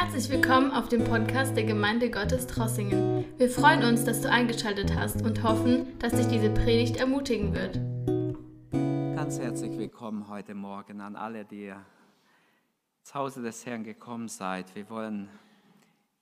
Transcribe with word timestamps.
Herzlich 0.00 0.28
willkommen 0.30 0.70
auf 0.70 0.88
dem 0.88 1.02
Podcast 1.02 1.56
der 1.56 1.64
Gemeinde 1.64 2.08
Gottes 2.08 2.46
Trossingen. 2.46 3.24
Wir 3.36 3.50
freuen 3.50 3.82
uns, 3.82 4.04
dass 4.04 4.20
du 4.20 4.30
eingeschaltet 4.30 4.94
hast 4.94 5.22
und 5.22 5.42
hoffen, 5.42 5.98
dass 5.98 6.12
dich 6.12 6.28
diese 6.28 6.50
Predigt 6.50 6.98
ermutigen 6.98 7.52
wird. 7.52 7.80
Ganz 9.16 9.40
herzlich 9.40 9.76
willkommen 9.76 10.28
heute 10.28 10.54
Morgen 10.54 11.00
an 11.00 11.16
alle, 11.16 11.44
die 11.44 11.74
ins 13.00 13.12
Hause 13.12 13.42
des 13.42 13.66
Herrn 13.66 13.82
gekommen 13.82 14.28
seid. 14.28 14.72
Wir 14.76 14.88
wollen 14.88 15.28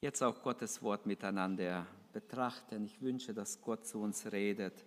jetzt 0.00 0.22
auch 0.22 0.42
Gottes 0.42 0.80
Wort 0.80 1.04
miteinander 1.04 1.86
betrachten. 2.14 2.86
Ich 2.86 3.02
wünsche, 3.02 3.34
dass 3.34 3.60
Gott 3.60 3.86
zu 3.86 4.00
uns 4.00 4.32
redet, 4.32 4.86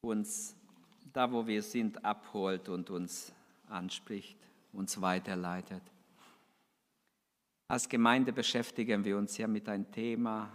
uns 0.00 0.56
da, 1.12 1.30
wo 1.30 1.46
wir 1.46 1.62
sind, 1.62 2.02
abholt 2.06 2.70
und 2.70 2.88
uns 2.88 3.34
anspricht, 3.68 4.38
uns 4.72 4.98
weiterleitet. 5.02 5.82
Als 7.68 7.88
Gemeinde 7.88 8.32
beschäftigen 8.32 9.04
wir 9.04 9.18
uns 9.18 9.36
ja 9.38 9.48
mit 9.48 9.68
einem 9.68 9.90
Thema. 9.90 10.52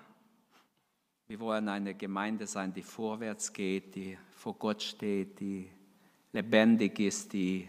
Wir 1.28 1.42
wollen 1.42 1.68
eine 1.68 1.94
Gemeinde 1.94 2.48
sein, 2.48 2.74
die 2.74 2.84
vorwärts 2.84 3.52
geht, 3.52 3.96
die 3.96 4.18
vor 4.32 4.54
Gott 4.54 4.82
steht, 4.82 5.38
die 5.42 5.70
lebendig 6.32 6.98
ist, 7.00 7.34
die 7.34 7.68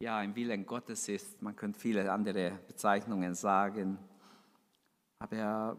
ja 0.00 0.20
im 0.22 0.34
Willen 0.34 0.66
Gottes 0.66 1.08
ist. 1.08 1.40
Man 1.40 1.54
könnte 1.54 1.78
viele 1.78 2.10
andere 2.10 2.58
Bezeichnungen 2.66 3.36
sagen. 3.36 3.96
Aber 5.20 5.76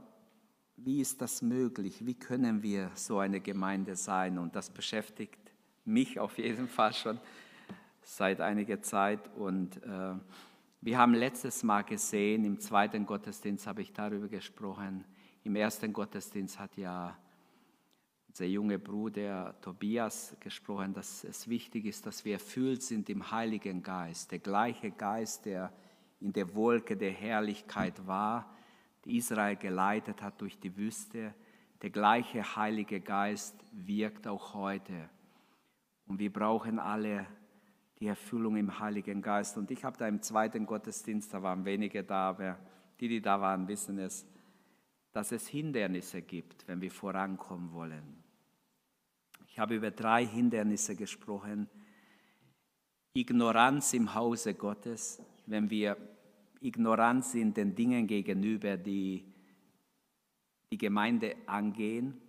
wie 0.78 1.02
ist 1.02 1.22
das 1.22 1.42
möglich? 1.42 2.06
Wie 2.06 2.16
können 2.16 2.64
wir 2.64 2.92
so 2.96 3.20
eine 3.20 3.42
Gemeinde 3.42 3.98
sein? 3.98 4.38
Und 4.38 4.56
das 4.56 4.70
beschäftigt 4.70 5.52
mich 5.84 6.18
auf 6.18 6.38
jeden 6.38 6.70
Fall 6.70 6.94
schon 6.94 7.20
seit 8.04 8.40
einiger 8.40 8.82
Zeit. 8.82 9.20
Und 9.36 9.84
äh, 9.84 10.14
wir 10.84 10.98
haben 10.98 11.14
letztes 11.14 11.62
Mal 11.62 11.84
gesehen, 11.84 12.44
im 12.44 12.60
zweiten 12.60 13.06
Gottesdienst 13.06 13.68
habe 13.68 13.84
ich 13.84 13.94
darüber 13.94 14.28
gesprochen. 14.28 15.06
Im 15.44 15.56
ersten 15.56 15.94
Gottesdienst 15.94 16.58
hat 16.58 16.76
ja 16.76 17.16
unser 18.28 18.46
junger 18.46 18.80
Bruder 18.80 19.56
Tobias 19.62 20.36
gesprochen, 20.40 20.96
dass 20.96 21.24
es 21.24 21.48
wichtig 21.48 21.86
ist, 21.86 22.08
dass 22.08 22.26
wir 22.26 22.34
erfüllt 22.34 22.82
sind 22.82 23.12
im 23.12 23.30
Heiligen 23.30 23.84
Geist. 23.84 24.32
Der 24.32 24.40
gleiche 24.40 24.90
Geist, 24.90 25.46
der 25.46 25.72
in 26.20 26.34
der 26.34 26.56
Wolke 26.56 26.98
der 26.98 27.12
Herrlichkeit 27.12 28.08
war, 28.08 28.52
die 29.06 29.18
Israel 29.18 29.58
geleitet 29.58 30.24
hat 30.24 30.42
durch 30.42 30.58
die 30.58 30.76
Wüste, 30.78 31.36
der 31.84 31.92
gleiche 31.92 32.56
Heilige 32.56 33.02
Geist 33.02 33.56
wirkt 33.72 34.26
auch 34.26 34.56
heute. 34.56 35.10
Und 36.08 36.18
wir 36.18 36.34
brauchen 36.34 36.80
alle 36.80 37.28
die 38.02 38.08
Erfüllung 38.08 38.58
im 38.58 38.80
Heiligen 38.80 39.22
Geist. 39.22 39.58
Und 39.58 39.70
ich 39.70 39.84
habe 39.84 39.96
da 39.96 40.08
im 40.08 40.24
zweiten 40.24 40.66
Gottesdienst, 40.66 41.32
da 41.34 41.44
waren 41.44 41.64
wenige 41.66 42.04
da, 42.04 42.30
aber 42.30 42.58
die, 43.00 43.08
die 43.08 43.22
da 43.22 43.40
waren, 43.40 43.68
wissen 43.68 44.00
es, 44.00 44.26
dass 45.14 45.32
es 45.32 45.48
Hindernisse 45.48 46.24
gibt, 46.24 46.68
wenn 46.68 46.82
wir 46.82 46.90
vorankommen 46.90 47.72
wollen. 47.74 48.24
Ich 49.48 49.60
habe 49.60 49.76
über 49.76 49.92
drei 49.92 50.26
Hindernisse 50.26 50.96
gesprochen. 50.96 51.70
Ignoranz 53.14 53.94
im 53.94 54.16
Hause 54.16 54.56
Gottes, 54.56 55.22
wenn 55.46 55.70
wir 55.70 55.96
ignorant 56.62 57.24
sind 57.26 57.56
den 57.58 57.76
Dingen 57.76 58.08
gegenüber, 58.08 58.78
die 58.78 59.32
die 60.72 60.78
Gemeinde 60.78 61.36
angehen. 61.46 62.20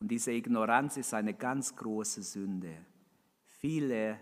Und 0.00 0.10
diese 0.10 0.32
Ignoranz 0.32 0.96
ist 0.96 1.12
eine 1.12 1.34
ganz 1.34 1.74
große 1.74 2.22
Sünde. 2.22 2.86
Viele 3.44 4.18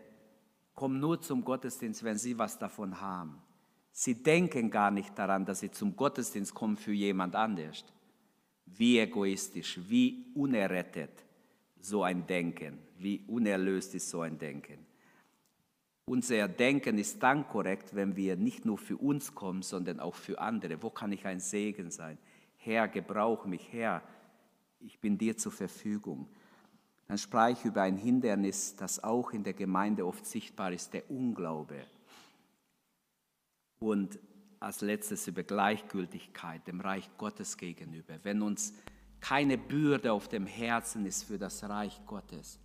kommen 0.75 1.01
nur 1.01 1.21
zum 1.21 1.45
Gottesdienst, 1.45 2.03
wenn 2.05 2.19
sie 2.19 2.39
was 2.39 2.59
davon 2.59 3.01
haben. 3.01 3.41
Sie 3.93 4.23
denken 4.23 4.71
gar 4.71 4.91
nicht 4.91 5.19
daran, 5.19 5.45
dass 5.45 5.61
sie 5.61 5.71
zum 5.71 5.95
Gottesdienst 5.95 6.55
kommen 6.55 6.77
für 6.77 6.93
jemand 6.93 7.35
anders. 7.37 7.85
Wie 8.65 8.99
egoistisch, 8.99 9.79
wie 9.89 10.27
unerrettet 10.35 11.25
so 11.79 12.03
ein 12.03 12.27
Denken, 12.27 12.79
wie 12.97 13.23
unerlöst 13.27 13.95
ist 13.95 14.09
so 14.09 14.23
ein 14.23 14.39
Denken. 14.39 14.87
Unser 16.07 16.49
Denken 16.49 16.99
ist 16.99 17.23
dann 17.23 17.47
korrekt, 17.47 17.95
wenn 17.95 18.17
wir 18.17 18.37
nicht 18.37 18.65
nur 18.65 18.79
für 18.79 18.97
uns 18.97 19.35
kommen, 19.35 19.63
sondern 19.63 20.01
auch 20.01 20.15
für 20.15 20.41
andere. 20.41 20.83
Wo 20.83 20.91
kann 20.91 21.13
ich 21.13 21.27
ein 21.27 21.41
Segen 21.41 21.91
sein? 21.91 22.19
Herr, 22.57 22.89
gebrauch 22.89 23.45
mich, 23.45 23.73
Herr, 23.73 24.03
ich 24.81 24.99
bin 25.01 25.19
dir 25.19 25.37
zur 25.37 25.53
Verfügung 25.53 26.29
dann 27.13 27.19
sprach 27.19 27.51
ich 27.51 27.63
über 27.67 27.83
ein 27.83 27.99
Hindernis, 27.99 28.75
das 28.75 29.05
auch 29.05 29.33
in 29.33 29.45
der 29.45 29.53
Gemeinde 29.53 30.07
oft 30.07 30.25
sichtbar 30.25 30.73
ist, 30.73 30.95
der 30.95 31.11
Unglaube. 31.11 31.85
Und 33.81 34.19
als 34.61 34.81
letztes 34.81 35.29
über 35.29 35.43
Gleichgültigkeit 35.43 36.67
dem 36.67 36.81
Reich 36.81 37.11
Gottes 37.19 37.59
gegenüber. 37.59 38.15
Wenn 38.23 38.41
uns 38.41 38.73
keine 39.21 39.59
Bürde 39.59 40.11
auf 40.11 40.29
dem 40.29 40.47
Herzen 40.47 41.05
ist 41.05 41.25
für 41.25 41.37
das 41.37 41.63
Reich 41.65 42.01
Gottes. 42.07 42.59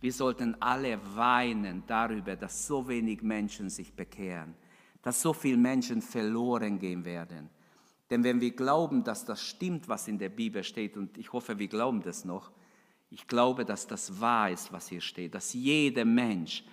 Wir 0.00 0.14
sollten 0.14 0.56
alle 0.62 0.98
weinen 1.14 1.82
darüber, 1.86 2.36
dass 2.36 2.66
so 2.66 2.88
wenig 2.88 3.20
Menschen 3.20 3.68
sich 3.68 3.92
bekehren, 3.92 4.54
dass 5.02 5.20
so 5.20 5.34
viele 5.34 5.58
Menschen 5.58 6.00
verloren 6.00 6.78
gehen 6.78 7.04
werden. 7.04 7.50
Denn 8.08 8.24
wenn 8.24 8.40
wir 8.40 8.56
glauben, 8.56 9.04
dass 9.04 9.26
das 9.26 9.42
stimmt, 9.42 9.90
was 9.90 10.08
in 10.08 10.16
der 10.16 10.30
Bibel 10.30 10.64
steht, 10.64 10.96
und 10.96 11.18
ich 11.18 11.34
hoffe, 11.34 11.58
wir 11.58 11.68
glauben 11.68 12.00
das 12.00 12.24
noch, 12.24 12.50
ich 13.10 13.26
glaube, 13.26 13.64
dass 13.64 13.86
das 13.86 14.20
wahr 14.20 14.50
ist, 14.50 14.72
was 14.72 14.88
hier 14.88 15.00
steht, 15.00 15.34
dass 15.34 15.52
jeder 15.52 16.04
Mensch 16.04 16.64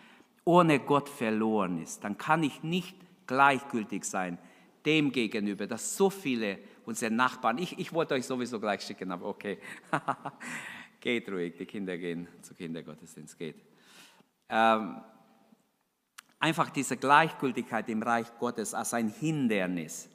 ohne 0.44 0.80
Gott 0.80 1.08
verloren 1.08 1.82
ist. 1.82 2.04
Dann 2.04 2.18
kann 2.18 2.44
ich 2.44 2.64
nicht 2.64 2.96
gleichgültig 3.28 4.04
sein 4.04 4.38
dem 4.86 5.12
gegenüber, 5.12 5.68
dass 5.68 5.96
so 5.96 6.10
viele 6.10 6.58
unserer 6.86 7.12
Nachbarn, 7.12 7.58
ich, 7.58 7.78
ich 7.78 7.94
wollte 7.94 8.16
euch 8.16 8.26
sowieso 8.26 8.60
gleich 8.60 8.82
schicken, 8.82 9.12
aber 9.12 9.28
okay, 9.28 9.60
geht 11.00 11.30
ruhig, 11.30 11.56
die 11.58 11.66
Kinder 11.66 11.98
gehen 11.98 12.28
zu 12.42 12.54
Kindergottesdienst, 12.56 13.38
geht. 13.38 13.62
Ähm, 14.50 15.02
einfach 16.40 16.70
diese 16.72 16.98
Gleichgültigkeit 16.98 17.88
im 17.90 18.02
Reich 18.02 18.28
Gottes 18.40 18.74
als 18.74 18.94
ein 18.94 19.10
Hindernis. 19.10 20.10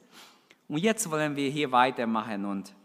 Und 0.67 0.79
jetzt 0.79 1.09
wollen 1.09 1.35
wir 1.35 1.49
hier 1.49 1.71
weitermachen 1.71 2.45
und 2.45 2.75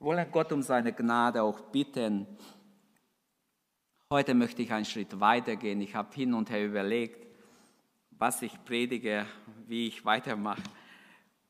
wollen 0.00 0.26
Gott 0.32 0.50
um 0.52 0.62
seine 0.62 0.92
Gnade 0.92 1.42
auch 1.42 1.60
bitten, 1.60 2.26
Heute 4.12 4.34
möchte 4.34 4.60
ich 4.62 4.72
einen 4.72 4.84
Schritt 4.84 5.20
weitergehen. 5.20 5.80
Ich 5.80 5.94
habe 5.94 6.12
hin 6.12 6.34
und 6.34 6.50
her 6.50 6.66
überlegt, 6.66 7.28
was 8.10 8.42
ich 8.42 8.52
predige, 8.64 9.24
wie 9.68 9.86
ich 9.86 10.04
weitermache. 10.04 10.64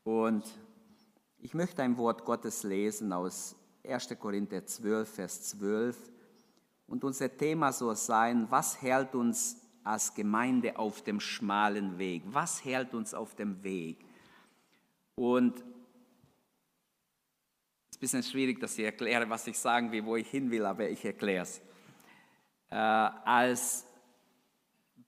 Und 0.04 0.44
ich 1.38 1.54
möchte 1.54 1.82
ein 1.82 1.97
Wort 1.97 2.22
Gottes 2.26 2.62
lesen 2.62 3.15
aus 3.15 3.56
1. 3.82 4.15
Korinther 4.19 4.66
12, 4.66 5.09
Vers 5.09 5.43
12. 5.49 5.97
Und 6.87 7.03
unser 7.03 7.34
Thema 7.34 7.72
soll 7.72 7.97
sein, 7.97 8.47
was 8.50 8.82
hält 8.82 9.15
uns 9.15 9.56
als 9.82 10.12
Gemeinde 10.12 10.78
auf 10.78 11.00
dem 11.00 11.19
schmalen 11.19 11.99
Weg? 11.99 12.25
Was 12.26 12.62
hält 12.62 12.93
uns 12.93 13.15
auf 13.15 13.34
dem 13.34 13.65
Weg? 13.65 14.04
Und 15.15 15.56
es 15.56 15.62
ist 17.93 17.97
ein 17.97 18.00
bisschen 18.00 18.22
schwierig, 18.22 18.60
dass 18.60 18.78
ich 18.78 18.84
erkläre, 18.84 19.31
was 19.31 19.47
ich 19.47 19.59
sagen 19.59 19.91
will, 19.91 20.04
wo 20.04 20.16
ich 20.16 20.28
hin 20.28 20.50
will, 20.50 20.66
aber 20.66 20.91
ich 20.91 21.03
erkläre 21.03 21.44
es 21.44 21.62
äh, 22.70 22.75
als 22.75 23.86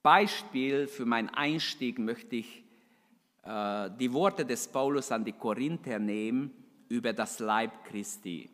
Beispiel 0.03 0.89
für 0.89 1.07
meinen 1.07 1.29
Einstieg 1.29 1.99
möchte 1.99 2.37
ich 2.37 2.65
äh, 3.45 3.91
die 3.99 4.13
Worte 4.13 4.45
des 4.45 4.69
Paulus 4.69 5.13
an 5.13 5.25
die 5.25 5.33
Korinther 5.33 5.99
nehmen 5.99 6.51
über 6.89 7.13
das 7.13 7.39
Leib 7.39 7.85
Christi. 7.85 8.51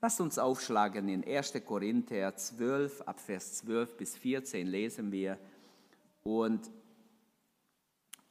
Lasst 0.00 0.20
uns 0.20 0.38
aufschlagen 0.38 1.08
in 1.08 1.24
1. 1.26 1.54
Korinther 1.66 2.34
12, 2.34 3.02
ab 3.02 3.18
Vers 3.18 3.58
12 3.58 3.96
bis 3.96 4.16
14 4.16 4.66
lesen 4.66 5.10
wir 5.10 5.38
und 6.22 6.70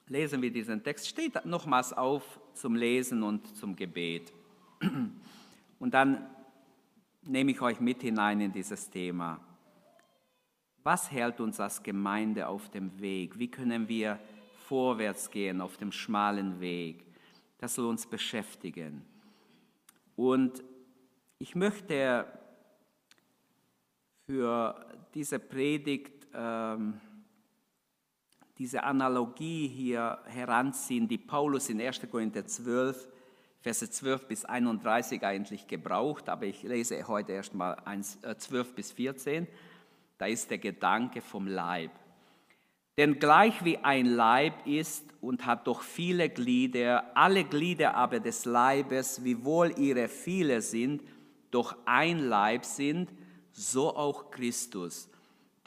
lesen 0.08 0.42
wir 0.42 0.52
diesen 0.52 0.82
Text. 0.82 1.10
Steht 1.10 1.44
nochmals 1.46 1.92
auf 1.92 2.40
zum 2.54 2.76
Lesen 2.76 3.24
und 3.24 3.58
zum 3.58 3.76
Gebet. 3.76 4.32
Und 5.80 5.94
dann 5.94 6.28
nehme 7.22 7.52
ich 7.52 7.62
euch 7.62 7.80
mit 7.80 8.02
hinein 8.02 8.42
in 8.42 8.52
dieses 8.52 8.90
Thema. 8.90 9.40
Was 10.88 11.12
hält 11.12 11.42
uns 11.42 11.60
als 11.60 11.84
Gemeinde 11.84 12.48
auf 12.48 12.70
dem 12.70 12.98
Weg? 13.02 13.38
Wie 13.38 13.52
können 13.52 13.90
wir 13.90 14.18
vorwärts 14.70 15.30
gehen 15.30 15.60
auf 15.60 15.76
dem 15.76 15.92
schmalen 15.92 16.62
Weg? 16.62 17.04
Das 17.58 17.76
soll 17.76 17.88
uns 17.88 18.08
beschäftigen. 18.08 19.06
Und 20.16 20.64
ich 21.40 21.56
möchte 21.56 22.26
für 24.28 24.80
diese 25.14 25.40
Predigt 25.40 26.26
ähm, 26.34 27.02
diese 28.58 28.82
Analogie 28.82 29.68
hier 29.68 30.20
heranziehen, 30.24 31.06
die 31.06 31.18
Paulus 31.18 31.68
in 31.68 31.82
1. 31.82 32.00
Korinther 32.10 32.46
12, 32.46 33.10
Verse 33.60 33.90
12 33.90 34.26
bis 34.26 34.46
31 34.46 35.22
eigentlich 35.22 35.68
gebraucht, 35.68 36.30
aber 36.30 36.46
ich 36.46 36.64
lese 36.64 37.06
heute 37.10 37.34
erstmal 37.34 37.76
12 38.38 38.54
äh, 38.70 38.74
bis 38.74 38.94
14. 38.94 39.48
Da 40.18 40.26
ist 40.26 40.50
der 40.50 40.58
Gedanke 40.58 41.22
vom 41.22 41.48
Leib. 41.48 41.92
Denn 42.98 43.20
gleich 43.20 43.64
wie 43.64 43.78
ein 43.78 44.08
Leib 44.08 44.66
ist 44.66 45.06
und 45.22 45.46
hat 45.46 45.68
doch 45.68 45.82
viele 45.82 46.30
Glieder, 46.30 47.16
alle 47.16 47.44
Glieder 47.44 47.94
aber 47.96 48.20
des 48.20 48.46
Leibes, 48.46 49.24
wiewohl 49.24 49.78
ihre 49.78 50.08
viele 50.08 50.62
sind, 50.62 51.04
doch 51.52 51.76
ein 51.86 52.20
Leib 52.20 52.66
sind, 52.66 53.12
so 53.52 53.96
auch 53.96 54.32
Christus. 54.32 55.10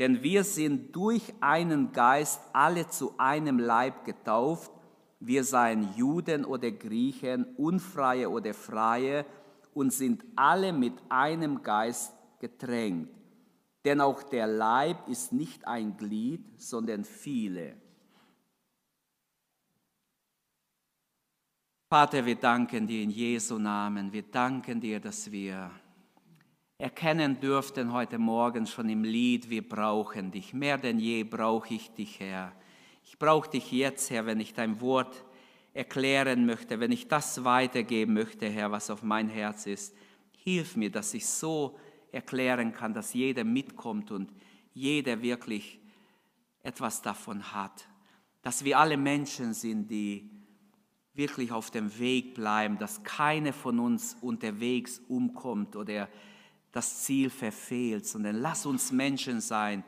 Denn 0.01 0.23
wir 0.23 0.43
sind 0.43 0.97
durch 0.97 1.23
einen 1.41 1.93
Geist 1.93 2.41
alle 2.53 2.89
zu 2.89 3.15
einem 3.19 3.59
Leib 3.59 4.05
getauft, 4.05 4.73
wir 5.21 5.45
seien 5.45 5.95
Juden 5.95 6.45
oder 6.45 6.71
Griechen, 6.71 7.45
Unfreie 7.57 8.31
oder 8.31 8.55
Freie, 8.55 9.27
und 9.75 9.93
sind 9.93 10.25
alle 10.35 10.73
mit 10.73 10.95
einem 11.11 11.63
Geist 11.63 12.13
getränkt. 12.41 13.20
Denn 13.85 14.01
auch 14.01 14.23
der 14.23 14.47
Leib 14.47 15.09
ist 15.09 15.33
nicht 15.33 15.67
ein 15.67 15.97
Glied, 15.97 16.61
sondern 16.61 17.05
viele. 17.05 17.77
Vater, 21.89 22.25
wir 22.25 22.37
danken 22.37 22.87
dir 22.87 23.03
in 23.03 23.11
Jesu 23.11 23.59
Namen. 23.59 24.13
Wir 24.13 24.23
danken 24.23 24.81
dir, 24.81 25.01
dass 25.01 25.33
wir 25.33 25.71
erkennen 26.79 27.41
dürften 27.41 27.93
heute 27.93 28.19
Morgen 28.19 28.67
schon 28.67 28.89
im 28.89 29.05
Lied, 29.05 29.51
wir 29.51 29.69
brauchen 29.69 30.31
dich. 30.31 30.55
Mehr 30.55 30.79
denn 30.79 30.99
je 30.99 31.25
brauche 31.25 31.75
ich 31.75 31.91
dich, 31.91 32.21
Herr. 32.21 32.53
Ich 33.05 33.19
brauche 33.19 33.51
dich 33.51 33.73
jetzt, 33.73 34.11
Herr, 34.11 34.25
wenn 34.25 34.41
ich 34.41 34.55
dein 34.55 34.81
Wort 34.81 35.25
erklären 35.75 36.47
möchte, 36.47 36.81
wenn 36.81 36.93
ich 36.93 37.09
das 37.09 37.45
weitergeben 37.45 38.15
möchte, 38.15 38.49
Herr, 38.49 38.71
was 38.71 38.89
auf 38.89 39.03
mein 39.03 39.29
Herz 39.29 39.67
ist. 39.67 39.95
Hilf 40.39 40.77
mir, 40.77 40.91
dass 40.91 41.13
ich 41.13 41.27
so 41.27 41.79
erklären 42.13 42.73
kann, 42.73 42.95
dass 42.95 43.15
jeder 43.15 43.45
mitkommt 43.45 44.11
und 44.11 44.33
jeder 44.73 45.23
wirklich 45.23 45.81
etwas 46.63 47.03
davon 47.03 47.53
hat. 47.53 47.89
Dass 48.43 48.65
wir 48.65 48.79
alle 48.79 48.97
Menschen 48.97 49.55
sind, 49.55 49.91
die 49.91 50.31
wirklich 51.15 51.53
auf 51.53 51.71
dem 51.71 51.99
Weg 51.99 52.35
bleiben, 52.35 52.79
dass 52.79 53.03
keine 53.03 53.53
von 53.53 53.79
uns 53.79 54.17
unterwegs 54.21 55.01
umkommt 55.09 55.77
oder 55.77 56.09
das 56.73 57.03
Ziel 57.03 57.31
verfehlt, 57.31 58.07
sondern 58.07 58.37
lass 58.37 58.65
uns 58.65 58.93
Menschen 58.93 59.41
sein, 59.41 59.85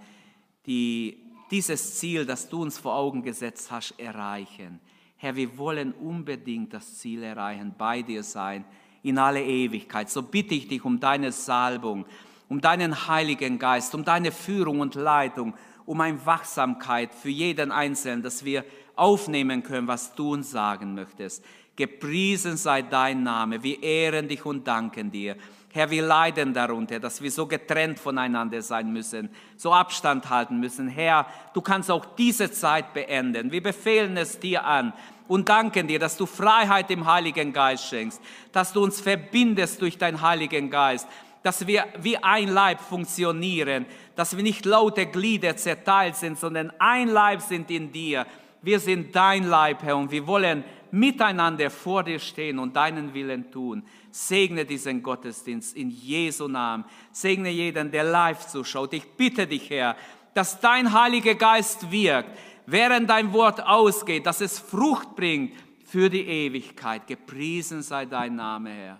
die 0.67 1.19
dieses 1.51 1.99
Ziel, 1.99 2.27
das 2.27 2.49
du 2.49 2.63
uns 2.63 2.79
vor 2.79 2.95
Augen 2.95 3.23
gesetzt 3.23 3.71
hast, 3.71 3.99
erreichen. 3.99 4.81
Herr, 5.17 5.37
wir 5.37 5.57
wollen 5.59 5.93
unbedingt 5.93 6.73
das 6.75 6.99
Ziel 6.99 7.23
erreichen, 7.23 7.75
bei 7.79 8.03
dir 8.03 8.23
sein 8.23 8.65
in 9.03 9.19
alle 9.19 9.43
Ewigkeit. 9.43 10.11
So 10.11 10.23
bitte 10.23 10.55
ich 10.55 10.69
dich 10.69 10.85
um 10.85 11.01
deine 11.01 11.33
Salbung, 11.33 12.07
um 12.49 12.61
deinen 12.61 13.09
Heiligen 13.09 13.59
Geist, 13.59 13.95
um 13.95 14.05
deine 14.05 14.33
Führung 14.33 14.81
und 14.81 14.95
Leitung, 14.95 15.55
um 15.87 16.01
eine 16.01 16.25
Wachsamkeit 16.25 17.15
für 17.15 17.31
jeden 17.31 17.73
Einzelnen, 17.73 18.23
dass 18.23 18.45
wir 18.45 18.65
aufnehmen 18.95 19.63
können, 19.63 19.89
was 19.89 20.15
du 20.15 20.35
uns 20.35 20.51
sagen 20.51 20.95
möchtest. 20.95 21.45
Gepriesen 21.77 22.57
sei 22.57 22.83
dein 22.83 23.23
Name. 23.23 23.63
Wir 23.63 23.83
ehren 23.83 24.29
dich 24.29 24.45
und 24.45 24.67
danken 24.67 25.11
dir. 25.11 25.37
Herr, 25.75 25.91
wir 25.91 26.03
leiden 26.03 26.53
darunter, 26.53 27.01
dass 27.01 27.23
wir 27.23 27.31
so 27.31 27.47
getrennt 27.47 27.99
voneinander 27.99 28.61
sein 28.61 28.93
müssen, 28.93 29.31
so 29.57 29.73
Abstand 29.73 30.29
halten 30.29 30.61
müssen. 30.61 30.87
Herr, 30.87 31.27
du 31.55 31.63
kannst 31.63 31.91
auch 31.91 32.05
diese 32.05 32.51
Zeit 32.51 32.93
beenden. 32.93 33.51
Wir 33.51 33.63
befehlen 33.63 34.19
es 34.19 34.39
dir 34.39 34.67
an 34.67 34.93
und 35.29 35.49
danken 35.49 35.87
dir, 35.87 35.99
dass 35.99 36.17
du 36.17 36.27
Freiheit 36.27 36.91
im 36.91 37.07
Heiligen 37.07 37.53
Geist 37.53 37.89
schenkst, 37.89 38.21
dass 38.53 38.73
du 38.73 38.83
uns 38.83 39.01
verbindest 39.01 39.81
durch 39.81 39.99
deinen 39.99 40.21
Heiligen 40.21 40.71
Geist, 40.71 41.09
dass 41.43 41.67
wir 41.67 41.87
wie 42.01 42.17
ein 42.17 42.49
Leib 42.49 42.81
funktionieren, 42.81 43.87
dass 44.15 44.37
wir 44.37 44.43
nicht 44.43 44.65
laute 44.65 45.07
Glieder 45.07 45.57
zerteilt 45.57 46.17
sind, 46.17 46.39
sondern 46.39 46.73
ein 46.79 47.09
Leib 47.09 47.41
sind 47.41 47.71
in 47.71 47.91
dir. 47.91 48.27
Wir 48.63 48.79
sind 48.79 49.15
dein 49.17 49.49
Leib, 49.49 49.83
Herr, 49.83 49.97
und 49.97 50.11
wir 50.11 50.27
wollen 50.27 50.63
miteinander 50.93 51.71
vor 51.71 52.05
dir 52.05 52.19
stehen 52.19 52.59
und 52.59 52.77
deinen 52.77 53.13
Willen 53.15 53.51
tun. 53.51 53.83
Segne 54.11 54.65
diesen 54.65 55.03
Gottesdienst 55.03 55.75
in 55.75 55.91
Jesu 55.91 56.47
Namen. 56.47 56.85
Segne 57.11 57.51
jeden, 57.51 57.91
der 57.91 58.05
live 58.05 58.47
zuschaut. 58.47 58.93
Ich 58.93 59.09
bitte 59.13 59.47
dich, 59.47 59.71
Herr, 59.71 59.97
dass 60.35 60.61
dein 60.61 60.93
Heiliger 60.93 61.35
Geist 61.35 61.91
wirkt, 61.91 62.31
während 62.67 63.11
dein 63.11 63.33
Wort 63.33 63.63
ausgeht, 63.65 64.27
dass 64.27 64.41
es 64.41 64.59
Frucht 64.59 65.17
bringt 65.17 65.55
für 65.85 66.09
die 66.09 66.27
Ewigkeit. 66.27 67.07
Gepriesen 67.07 67.83
sei 67.83 68.07
dein 68.07 68.37
Name, 68.37 68.71
Herr. 68.71 68.99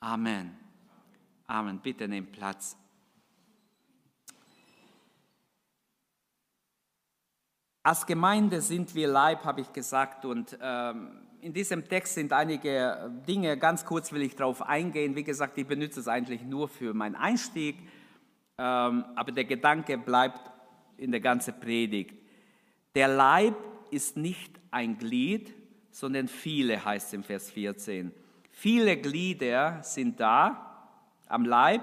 Amen. 0.00 0.56
Amen. 1.46 1.80
Bitte 1.80 2.08
nimm 2.08 2.26
Platz. 2.26 2.76
Als 7.82 8.04
Gemeinde 8.04 8.60
sind 8.60 8.94
wir 8.94 9.08
Leib, 9.08 9.44
habe 9.44 9.62
ich 9.62 9.72
gesagt, 9.72 10.24
und 10.24 10.58
ähm, 10.60 11.22
in 11.40 11.52
diesem 11.52 11.88
Text 11.88 12.14
sind 12.14 12.32
einige 12.32 13.10
Dinge, 13.26 13.56
ganz 13.56 13.84
kurz 13.84 14.12
will 14.12 14.22
ich 14.22 14.36
darauf 14.36 14.60
eingehen. 14.62 15.16
Wie 15.16 15.24
gesagt, 15.24 15.56
ich 15.56 15.66
benutze 15.66 16.00
es 16.00 16.08
eigentlich 16.08 16.42
nur 16.42 16.68
für 16.68 16.92
meinen 16.92 17.14
Einstieg, 17.14 17.76
ähm, 18.58 19.04
aber 19.14 19.32
der 19.32 19.44
Gedanke 19.44 19.96
bleibt 19.96 20.50
in 20.96 21.12
der 21.12 21.20
ganzen 21.20 21.58
Predigt. 21.60 22.27
Der 22.94 23.08
Leib 23.08 23.56
ist 23.90 24.16
nicht 24.16 24.58
ein 24.70 24.98
Glied, 24.98 25.54
sondern 25.90 26.28
viele, 26.28 26.84
heißt 26.84 27.14
im 27.14 27.22
Vers 27.22 27.50
14. 27.50 28.12
Viele 28.50 28.96
Glieder 28.96 29.82
sind 29.82 30.20
da 30.20 30.88
am 31.28 31.44
Leib 31.44 31.82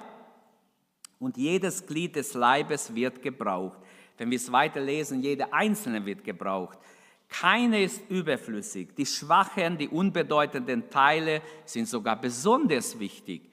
und 1.20 1.38
jedes 1.38 1.86
Glied 1.86 2.16
des 2.16 2.34
Leibes 2.34 2.94
wird 2.94 3.22
gebraucht. 3.22 3.80
Wenn 4.18 4.30
wir 4.30 4.38
es 4.38 4.52
weiterlesen, 4.52 5.22
jede 5.22 5.54
einzelne 5.54 6.06
wird 6.06 6.24
gebraucht. 6.24 6.80
Keine 7.28 7.84
ist 7.84 8.02
überflüssig. 8.10 8.96
Die 8.96 9.06
schwachen, 9.06 9.78
die 9.78 9.88
unbedeutenden 9.88 10.90
Teile 10.90 11.42
sind 11.66 11.88
sogar 11.88 12.20
besonders 12.20 13.00
wichtig. 13.00 13.50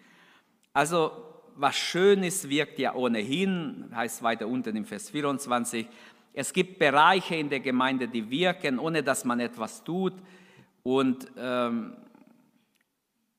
Also 0.73 1.11
was 1.57 1.77
schön 1.77 2.23
ist, 2.23 2.49
wirkt 2.49 2.79
ja 2.79 2.95
ohnehin, 2.95 3.91
heißt 3.95 4.23
weiter 4.23 4.47
unten 4.47 4.77
im 4.77 4.85
Vers 4.85 5.11
24. 5.11 5.87
Es 6.33 6.53
gibt 6.53 6.79
Bereiche 6.79 7.37
in 7.37 7.51
der 7.51 7.61
Gemeinde, 7.61 8.09
die 8.09 8.29
wirken, 8.31 8.79
ohne 8.79 9.03
dass 9.03 9.25
man 9.25 9.41
etwas 9.41 9.85
tut. 9.85 10.15
Und, 10.83 11.31
ähm, 11.37 11.97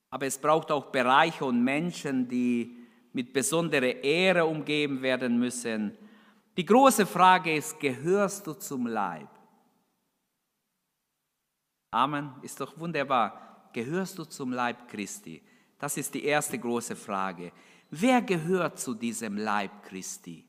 aber 0.09 0.27
es 0.27 0.37
braucht 0.37 0.71
auch 0.71 0.91
Bereiche 0.91 1.43
und 1.45 1.63
Menschen, 1.63 2.27
die 2.27 2.77
mit 3.13 3.33
besonderer 3.33 4.03
Ehre 4.03 4.45
umgeben 4.45 5.01
werden 5.01 5.39
müssen. 5.39 5.97
Die 6.55 6.65
große 6.65 7.05
Frage 7.05 7.55
ist, 7.55 7.79
gehörst 7.79 8.45
du 8.45 8.53
zum 8.53 8.85
Leib? 8.85 9.29
Amen, 11.91 12.31
ist 12.41 12.59
doch 12.59 12.77
wunderbar. 12.77 13.69
Gehörst 13.73 14.17
du 14.19 14.25
zum 14.25 14.51
Leib 14.51 14.87
Christi? 14.87 15.41
Das 15.79 15.97
ist 15.97 16.13
die 16.13 16.25
erste 16.25 16.57
große 16.57 16.95
Frage. 16.95 17.51
Wer 17.89 18.21
gehört 18.21 18.79
zu 18.79 18.93
diesem 18.93 19.37
Leib 19.37 19.83
Christi? 19.83 20.45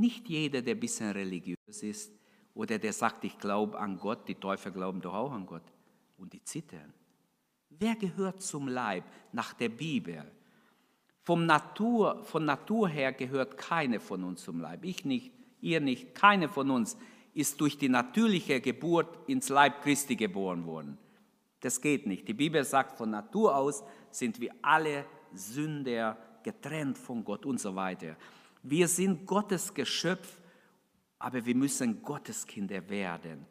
Nicht 0.00 0.30
jeder, 0.30 0.62
der 0.62 0.76
ein 0.76 0.80
bisschen 0.80 1.10
religiös 1.10 1.82
ist 1.82 2.10
oder 2.54 2.78
der 2.78 2.94
sagt, 2.94 3.22
ich 3.24 3.38
glaube 3.38 3.78
an 3.78 3.98
Gott, 3.98 4.26
die 4.28 4.34
Teufel 4.34 4.72
glauben 4.72 5.02
doch 5.02 5.12
auch 5.12 5.30
an 5.30 5.44
Gott 5.44 5.74
und 6.16 6.32
die 6.32 6.42
zittern. 6.42 6.94
Wer 7.68 7.96
gehört 7.96 8.40
zum 8.40 8.66
Leib 8.66 9.04
nach 9.32 9.52
der 9.52 9.68
Bibel? 9.68 10.24
Vom 11.22 11.44
Natur, 11.44 12.24
von 12.24 12.46
Natur 12.46 12.88
her 12.88 13.12
gehört 13.12 13.58
keine 13.58 14.00
von 14.00 14.24
uns 14.24 14.42
zum 14.42 14.58
Leib. 14.58 14.86
Ich 14.86 15.04
nicht, 15.04 15.32
ihr 15.60 15.80
nicht, 15.82 16.14
keine 16.14 16.48
von 16.48 16.70
uns 16.70 16.96
ist 17.34 17.60
durch 17.60 17.76
die 17.76 17.90
natürliche 17.90 18.62
Geburt 18.62 19.28
ins 19.28 19.50
Leib 19.50 19.82
Christi 19.82 20.16
geboren 20.16 20.64
worden. 20.64 20.96
Das 21.60 21.78
geht 21.78 22.06
nicht. 22.06 22.26
Die 22.26 22.32
Bibel 22.32 22.64
sagt, 22.64 22.96
von 22.96 23.10
Natur 23.10 23.54
aus 23.54 23.84
sind 24.10 24.40
wir 24.40 24.54
alle 24.62 25.04
Sünder, 25.34 26.16
getrennt 26.42 26.96
von 26.96 27.22
Gott 27.22 27.44
und 27.44 27.60
so 27.60 27.76
weiter. 27.76 28.16
Wir 28.62 28.88
sind 28.88 29.26
Gottes 29.26 29.72
Geschöpf, 29.72 30.38
aber 31.18 31.44
wir 31.44 31.54
müssen 31.54 32.02
Gottes 32.02 32.46
Kinder 32.46 32.88
werden. 32.88 33.46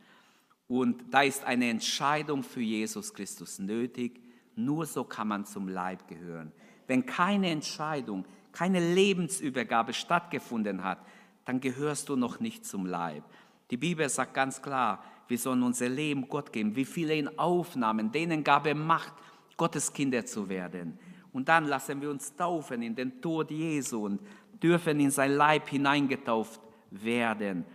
Und 0.67 1.11
da 1.11 1.23
ist 1.23 1.43
eine 1.45 1.69
Entscheidung 1.69 2.43
für 2.43 2.61
Jesus 2.61 3.13
Christus 3.13 3.57
nötig. 3.59 4.21
Nur 4.55 4.85
so 4.85 5.03
kann 5.03 5.27
man 5.27 5.45
zum 5.45 5.67
Leib 5.67 6.07
gehören. 6.07 6.51
Wenn 6.85 7.05
keine 7.05 7.49
Entscheidung, 7.49 8.25
keine 8.51 8.93
Lebensübergabe 8.93 9.93
stattgefunden 9.93 10.83
hat, 10.83 10.99
dann 11.45 11.59
gehörst 11.59 12.09
du 12.09 12.15
noch 12.15 12.39
nicht 12.39 12.65
zum 12.65 12.85
Leib. 12.85 13.23
Die 13.71 13.77
Bibel 13.77 14.07
sagt 14.09 14.33
ganz 14.33 14.61
klar, 14.61 15.03
wir 15.27 15.37
sollen 15.37 15.63
unser 15.63 15.89
Leben 15.89 16.27
Gott 16.27 16.51
geben. 16.51 16.75
Wie 16.75 16.85
viele 16.85 17.15
ihn 17.15 17.27
aufnahmen, 17.39 18.11
denen 18.11 18.43
gab 18.43 18.65
er 18.65 18.75
Macht, 18.75 19.13
Gottes 19.57 19.93
Kinder 19.93 20.25
zu 20.25 20.49
werden. 20.49 20.99
Und 21.31 21.47
dann 21.49 21.65
lassen 21.65 22.01
wir 22.01 22.09
uns 22.09 22.35
taufen 22.35 22.81
in 22.81 22.95
den 22.95 23.21
Tod 23.21 23.51
Jesu 23.51 24.05
und 24.05 24.19
dürfen 24.61 24.99
in 24.99 25.11
sein 25.11 25.31
Leib 25.33 25.69
hineingetauft 25.69 26.61
werden. 26.91 27.65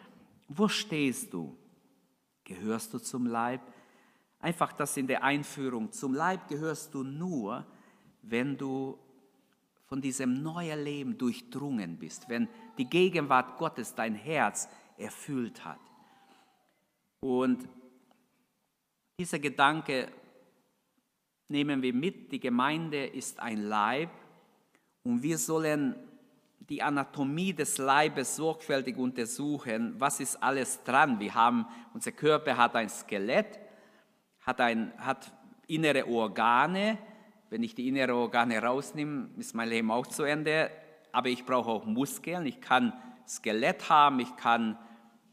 Wo 0.48 0.68
stehst 0.68 1.32
du? 1.32 1.56
Gehörst 2.44 2.92
du 2.92 2.98
zum 2.98 3.26
Leib? 3.26 3.60
Einfach 4.40 4.72
das 4.72 4.96
in 4.96 5.06
der 5.06 5.24
Einführung. 5.24 5.90
Zum 5.92 6.14
Leib 6.14 6.48
gehörst 6.48 6.92
du 6.94 7.02
nur, 7.02 7.66
wenn 8.22 8.56
du 8.58 8.98
von 9.86 10.00
diesem 10.00 10.42
neuen 10.42 10.82
Leben 10.82 11.16
durchdrungen 11.16 11.96
bist, 11.98 12.28
wenn 12.28 12.48
die 12.76 12.88
Gegenwart 12.88 13.58
Gottes 13.58 13.94
dein 13.94 14.14
Herz 14.14 14.68
erfüllt 14.96 15.64
hat. 15.64 15.80
Und 17.20 17.68
dieser 19.18 19.38
Gedanke 19.38 20.10
nehmen 21.48 21.80
wir 21.82 21.94
mit, 21.94 22.32
die 22.32 22.40
Gemeinde 22.40 23.06
ist 23.06 23.40
ein 23.40 23.62
Leib 23.62 24.10
und 25.04 25.22
wir 25.22 25.38
sollen 25.38 25.94
die 26.68 26.82
Anatomie 26.82 27.52
des 27.52 27.78
Leibes 27.78 28.36
sorgfältig 28.36 28.96
untersuchen, 28.96 29.94
was 29.98 30.20
ist 30.20 30.42
alles 30.42 30.82
dran. 30.82 31.20
Wir 31.20 31.34
haben, 31.34 31.66
unser 31.92 32.12
Körper 32.12 32.56
hat 32.56 32.74
ein 32.74 32.88
Skelett, 32.88 33.58
hat, 34.40 34.60
ein, 34.60 34.92
hat 34.98 35.32
innere 35.66 36.06
Organe. 36.06 36.98
Wenn 37.50 37.62
ich 37.62 37.74
die 37.74 37.88
inneren 37.88 38.12
Organe 38.12 38.58
rausnehme, 38.62 39.30
ist 39.36 39.54
mein 39.54 39.68
Leben 39.68 39.90
auch 39.90 40.06
zu 40.06 40.22
Ende. 40.22 40.70
Aber 41.12 41.28
ich 41.28 41.44
brauche 41.44 41.70
auch 41.70 41.84
Muskeln. 41.84 42.46
Ich 42.46 42.60
kann 42.60 42.92
Skelett 43.26 43.88
haben, 43.88 44.20
ich 44.20 44.34
kann 44.36 44.78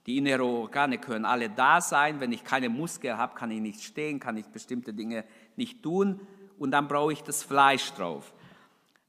die 0.07 0.17
inneren 0.17 0.41
Organe 0.41 0.97
können 0.97 1.25
alle 1.25 1.49
da 1.49 1.79
sein. 1.79 2.19
Wenn 2.19 2.31
ich 2.31 2.43
keine 2.43 2.69
Muskeln 2.69 3.17
habe, 3.17 3.35
kann 3.35 3.51
ich 3.51 3.61
nicht 3.61 3.83
stehen, 3.83 4.19
kann 4.19 4.35
ich 4.35 4.47
bestimmte 4.47 4.93
Dinge 4.93 5.23
nicht 5.55 5.83
tun. 5.83 6.19
Und 6.57 6.71
dann 6.71 6.87
brauche 6.87 7.13
ich 7.13 7.23
das 7.23 7.43
Fleisch 7.43 7.93
drauf. 7.93 8.33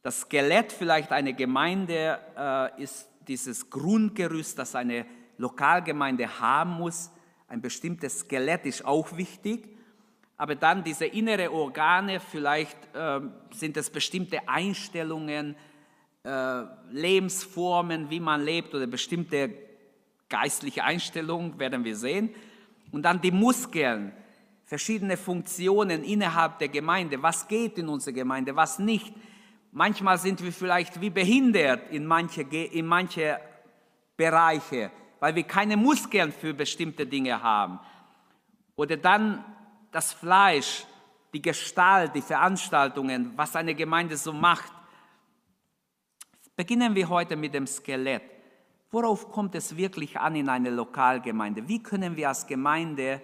Das 0.02 0.23
Skelett 0.23 0.73
vielleicht 0.73 1.12
einer 1.12 1.32
Gemeinde 1.32 2.18
äh, 2.37 2.82
ist 2.82 3.09
dieses 3.28 3.71
Grundgerüst, 3.71 4.59
das 4.59 4.75
eine 4.75 5.06
Lokalgemeinde 5.38 6.40
haben 6.40 6.73
muss. 6.73 7.11
Ein 7.47 7.61
bestimmtes 7.61 8.21
Skelett 8.21 8.66
ist 8.66 8.85
auch 8.85 9.16
wichtig. 9.16 9.68
Aber 10.37 10.56
dann 10.56 10.82
diese 10.82 11.06
innere 11.06 11.52
Organe, 11.52 12.18
vielleicht 12.18 12.76
äh, 12.97 13.21
sind 13.52 13.76
es 13.76 13.90
bestimmte 13.90 14.49
Einstellungen, 14.49 15.54
äh, 16.25 16.62
Lebensformen, 16.90 18.11
wie 18.11 18.18
man 18.18 18.42
lebt 18.42 18.75
oder 18.75 18.88
bestimmte 18.88 19.54
geistliche 20.28 20.82
Einstellungen, 20.82 21.61
werden 21.61 21.85
wir 21.85 21.94
sehen. 21.94 22.35
Und 22.90 23.02
dann 23.02 23.21
die 23.21 23.30
Muskeln, 23.30 24.12
verschiedene 24.64 25.16
Funktionen 25.16 26.02
innerhalb 26.02 26.59
der 26.59 26.68
Gemeinde. 26.68 27.23
Was 27.23 27.47
geht 27.47 27.78
in 27.78 27.88
unserer 27.88 28.14
Gemeinde, 28.14 28.56
was 28.56 28.80
nicht 28.80 29.14
Manchmal 29.75 30.19
sind 30.19 30.43
wir 30.43 30.52
vielleicht 30.52 31.00
wie 31.00 31.09
behindert 31.09 31.91
in 31.91 32.05
manche, 32.05 32.43
in 32.43 32.87
manche 32.87 33.41
Bereiche, 34.19 34.91
weil 35.19 35.35
wir 35.35 35.45
keine 35.45 35.79
Muskeln 35.79 36.31
für 36.31 36.52
bestimmte 36.52 37.07
Dinge 37.07 37.43
haben. 37.43 37.81
Oder 38.76 38.99
dann 38.99 39.43
das 39.91 40.12
Fleisch, 40.12 40.85
die 41.33 41.41
Gestalt, 41.41 42.14
die 42.14 42.21
Veranstaltungen, 42.21 43.33
was 43.35 43.57
eine 43.57 43.75
Gemeinde 43.75 44.19
so 44.19 44.35
macht. 44.35 44.73
Beginnen 46.55 46.95
wir 46.95 47.09
heute 47.09 47.35
mit 47.35 47.55
dem 47.55 47.67
Skelett. 47.67 48.23
Worauf 48.91 49.31
kommt 49.33 49.55
es 49.55 49.75
wirklich 49.75 50.21
an 50.21 50.37
in 50.37 50.50
einer 50.50 50.71
Lokalgemeinde? 50.71 51.67
Wie 51.67 51.83
können 51.83 52.14
wir 52.14 52.29
als 52.29 52.47
Gemeinde 52.47 53.23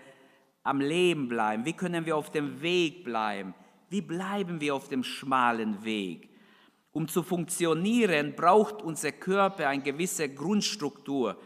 am 0.63 0.81
Leben 0.81 1.29
bleiben? 1.29 1.67
Wie 1.67 1.75
können 1.75 2.07
wir 2.07 2.17
auf 2.17 2.31
dem 2.31 2.63
Weg 2.63 3.05
bleiben? 3.05 3.53
Wie 3.91 4.01
bleiben 4.01 4.63
wir 4.63 4.75
auf 4.75 4.89
dem 4.89 5.05
schmalen 5.05 5.85
Weg? 5.85 6.38
Um 6.99 7.07
zu 7.07 7.23
funktionieren, 7.23 8.35
braucht 8.35 8.83
unser 8.83 9.13
Körper 9.13 9.69
eine 9.69 9.85
gewisse 9.85 10.29
Grundstruktur. 10.29 11.37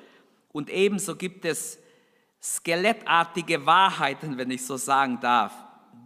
Und 0.50 0.70
ebenso 0.70 1.14
gibt 1.14 1.44
es 1.44 1.78
skelettartige 2.42 3.66
Wahrheiten, 3.66 4.38
wenn 4.38 4.50
ich 4.50 4.64
so 4.64 4.78
sagen 4.78 5.20
darf. 5.20 5.52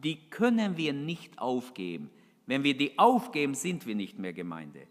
Die 0.03 0.29
können 0.31 0.77
wir 0.77 0.93
nicht 0.93 1.39
aufgeben. 1.39 2.11
Wenn 2.47 2.65
wir 2.65 2.77
die 2.77 2.99
aufgeben, 2.99 3.55
sind 3.55 3.87
wir 3.87 3.95
nicht 3.95 4.19
mehr 4.19 4.33
Gemeinde. 4.33 4.89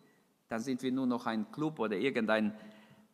Dann 0.47 0.61
sind 0.61 0.81
wir 0.83 0.91
nur 0.93 1.05
noch 1.05 1.25
ein 1.25 1.51
Club 1.51 1.77
oder 1.77 1.97
irgendeine 1.97 2.57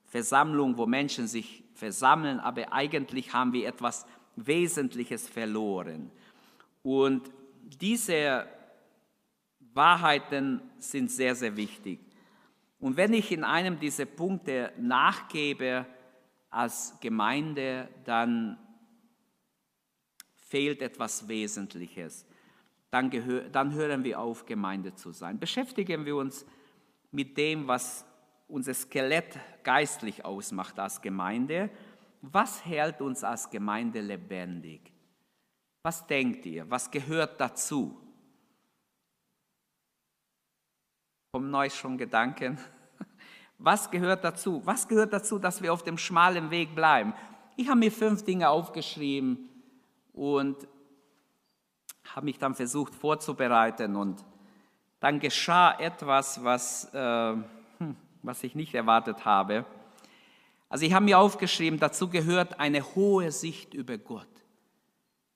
Versammlung, 0.06 0.78
wo 0.78 0.86
Menschen 0.86 1.26
sich 1.26 1.64
versammeln, 1.74 2.40
aber 2.40 2.72
eigentlich 2.72 3.34
haben 3.34 3.52
wir 3.52 3.68
etwas 3.68 4.06
Wesentliches 4.36 5.28
verloren. 5.28 6.12
Und 6.84 7.32
diese 7.64 8.46
Wahrheiten 9.74 10.62
sind 10.80 11.12
sehr, 11.12 11.36
sehr 11.36 11.56
wichtig. 11.56 12.00
Und 12.80 12.98
wenn 12.98 13.14
ich 13.14 13.32
in 13.32 13.44
einem 13.44 13.80
dieser 13.80 14.06
Punkte 14.06 14.74
nachgebe 14.78 15.86
als 16.50 16.98
Gemeinde, 17.00 17.88
dann 18.04 18.58
fehlt 20.36 20.82
etwas 20.82 21.28
Wesentliches. 21.28 22.26
Dann, 22.90 23.10
gehör, 23.10 23.48
dann 23.50 23.74
hören 23.74 24.04
wir 24.04 24.20
auf, 24.20 24.46
Gemeinde 24.46 24.94
zu 24.96 25.14
sein. 25.14 25.40
Beschäftigen 25.40 26.06
wir 26.06 26.18
uns 26.18 26.46
mit 27.12 27.38
dem, 27.38 27.68
was 27.68 28.06
unser 28.50 28.74
Skelett 28.74 29.40
geistlich 29.64 30.26
ausmacht 30.26 30.78
als 30.78 31.02
Gemeinde. 31.02 31.70
Was 32.22 32.66
hält 32.66 33.00
uns 33.00 33.24
als 33.24 33.50
Gemeinde 33.50 34.02
lebendig? 34.02 34.92
Was 35.84 36.06
denkt 36.06 36.46
ihr? 36.46 36.70
Was 36.70 36.92
gehört 36.92 37.40
dazu? 37.40 37.98
Kommen 41.34 41.56
euch 41.56 41.74
schon 41.74 41.98
Gedanken? 41.98 42.58
Was 43.58 43.90
gehört 43.90 44.26
dazu? 44.26 44.62
Was 44.66 44.86
gehört 44.86 45.14
dazu, 45.14 45.40
dass 45.40 45.62
wir 45.62 45.72
auf 45.72 45.82
dem 45.82 45.98
schmalen 45.98 46.52
Weg 46.52 46.76
bleiben? 46.76 47.14
Ich 47.56 47.70
habe 47.70 47.80
mir 47.80 47.92
fünf 47.94 48.26
Dinge 48.26 48.50
aufgeschrieben 48.50 49.48
und 50.12 50.58
habe 52.14 52.26
mich 52.26 52.38
dann 52.38 52.54
versucht 52.54 52.94
vorzubereiten 52.94 53.96
und 53.96 54.26
dann 55.00 55.22
geschah 55.22 55.80
etwas, 55.80 56.44
was, 56.44 56.94
äh, 56.94 56.98
hm, 57.78 57.96
was 58.24 58.44
ich 58.44 58.54
nicht 58.54 58.76
erwartet 58.76 59.24
habe. 59.24 59.64
Also 60.68 60.86
ich 60.86 60.92
habe 60.92 61.06
mir 61.06 61.18
aufgeschrieben, 61.18 61.80
dazu 61.80 62.10
gehört 62.10 62.60
eine 62.60 62.84
hohe 62.94 63.32
Sicht 63.32 63.74
über 63.74 63.98
Gott. 63.98 64.28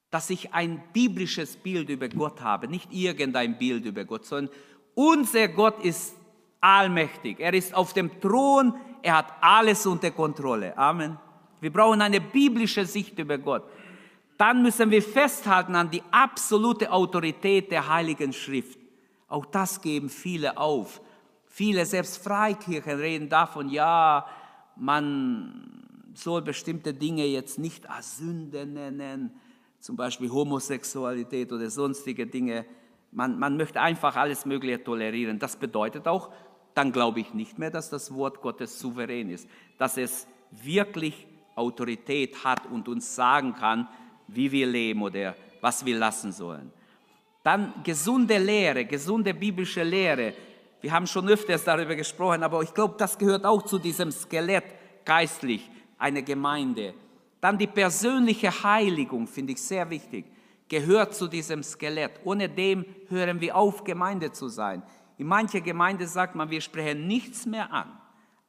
Dass 0.10 0.30
ich 0.30 0.54
ein 0.54 0.84
biblisches 0.92 1.56
Bild 1.56 1.88
über 1.88 2.10
Gott 2.10 2.42
habe, 2.42 2.68
nicht 2.68 2.92
irgendein 2.92 3.58
Bild 3.58 3.86
über 3.86 4.04
Gott, 4.04 4.26
sondern 4.26 4.54
unser 4.96 5.48
Gott 5.50 5.84
ist 5.84 6.16
allmächtig. 6.60 7.40
Er 7.40 7.54
ist 7.54 7.76
auf 7.76 7.94
dem 7.94 8.20
Thron. 8.20 8.74
Er 9.02 9.18
hat 9.18 9.34
alles 9.42 9.86
unter 9.86 10.10
Kontrolle. 10.12 10.76
Amen. 10.78 11.18
Wir 11.62 11.72
brauchen 11.72 12.02
eine 12.02 12.20
biblische 12.20 12.86
Sicht 12.86 13.20
über 13.20 13.38
Gott. 13.38 13.64
Dann 14.38 14.64
müssen 14.64 14.92
wir 14.92 15.02
festhalten 15.02 15.76
an 15.76 15.90
die 15.90 16.04
absolute 16.12 16.92
Autorität 16.92 17.72
der 17.72 17.88
Heiligen 17.88 18.34
Schrift. 18.34 18.78
Auch 19.28 19.46
das 19.46 19.82
geben 19.82 20.10
viele 20.10 20.58
auf. 20.58 21.02
Viele, 21.46 21.86
selbst 21.86 22.22
Freikirchen, 22.22 23.00
reden 23.00 23.30
davon, 23.30 23.70
ja, 23.70 24.26
man 24.76 25.86
soll 26.14 26.42
bestimmte 26.42 26.94
Dinge 26.94 27.26
jetzt 27.26 27.60
nicht 27.60 27.90
als 27.90 28.18
Sünde 28.18 28.66
nennen, 28.66 29.32
zum 29.80 29.96
Beispiel 29.96 30.30
Homosexualität 30.30 31.52
oder 31.52 31.70
sonstige 31.70 32.28
Dinge. 32.28 32.66
Man, 33.16 33.40
man 33.40 33.56
möchte 33.56 33.80
einfach 33.80 34.18
alles 34.18 34.46
Mögliche 34.46 34.84
tolerieren. 34.84 35.40
Das 35.40 35.56
bedeutet 35.56 36.06
auch, 36.06 36.32
dann 36.74 36.92
glaube 36.92 37.22
ich 37.22 37.34
nicht 37.34 37.58
mehr, 37.58 37.72
dass 37.72 37.90
das 37.90 38.14
Wort 38.14 38.42
Gottes 38.42 38.78
souverän 38.78 39.30
ist, 39.30 39.50
dass 39.78 39.96
es 39.96 40.28
wirklich 40.52 41.26
Autorität 41.56 42.44
hat 42.44 42.66
und 42.66 42.90
uns 42.90 43.16
sagen 43.16 43.54
kann, 43.54 43.88
wie 44.28 44.52
wir 44.52 44.68
leben 44.68 45.02
oder 45.02 45.34
was 45.62 45.86
wir 45.86 45.98
lassen 45.98 46.34
sollen. 46.34 46.74
Dann 47.42 47.74
gesunde 47.86 48.38
Lehre, 48.38 48.84
gesunde 48.84 49.34
biblische 49.34 49.84
Lehre. 49.84 50.34
Wir 50.82 50.92
haben 50.92 51.08
schon 51.08 51.30
öfters 51.30 51.64
darüber 51.64 51.96
gesprochen, 51.96 52.44
aber 52.44 52.62
ich 52.64 52.74
glaube, 52.74 52.96
das 52.98 53.18
gehört 53.18 53.46
auch 53.46 53.62
zu 53.62 53.80
diesem 53.80 54.12
Skelett 54.12 54.66
geistlich, 55.06 55.70
eine 55.98 56.22
Gemeinde. 56.22 56.94
Dann 57.40 57.58
die 57.58 57.68
persönliche 57.68 58.52
Heiligung, 58.64 59.26
finde 59.26 59.54
ich 59.54 59.62
sehr 59.62 59.90
wichtig 59.90 60.26
gehört 60.70 61.14
zu 61.14 61.28
diesem 61.28 61.64
Skelett. 61.64 62.20
Ohne 62.24 62.50
dem 62.50 62.86
hören 63.10 63.40
wir 63.42 63.56
auf, 63.56 63.84
Gemeinde 63.84 64.32
zu 64.32 64.48
sein. 64.48 64.84
In 65.18 65.28
mancher 65.28 65.62
Gemeinde 65.62 66.08
sagt 66.08 66.36
man, 66.36 66.50
wir 66.50 66.62
sprechen 66.62 67.08
nichts 67.08 67.46
mehr 67.46 67.72
an. 67.72 68.00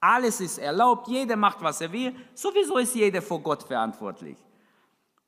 Alles 0.00 0.40
ist 0.40 0.58
erlaubt, 0.58 1.08
jeder 1.08 1.36
macht, 1.36 1.62
was 1.62 1.80
er 1.80 1.92
will. 1.92 2.14
Sowieso 2.34 2.78
ist 2.78 2.94
jeder 2.94 3.22
vor 3.22 3.40
Gott 3.40 3.62
verantwortlich. 3.62 4.36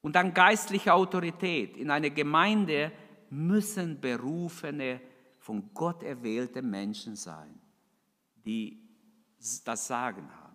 Und 0.00 0.14
dann 0.14 0.34
geistliche 0.34 0.92
Autorität. 0.92 1.76
In 1.76 1.90
einer 1.90 2.10
Gemeinde 2.10 2.92
müssen 3.30 4.00
berufene, 4.00 5.00
von 5.38 5.70
Gott 5.72 6.02
erwählte 6.02 6.60
Menschen 6.60 7.16
sein, 7.16 7.58
die 8.44 8.78
das 9.64 9.86
Sagen 9.86 10.28
haben. 10.42 10.47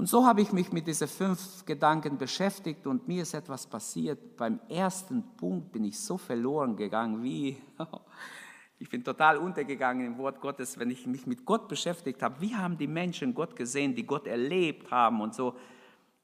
Und 0.00 0.06
so 0.06 0.24
habe 0.24 0.42
ich 0.42 0.52
mich 0.52 0.70
mit 0.70 0.86
diesen 0.86 1.08
fünf 1.08 1.66
Gedanken 1.66 2.18
beschäftigt 2.18 2.86
und 2.86 3.08
mir 3.08 3.22
ist 3.22 3.34
etwas 3.34 3.66
passiert. 3.66 4.36
Beim 4.36 4.60
ersten 4.68 5.24
Punkt 5.36 5.72
bin 5.72 5.84
ich 5.84 5.98
so 5.98 6.16
verloren 6.16 6.76
gegangen, 6.76 7.20
wie 7.24 7.56
ich 8.78 8.88
bin 8.88 9.02
total 9.02 9.38
untergegangen 9.38 10.06
im 10.06 10.18
Wort 10.18 10.40
Gottes, 10.40 10.78
wenn 10.78 10.88
ich 10.90 11.04
mich 11.08 11.26
mit 11.26 11.44
Gott 11.44 11.66
beschäftigt 11.66 12.22
habe. 12.22 12.40
Wie 12.40 12.54
haben 12.54 12.78
die 12.78 12.86
Menschen 12.86 13.34
Gott 13.34 13.56
gesehen, 13.56 13.96
die 13.96 14.06
Gott 14.06 14.28
erlebt 14.28 14.88
haben 14.92 15.20
und 15.20 15.34
so. 15.34 15.56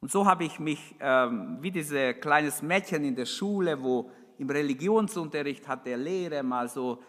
Und 0.01 0.13
so 0.13 0.25
habe 0.25 0.45
ich 0.45 0.61
mich 0.61 0.95
ähm, 1.01 1.59
wie 1.61 1.73
dieses 1.73 2.21
kleines 2.21 2.63
Mädchen 2.63 3.03
in 3.03 3.17
der 3.17 3.27
Schule, 3.27 3.83
wo 3.83 4.09
im 4.39 4.49
Religionsunterricht 4.51 5.67
hat 5.67 5.85
der 5.85 5.97
Lehrer 5.97 6.45
mal 6.45 6.69
so 6.69 7.03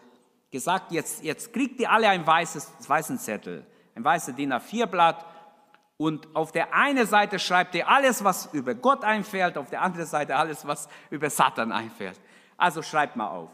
gesagt, 0.50 0.90
jetzt, 0.90 1.22
jetzt 1.22 1.52
kriegt 1.52 1.78
ihr 1.78 1.92
alle 1.92 2.08
ein 2.08 2.26
weißes, 2.26 2.88
weißen 2.88 3.18
Zettel, 3.18 3.64
ein 3.94 4.02
weißes 4.02 4.34
DIN 4.34 4.52
A4-Blatt 4.52 5.35
Und 5.98 6.34
auf 6.36 6.52
der 6.52 6.74
einen 6.74 7.06
Seite 7.06 7.38
schreibt 7.38 7.74
er 7.74 7.88
alles, 7.88 8.22
was 8.22 8.52
über 8.52 8.74
Gott 8.74 9.02
einfällt, 9.02 9.56
auf 9.56 9.70
der 9.70 9.80
anderen 9.80 10.06
Seite 10.06 10.36
alles, 10.36 10.66
was 10.66 10.88
über 11.10 11.30
Satan 11.30 11.72
einfällt. 11.72 12.20
Also 12.56 12.82
schreibt 12.82 13.16
mal 13.16 13.28
auf. 13.28 13.50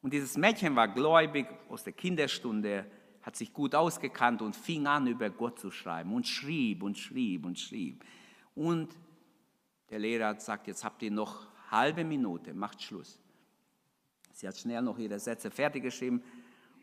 Und 0.00 0.12
dieses 0.12 0.36
Mädchen 0.36 0.76
war 0.76 0.88
gläubig 0.88 1.46
aus 1.68 1.84
der 1.84 1.92
Kinderstunde, 1.92 2.86
hat 3.22 3.36
sich 3.36 3.52
gut 3.52 3.74
ausgekannt 3.74 4.42
und 4.42 4.54
fing 4.54 4.86
an, 4.86 5.06
über 5.06 5.30
Gott 5.30 5.58
zu 5.58 5.70
schreiben 5.70 6.12
und 6.12 6.26
schrieb 6.26 6.82
und 6.82 6.98
schrieb 6.98 7.46
und 7.46 7.58
schrieb. 7.58 8.04
Und 8.54 8.96
der 9.90 10.00
Lehrer 10.00 10.28
hat 10.28 10.38
gesagt, 10.38 10.66
jetzt 10.66 10.84
habt 10.84 11.02
ihr 11.02 11.10
noch 11.10 11.46
halbe 11.70 12.04
Minute, 12.04 12.54
macht 12.54 12.82
Schluss. 12.82 13.18
Sie 14.32 14.48
hat 14.48 14.56
schnell 14.56 14.82
noch 14.82 14.98
ihre 14.98 15.18
Sätze 15.18 15.50
fertig 15.50 15.82
geschrieben 15.82 16.22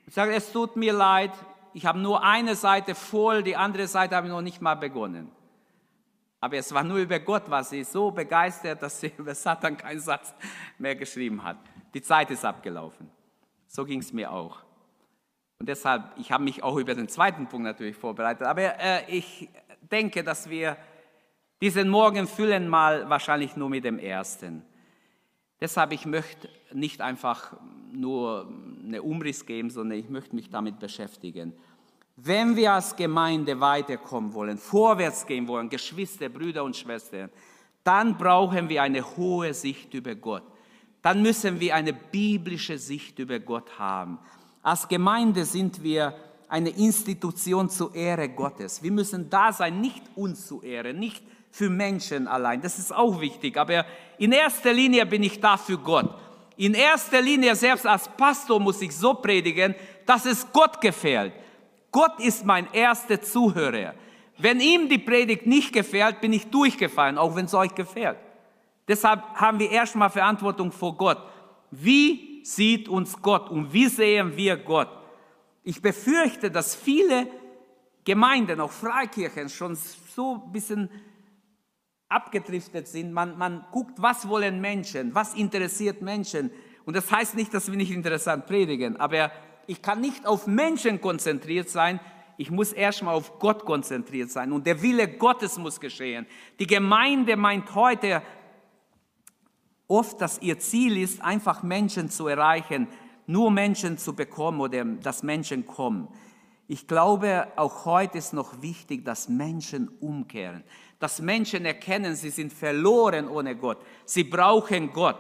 und 0.06 0.14
sagt, 0.14 0.32
es 0.32 0.52
tut 0.52 0.76
mir 0.76 0.94
leid, 0.94 1.32
ich 1.74 1.86
habe 1.86 2.00
nur 2.00 2.24
eine 2.24 2.56
Seite 2.56 2.96
voll, 2.96 3.44
die 3.44 3.56
andere 3.56 3.88
Seite 3.88 4.16
habe 4.16 4.28
ich 4.28 4.34
noch 4.34 4.42
nicht 4.42 4.62
mal 4.62 4.76
begonnen. 4.76 5.32
Aber 6.42 6.58
es 6.58 6.74
war 6.74 6.84
nur 6.84 6.98
über 6.98 7.20
Gott, 7.20 7.50
war 7.50 7.64
sie 7.64 7.84
so 7.84 8.12
begeistert, 8.12 8.82
dass 8.82 9.00
sie 9.00 9.12
über 9.18 9.36
Satan 9.36 9.78
keinen 9.78 10.00
Satz 10.00 10.34
mehr 10.78 10.96
geschrieben 10.96 11.44
hat. 11.44 11.58
Die 11.94 12.02
Zeit 12.02 12.32
ist 12.32 12.46
abgelaufen. 12.46 13.10
So 13.68 13.86
ging 13.86 14.00
es 14.00 14.14
mir 14.14 14.32
auch. 14.32 14.64
Und 15.60 15.68
deshalb, 15.68 16.14
ich 16.18 16.32
habe 16.32 16.44
mich 16.44 16.64
auch 16.64 16.78
über 16.78 16.96
den 16.96 17.10
zweiten 17.10 17.48
Punkt 17.48 17.66
natürlich 17.66 17.98
vorbereitet. 17.98 18.48
Aber 18.48 18.62
äh, 18.80 19.04
ich 19.08 19.50
denke, 19.92 20.24
dass 20.24 20.50
wir 20.50 20.78
diesen 21.62 21.90
Morgen 21.90 22.28
füllen 22.28 22.70
mal 22.70 23.10
wahrscheinlich 23.10 23.58
nur 23.58 23.70
mit 23.70 23.84
dem 23.84 24.00
ersten. 24.00 24.64
Deshalb, 25.62 25.92
ich 25.92 26.06
möchte 26.06 26.50
nicht 26.74 27.02
einfach 27.02 27.54
nur 27.92 28.52
eine 28.86 29.02
Umriss 29.02 29.46
geben, 29.46 29.70
sondern 29.70 30.00
ich 30.00 30.10
möchte 30.10 30.36
mich 30.36 30.50
damit 30.50 30.80
beschäftigen. 30.80 31.54
Wenn 32.16 32.56
wir 32.56 32.74
als 32.74 32.96
Gemeinde 32.96 33.60
weiterkommen 33.60 34.34
wollen, 34.34 34.58
vorwärts 34.58 35.26
gehen 35.26 35.48
wollen, 35.48 35.70
Geschwister, 35.70 36.30
Brüder 36.30 36.64
und 36.64 36.76
Schwestern, 36.76 37.30
dann 37.84 38.18
brauchen 38.18 38.70
wir 38.70 38.84
eine 38.84 39.18
hohe 39.18 39.54
Sicht 39.54 39.94
über 39.94 40.16
Gott. 40.16 40.44
Dann 41.02 41.22
müssen 41.22 41.60
wir 41.60 41.76
eine 41.76 41.94
biblische 41.94 42.78
Sicht 42.78 43.20
über 43.20 43.40
Gott 43.40 43.80
haben. 43.80 44.20
Als 44.62 44.88
Gemeinde 44.88 45.46
sind 45.46 45.82
wir 45.82 46.14
eine 46.50 46.70
Institution 46.70 47.70
zur 47.70 47.96
Ehre 47.96 48.28
Gottes. 48.28 48.84
Wir 48.84 48.92
müssen 48.92 49.30
da 49.30 49.54
sein, 49.54 49.80
nicht 49.80 50.04
uns 50.16 50.48
zu 50.48 50.62
ehren, 50.62 51.00
nicht 51.00 51.24
für 51.52 51.70
Menschen 51.70 52.28
allein. 52.28 52.62
Das 52.62 52.80
ist 52.80 52.94
auch 52.94 53.20
wichtig. 53.22 53.58
Aber 53.58 53.86
in 54.18 54.32
erster 54.32 54.74
Linie 54.74 55.06
bin 55.06 55.24
ich 55.24 55.40
da 55.40 55.58
für 55.58 55.78
Gott. 55.78 56.14
In 56.58 56.74
erster 56.74 57.22
Linie, 57.22 57.56
selbst 57.56 57.88
als 57.88 58.08
Pastor, 58.10 58.60
muss 58.60 58.82
ich 58.82 58.96
so 58.96 59.14
predigen, 59.14 59.76
dass 60.06 60.26
es 60.26 60.52
Gott 60.52 60.82
gefällt. 60.82 61.34
Gott 61.92 62.20
ist 62.20 62.46
mein 62.46 62.68
erster 62.74 63.22
Zuhörer. 63.22 63.94
Wenn 64.38 64.60
ihm 64.60 64.90
die 64.90 64.98
Predigt 64.98 65.46
nicht 65.46 65.74
gefällt, 65.74 66.22
bin 66.22 66.34
ich 66.34 66.48
durchgefallen, 66.48 67.18
auch 67.18 67.36
wenn 67.36 67.46
es 67.46 67.54
euch 67.54 67.74
gefällt. 67.76 68.18
Deshalb 68.88 69.22
haben 69.36 69.60
wir 69.60 69.70
erstmal 69.70 70.10
Verantwortung 70.10 70.72
vor 70.72 70.98
Gott. 70.98 71.20
Wie 71.72 72.42
sieht 72.44 72.90
uns 72.90 73.22
Gott 73.22 73.50
und 73.50 73.72
wie 73.74 73.88
sehen 73.88 74.36
wir 74.36 74.58
Gott? 74.58 74.90
Ich 75.64 75.82
befürchte, 75.82 76.50
dass 76.50 76.74
viele 76.74 77.28
Gemeinden, 78.04 78.60
auch 78.60 78.72
Freikirchen, 78.72 79.50
schon 79.50 79.76
so 79.76 80.44
ein 80.46 80.52
bisschen 80.52 80.90
abgedriftet 82.10 82.88
sind. 82.88 83.14
Man, 83.14 83.38
man 83.38 83.66
guckt, 83.72 84.02
was 84.02 84.28
wollen 84.28 84.60
Menschen, 84.60 85.14
was 85.14 85.36
interessiert 85.36 86.02
Menschen. 86.02 86.52
Und 86.86 86.96
das 86.96 87.12
heißt 87.12 87.36
nicht, 87.36 87.54
dass 87.54 87.70
wir 87.70 87.78
nicht 87.78 87.92
interessant 87.92 88.48
predigen, 88.48 89.00
aber 89.00 89.32
ich 89.68 89.82
kann 89.82 90.02
nicht 90.02 90.26
auf 90.26 90.48
Menschen 90.48 91.00
konzentriert 91.00 91.70
sein, 91.70 92.00
ich 92.38 92.50
muss 92.50 92.72
erstmal 92.72 93.16
auf 93.16 93.38
Gott 93.38 93.66
konzentriert 93.66 94.32
sein 94.32 94.52
und 94.52 94.66
der 94.66 94.82
Wille 94.82 95.08
Gottes 95.08 95.58
muss 95.58 95.80
geschehen. 95.80 96.26
Die 96.58 96.66
Gemeinde 96.66 97.36
meint 97.36 97.76
heute 97.76 98.24
oft, 99.88 100.20
dass 100.22 100.42
ihr 100.42 100.58
Ziel 100.58 100.98
ist, 100.98 101.22
einfach 101.22 101.64
Menschen 101.64 102.10
zu 102.10 102.28
erreichen, 102.28 102.88
nur 103.28 103.52
Menschen 103.52 103.98
zu 103.98 104.16
bekommen 104.16 104.62
oder 104.62 104.86
dass 104.86 105.22
Menschen 105.22 105.68
kommen. 105.68 106.08
Ich 106.68 106.88
glaube, 106.88 107.48
auch 107.56 107.86
heute 107.86 108.18
ist 108.18 108.32
noch 108.32 108.62
wichtig, 108.62 109.04
dass 109.04 109.28
Menschen 109.28 109.90
umkehren 110.00 110.64
dass 111.00 111.22
Menschen 111.22 111.66
erkennen, 111.66 112.16
sie 112.16 112.30
sind 112.30 112.52
verloren 112.52 113.28
ohne 113.28 113.56
Gott. 113.56 113.78
Sie 114.06 114.26
brauchen 114.26 114.92
Gott. 114.92 115.18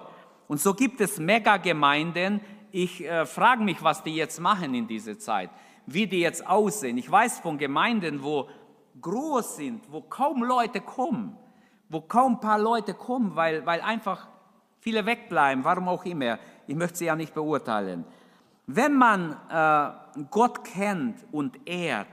Und 0.47 0.59
so 0.59 0.73
gibt 0.73 0.99
es 0.99 1.19
Megagemeinden. 1.19 2.41
Ich 2.71 3.03
äh, 3.03 3.25
frage 3.25 3.63
mich, 3.63 3.81
was 3.81 4.03
die 4.03 4.15
jetzt 4.15 4.39
machen 4.39 4.73
in 4.73 4.87
dieser 4.87 5.17
Zeit, 5.17 5.49
wie 5.85 6.05
die 6.05 6.19
jetzt 6.19 6.45
aussehen. 6.45 6.97
Ich 6.97 7.09
weiß 7.09 7.39
von 7.39 7.57
Gemeinden, 7.57 8.21
wo 8.21 8.49
groß 8.99 9.55
sind, 9.55 9.89
wo 9.89 10.01
kaum 10.01 10.43
Leute 10.43 10.81
kommen, 10.81 11.37
wo 11.87 12.01
kaum 12.01 12.33
ein 12.33 12.39
paar 12.41 12.59
Leute 12.59 12.93
kommen, 12.93 13.35
weil, 13.35 13.65
weil 13.65 13.79
einfach 13.81 14.27
viele 14.81 15.05
wegbleiben, 15.05 15.63
warum 15.63 15.87
auch 15.87 16.03
immer. 16.03 16.39
Ich 16.67 16.75
möchte 16.75 16.97
sie 16.97 17.05
ja 17.05 17.15
nicht 17.15 17.33
beurteilen. 17.33 18.03
Wenn 18.67 18.95
man 18.95 19.31
äh, 19.49 20.23
Gott 20.29 20.63
kennt 20.65 21.25
und 21.31 21.57
ehrt, 21.67 22.07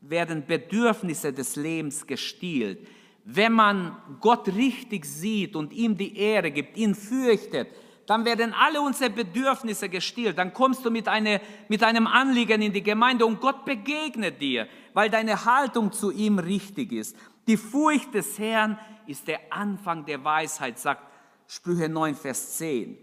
werden 0.00 0.44
Bedürfnisse 0.44 1.32
des 1.32 1.56
Lebens 1.56 2.06
gestillt 2.06 2.86
wenn 3.24 3.52
man 3.52 3.96
Gott 4.20 4.48
richtig 4.48 5.04
sieht 5.06 5.56
und 5.56 5.72
ihm 5.72 5.96
die 5.96 6.16
Ehre 6.16 6.50
gibt, 6.50 6.76
ihn 6.76 6.94
fürchtet, 6.94 7.68
dann 8.06 8.24
werden 8.26 8.52
alle 8.52 8.82
unsere 8.82 9.08
Bedürfnisse 9.10 9.88
gestillt. 9.88 10.36
Dann 10.36 10.52
kommst 10.52 10.84
du 10.84 10.90
mit, 10.90 11.08
eine, 11.08 11.40
mit 11.68 11.82
einem 11.82 12.06
Anliegen 12.06 12.60
in 12.60 12.72
die 12.72 12.82
Gemeinde 12.82 13.24
und 13.24 13.40
Gott 13.40 13.64
begegnet 13.64 14.42
dir, 14.42 14.68
weil 14.92 15.08
deine 15.08 15.44
Haltung 15.46 15.90
zu 15.90 16.10
ihm 16.10 16.38
richtig 16.38 16.92
ist. 16.92 17.16
Die 17.46 17.56
Furcht 17.56 18.12
des 18.12 18.38
Herrn 18.38 18.78
ist 19.06 19.26
der 19.26 19.40
Anfang 19.50 20.04
der 20.04 20.22
Weisheit, 20.22 20.78
sagt 20.78 21.02
Sprüche 21.46 21.88
9, 21.88 22.14
Vers 22.14 22.58
10. 22.58 22.98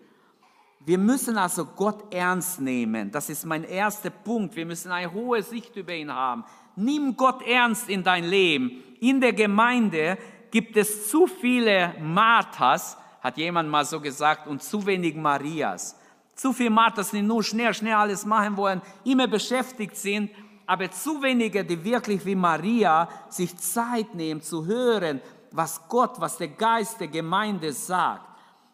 Wir 0.84 0.98
müssen 0.98 1.38
also 1.38 1.66
Gott 1.66 2.12
ernst 2.14 2.60
nehmen. 2.60 3.12
Das 3.12 3.30
ist 3.30 3.46
mein 3.46 3.64
erster 3.64 4.10
Punkt. 4.10 4.56
Wir 4.56 4.66
müssen 4.66 4.92
eine 4.92 5.12
hohe 5.14 5.44
Sicht 5.44 5.76
über 5.76 5.94
ihn 5.94 6.12
haben. 6.12 6.44
Nimm 6.76 7.16
Gott 7.16 7.44
ernst 7.44 7.88
in 7.88 8.04
dein 8.04 8.24
Leben. 8.24 8.84
In 9.02 9.20
der 9.20 9.34
Gemeinde 9.34 10.20
gibt 10.52 10.78
es 10.78 11.10
zu 11.10 11.26
viele 11.26 11.96
Marthas, 12.00 12.96
hat 13.20 13.36
jemand 13.36 13.68
mal 13.68 13.84
so 13.84 14.00
gesagt, 14.00 14.46
und 14.46 14.62
zu 14.62 14.86
wenig 14.86 15.16
Marias. 15.16 15.98
Zu 16.36 16.54
viele 16.54 16.70
Marthas, 16.70 17.10
die 17.10 17.24
nur 17.24 17.44
schnell, 17.44 17.74
schnell 17.74 17.96
alles 17.96 18.28
machen 18.28 18.56
wollen, 18.58 18.80
immer 19.04 19.28
beschäftigt 19.28 19.98
sind, 19.98 20.30
aber 20.68 20.92
zu 20.92 21.20
wenige, 21.20 21.66
die 21.66 21.84
wirklich 21.84 22.24
wie 22.28 22.36
Maria 22.36 23.10
sich 23.28 23.58
Zeit 23.58 24.14
nehmen 24.14 24.44
zu 24.44 24.68
hören, 24.68 25.20
was 25.52 25.88
Gott, 25.90 26.22
was 26.22 26.38
der 26.38 26.50
Geist 26.50 27.00
der 27.00 27.08
Gemeinde 27.08 27.74
sagt. 27.74 28.28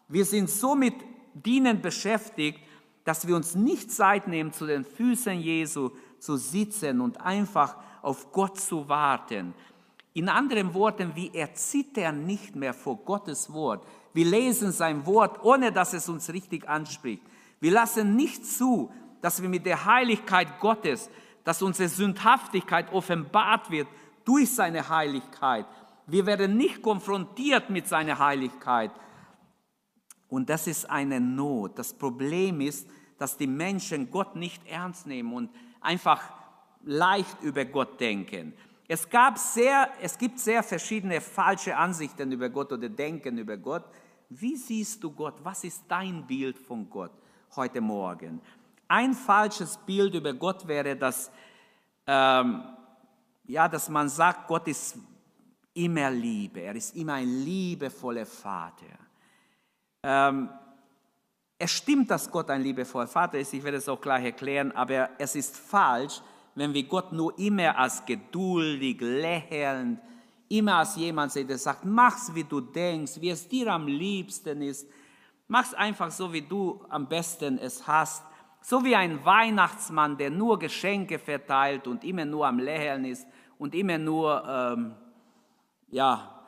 Wir 0.08 0.26
sind 0.26 0.50
so 0.50 0.74
mit 0.74 0.94
Dienen 1.32 1.80
beschäftigt, 1.80 2.60
dass 3.02 3.26
wir 3.26 3.34
uns 3.34 3.54
nicht 3.54 3.90
Zeit 3.90 4.28
nehmen, 4.28 4.52
zu 4.52 4.66
den 4.66 4.84
Füßen 4.84 5.40
Jesu 5.40 5.92
zu 6.18 6.36
sitzen 6.36 7.00
und 7.00 7.18
einfach 7.18 7.76
auf 8.02 8.30
Gott 8.32 8.60
zu 8.60 8.88
warten. 8.88 9.54
In 10.18 10.28
anderen 10.28 10.74
Worten, 10.74 11.14
wir 11.14 11.32
erzittern 11.32 12.26
nicht 12.26 12.56
mehr 12.56 12.74
vor 12.74 12.96
Gottes 13.04 13.52
Wort. 13.52 13.86
Wir 14.12 14.24
lesen 14.24 14.72
sein 14.72 15.06
Wort, 15.06 15.44
ohne 15.44 15.70
dass 15.70 15.92
es 15.92 16.08
uns 16.08 16.32
richtig 16.32 16.68
anspricht. 16.68 17.22
Wir 17.60 17.70
lassen 17.70 18.16
nicht 18.16 18.44
zu, 18.44 18.90
dass 19.20 19.40
wir 19.40 19.48
mit 19.48 19.64
der 19.64 19.84
Heiligkeit 19.84 20.58
Gottes, 20.58 21.08
dass 21.44 21.62
unsere 21.62 21.88
Sündhaftigkeit 21.88 22.92
offenbart 22.92 23.70
wird 23.70 23.86
durch 24.24 24.52
seine 24.52 24.88
Heiligkeit. 24.88 25.66
Wir 26.08 26.26
werden 26.26 26.56
nicht 26.56 26.82
konfrontiert 26.82 27.70
mit 27.70 27.86
seiner 27.86 28.18
Heiligkeit. 28.18 28.90
Und 30.26 30.50
das 30.50 30.66
ist 30.66 30.90
eine 30.90 31.20
Not. 31.20 31.78
Das 31.78 31.94
Problem 31.94 32.60
ist, 32.60 32.90
dass 33.18 33.36
die 33.36 33.46
Menschen 33.46 34.10
Gott 34.10 34.34
nicht 34.34 34.66
ernst 34.66 35.06
nehmen 35.06 35.32
und 35.32 35.50
einfach 35.80 36.20
leicht 36.82 37.40
über 37.40 37.64
Gott 37.64 38.00
denken. 38.00 38.54
Es, 38.90 39.08
gab 39.08 39.36
sehr, 39.36 39.90
es 40.00 40.16
gibt 40.16 40.40
sehr 40.40 40.62
verschiedene 40.62 41.20
falsche 41.20 41.76
Ansichten 41.76 42.32
über 42.32 42.48
Gott 42.48 42.72
oder 42.72 42.88
Denken 42.88 43.36
über 43.36 43.58
Gott. 43.58 43.84
Wie 44.30 44.56
siehst 44.56 45.04
du 45.04 45.10
Gott? 45.10 45.34
Was 45.42 45.62
ist 45.64 45.84
dein 45.88 46.26
Bild 46.26 46.58
von 46.58 46.88
Gott 46.88 47.12
heute 47.54 47.82
Morgen? 47.82 48.40
Ein 48.88 49.12
falsches 49.12 49.76
Bild 49.76 50.14
über 50.14 50.32
Gott 50.32 50.66
wäre, 50.66 50.96
dass, 50.96 51.30
ähm, 52.06 52.62
ja, 53.44 53.68
dass 53.68 53.90
man 53.90 54.08
sagt, 54.08 54.48
Gott 54.48 54.66
ist 54.68 54.96
immer 55.74 56.10
Liebe. 56.10 56.60
Er 56.60 56.74
ist 56.74 56.96
immer 56.96 57.14
ein 57.14 57.28
liebevoller 57.28 58.24
Vater. 58.24 58.86
Ähm, 60.02 60.48
es 61.58 61.72
stimmt, 61.72 62.10
dass 62.10 62.30
Gott 62.30 62.48
ein 62.48 62.62
liebevoller 62.62 63.06
Vater 63.06 63.38
ist. 63.38 63.52
Ich 63.52 63.62
werde 63.62 63.76
es 63.76 63.88
auch 63.88 64.00
gleich 64.00 64.24
erklären, 64.24 64.72
aber 64.72 65.10
es 65.18 65.34
ist 65.34 65.58
falsch, 65.58 66.22
wenn 66.58 66.74
wir 66.74 66.82
Gott 66.84 67.12
nur 67.12 67.38
immer 67.38 67.78
als 67.78 68.04
geduldig, 68.04 69.00
lächelnd, 69.00 70.00
immer 70.48 70.76
als 70.76 70.96
jemand 70.96 71.30
sehen, 71.30 71.46
der 71.46 71.58
sagt, 71.58 71.84
mach's 71.84 72.34
wie 72.34 72.44
du 72.44 72.60
denkst, 72.60 73.20
wie 73.20 73.30
es 73.30 73.48
dir 73.48 73.72
am 73.72 73.86
liebsten 73.86 74.62
ist. 74.62 74.88
Mach's 75.46 75.72
einfach 75.74 76.10
so, 76.10 76.32
wie 76.32 76.42
du 76.42 76.84
am 76.88 77.08
besten 77.08 77.58
es 77.58 77.86
hast. 77.86 78.24
So 78.60 78.84
wie 78.84 78.96
ein 78.96 79.24
Weihnachtsmann, 79.24 80.18
der 80.18 80.30
nur 80.30 80.58
Geschenke 80.58 81.18
verteilt 81.18 81.86
und 81.86 82.02
immer 82.02 82.24
nur 82.24 82.46
am 82.46 82.58
Lächeln 82.58 83.04
ist 83.04 83.26
und 83.58 83.74
immer 83.74 83.98
nur 83.98 84.44
ähm, 84.46 84.94
ja, 85.90 86.44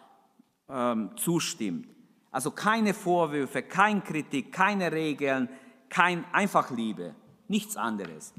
ähm, 0.69 1.11
zustimmt. 1.17 1.89
Also 2.33 2.51
keine 2.51 2.95
Vorwürfe, 2.95 3.63
keine 3.63 4.01
Kritik, 4.01 4.53
keine 4.53 4.91
Regeln, 4.91 5.49
kein 5.89 6.25
einfach 6.33 6.71
Liebe, 6.71 7.15
nichts 7.49 7.77
anderes. 7.77 8.35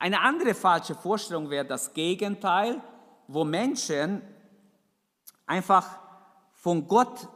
Eine 0.00 0.22
andere 0.22 0.54
falsche 0.54 0.94
Vorstellung 0.94 1.50
wäre 1.50 1.66
das 1.66 1.92
Gegenteil, 1.92 2.80
wo 3.28 3.44
Menschen 3.44 4.22
einfach 5.44 5.98
von 6.52 6.88
Gott 6.88 7.28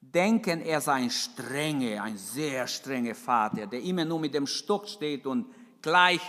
denken, 0.00 0.60
er 0.60 0.80
sei 0.80 0.94
ein 0.94 1.10
strenge, 1.10 2.00
ein 2.00 2.16
sehr 2.16 2.68
strenger 2.68 3.16
Vater, 3.16 3.66
der 3.66 3.82
immer 3.82 4.04
nur 4.04 4.20
mit 4.20 4.34
dem 4.34 4.46
Stock 4.46 4.86
steht 4.86 5.26
und 5.26 5.52
gleich 5.82 6.20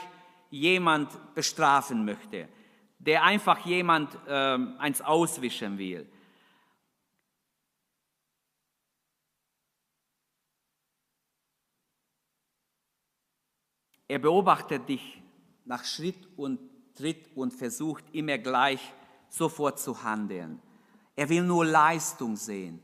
jemand 0.49 1.35
bestrafen 1.35 2.05
möchte, 2.05 2.49
der 2.97 3.23
einfach 3.23 3.63
jemand 3.63 4.17
äh, 4.27 4.57
eins 4.79 4.99
auswischen 4.99 5.77
will. 5.77 6.11
Er 14.07 14.17
beobachtet 14.17 14.89
dich 14.89 15.20
nach 15.65 15.83
Schritt 15.83 16.27
und 16.37 16.59
Tritt 16.95 17.29
und 17.35 17.53
versucht 17.53 18.03
immer 18.13 18.37
gleich 18.37 18.81
sofort 19.29 19.79
zu 19.79 20.03
handeln. 20.03 20.59
Er 21.15 21.29
will 21.29 21.43
nur 21.43 21.65
Leistung 21.65 22.35
sehen. 22.35 22.79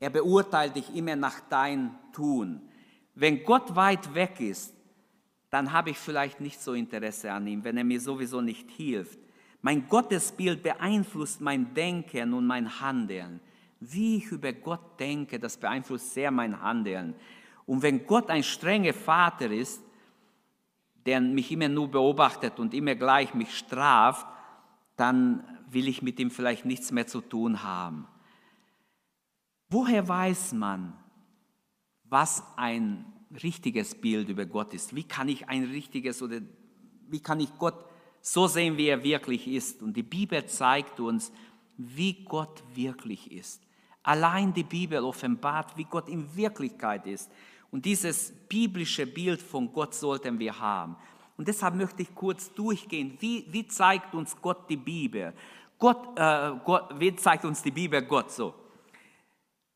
Er 0.00 0.10
beurteilt 0.10 0.76
dich 0.76 0.94
immer 0.94 1.16
nach 1.16 1.40
dein 1.48 1.94
Tun. 2.12 2.60
Wenn 3.14 3.42
Gott 3.42 3.74
weit 3.74 4.14
weg 4.14 4.40
ist, 4.40 4.72
dann 5.50 5.72
habe 5.72 5.90
ich 5.90 5.98
vielleicht 5.98 6.40
nicht 6.40 6.60
so 6.60 6.74
Interesse 6.74 7.32
an 7.32 7.46
ihm, 7.46 7.64
wenn 7.64 7.76
er 7.76 7.84
mir 7.84 8.00
sowieso 8.00 8.40
nicht 8.40 8.70
hilft. 8.70 9.18
Mein 9.60 9.88
Gottesbild 9.88 10.62
beeinflusst 10.62 11.40
mein 11.40 11.74
Denken 11.74 12.32
und 12.32 12.46
mein 12.46 12.80
Handeln. 12.80 13.40
Wie 13.80 14.18
ich 14.18 14.30
über 14.30 14.52
Gott 14.52 15.00
denke, 15.00 15.38
das 15.38 15.56
beeinflusst 15.56 16.14
sehr 16.14 16.30
mein 16.30 16.60
Handeln. 16.60 17.14
Und 17.66 17.82
wenn 17.82 18.06
Gott 18.06 18.30
ein 18.30 18.42
strenger 18.42 18.92
Vater 18.92 19.50
ist, 19.50 19.82
der 21.06 21.20
mich 21.20 21.50
immer 21.52 21.68
nur 21.68 21.88
beobachtet 21.90 22.58
und 22.58 22.74
immer 22.74 22.94
gleich 22.94 23.34
mich 23.34 23.56
straft, 23.56 24.26
dann 24.96 25.44
will 25.70 25.88
ich 25.88 26.02
mit 26.02 26.18
ihm 26.18 26.30
vielleicht 26.30 26.64
nichts 26.64 26.90
mehr 26.90 27.06
zu 27.06 27.20
tun 27.20 27.62
haben. 27.62 28.06
Woher 29.70 30.06
weiß 30.08 30.52
man, 30.54 30.94
was 32.04 32.42
ein 32.56 33.04
richtiges 33.42 33.94
Bild 33.94 34.28
über 34.28 34.46
Gott 34.46 34.72
ist? 34.74 34.94
Wie 34.94 35.04
kann 35.04 35.28
ich 35.28 35.48
ein 35.48 35.64
richtiges 35.64 36.22
oder 36.22 36.40
wie 37.08 37.20
kann 37.20 37.40
ich 37.40 37.54
Gott 37.58 37.84
so 38.20 38.46
sehen, 38.46 38.76
wie 38.76 38.86
er 38.86 39.02
wirklich 39.02 39.46
ist? 39.46 39.82
Und 39.82 39.96
die 39.96 40.02
Bibel 40.02 40.44
zeigt 40.46 41.00
uns, 41.00 41.32
wie 41.76 42.24
Gott 42.24 42.62
wirklich 42.74 43.30
ist. 43.30 43.62
Allein 44.02 44.54
die 44.54 44.64
Bibel 44.64 45.04
offenbart, 45.04 45.76
wie 45.76 45.84
Gott 45.84 46.08
in 46.08 46.34
Wirklichkeit 46.34 47.06
ist. 47.06 47.30
Und 47.70 47.84
dieses 47.84 48.32
biblische 48.48 49.06
Bild 49.06 49.42
von 49.42 49.72
Gott 49.72 49.94
sollten 49.94 50.38
wir 50.38 50.58
haben. 50.58 50.96
Und 51.36 51.46
deshalb 51.46 51.74
möchte 51.74 52.02
ich 52.02 52.14
kurz 52.14 52.52
durchgehen. 52.52 53.16
Wie, 53.20 53.46
wie 53.50 53.66
zeigt 53.66 54.14
uns 54.14 54.36
Gott 54.40 54.68
die 54.68 54.76
Bibel? 54.76 55.32
Gott, 55.78 56.18
äh, 56.18 56.52
Gott, 56.64 56.88
wie 56.98 57.14
zeigt 57.14 57.44
uns 57.44 57.62
die 57.62 57.70
Bibel 57.70 58.02
Gott 58.02 58.32
so? 58.32 58.54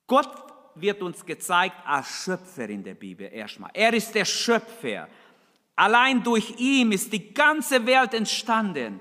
Gott 0.07 0.31
wird 0.75 1.03
uns 1.03 1.25
gezeigt 1.25 1.77
als 1.85 2.25
Schöpfer 2.25 2.69
in 2.69 2.83
der 2.83 2.95
Bibel 2.95 3.31
erstmal. 3.33 3.71
Er 3.75 3.93
ist 3.93 4.13
der 4.15 4.25
Schöpfer. 4.25 5.09
Allein 5.77 6.23
durch 6.23 6.59
ihn 6.59 6.93
ist 6.93 7.13
die 7.13 7.33
ganze 7.33 7.85
Welt 7.87 8.15
entstanden. 8.15 9.01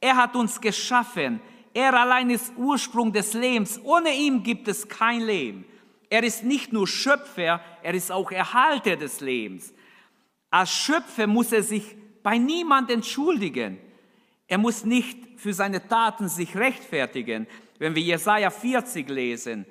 Er 0.00 0.16
hat 0.16 0.34
uns 0.34 0.60
geschaffen. 0.60 1.40
Er 1.72 1.94
allein 1.94 2.30
ist 2.30 2.52
Ursprung 2.56 3.12
des 3.12 3.34
Lebens. 3.34 3.80
Ohne 3.84 4.12
ihn 4.12 4.42
gibt 4.42 4.66
es 4.66 4.88
kein 4.88 5.20
Leben. 5.20 5.64
Er 6.10 6.24
ist 6.24 6.42
nicht 6.44 6.72
nur 6.72 6.88
Schöpfer, 6.88 7.60
er 7.82 7.94
ist 7.94 8.10
auch 8.10 8.32
Erhalter 8.32 8.96
des 8.96 9.20
Lebens. 9.20 9.72
Als 10.50 10.70
Schöpfer 10.70 11.28
muss 11.28 11.52
er 11.52 11.62
sich 11.62 11.96
bei 12.24 12.36
niemand 12.36 12.90
entschuldigen. 12.90 13.78
Er 14.48 14.58
muss 14.58 14.84
nicht 14.84 15.16
für 15.36 15.54
seine 15.54 15.86
Taten 15.86 16.28
sich 16.28 16.56
rechtfertigen. 16.56 17.46
Wenn 17.78 17.94
wir 17.94 18.02
Jesaja 18.02 18.50
40 18.50 19.08
lesen, 19.08 19.64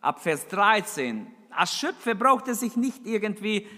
ab 0.00 0.20
Vers 0.20 0.48
13, 0.48 1.28
als 1.50 1.78
Schöpfer 1.78 2.16
braucht 2.16 2.48
er 2.48 2.56
sich 2.56 2.76
nicht 2.76 3.06
irgendwie 3.06 3.68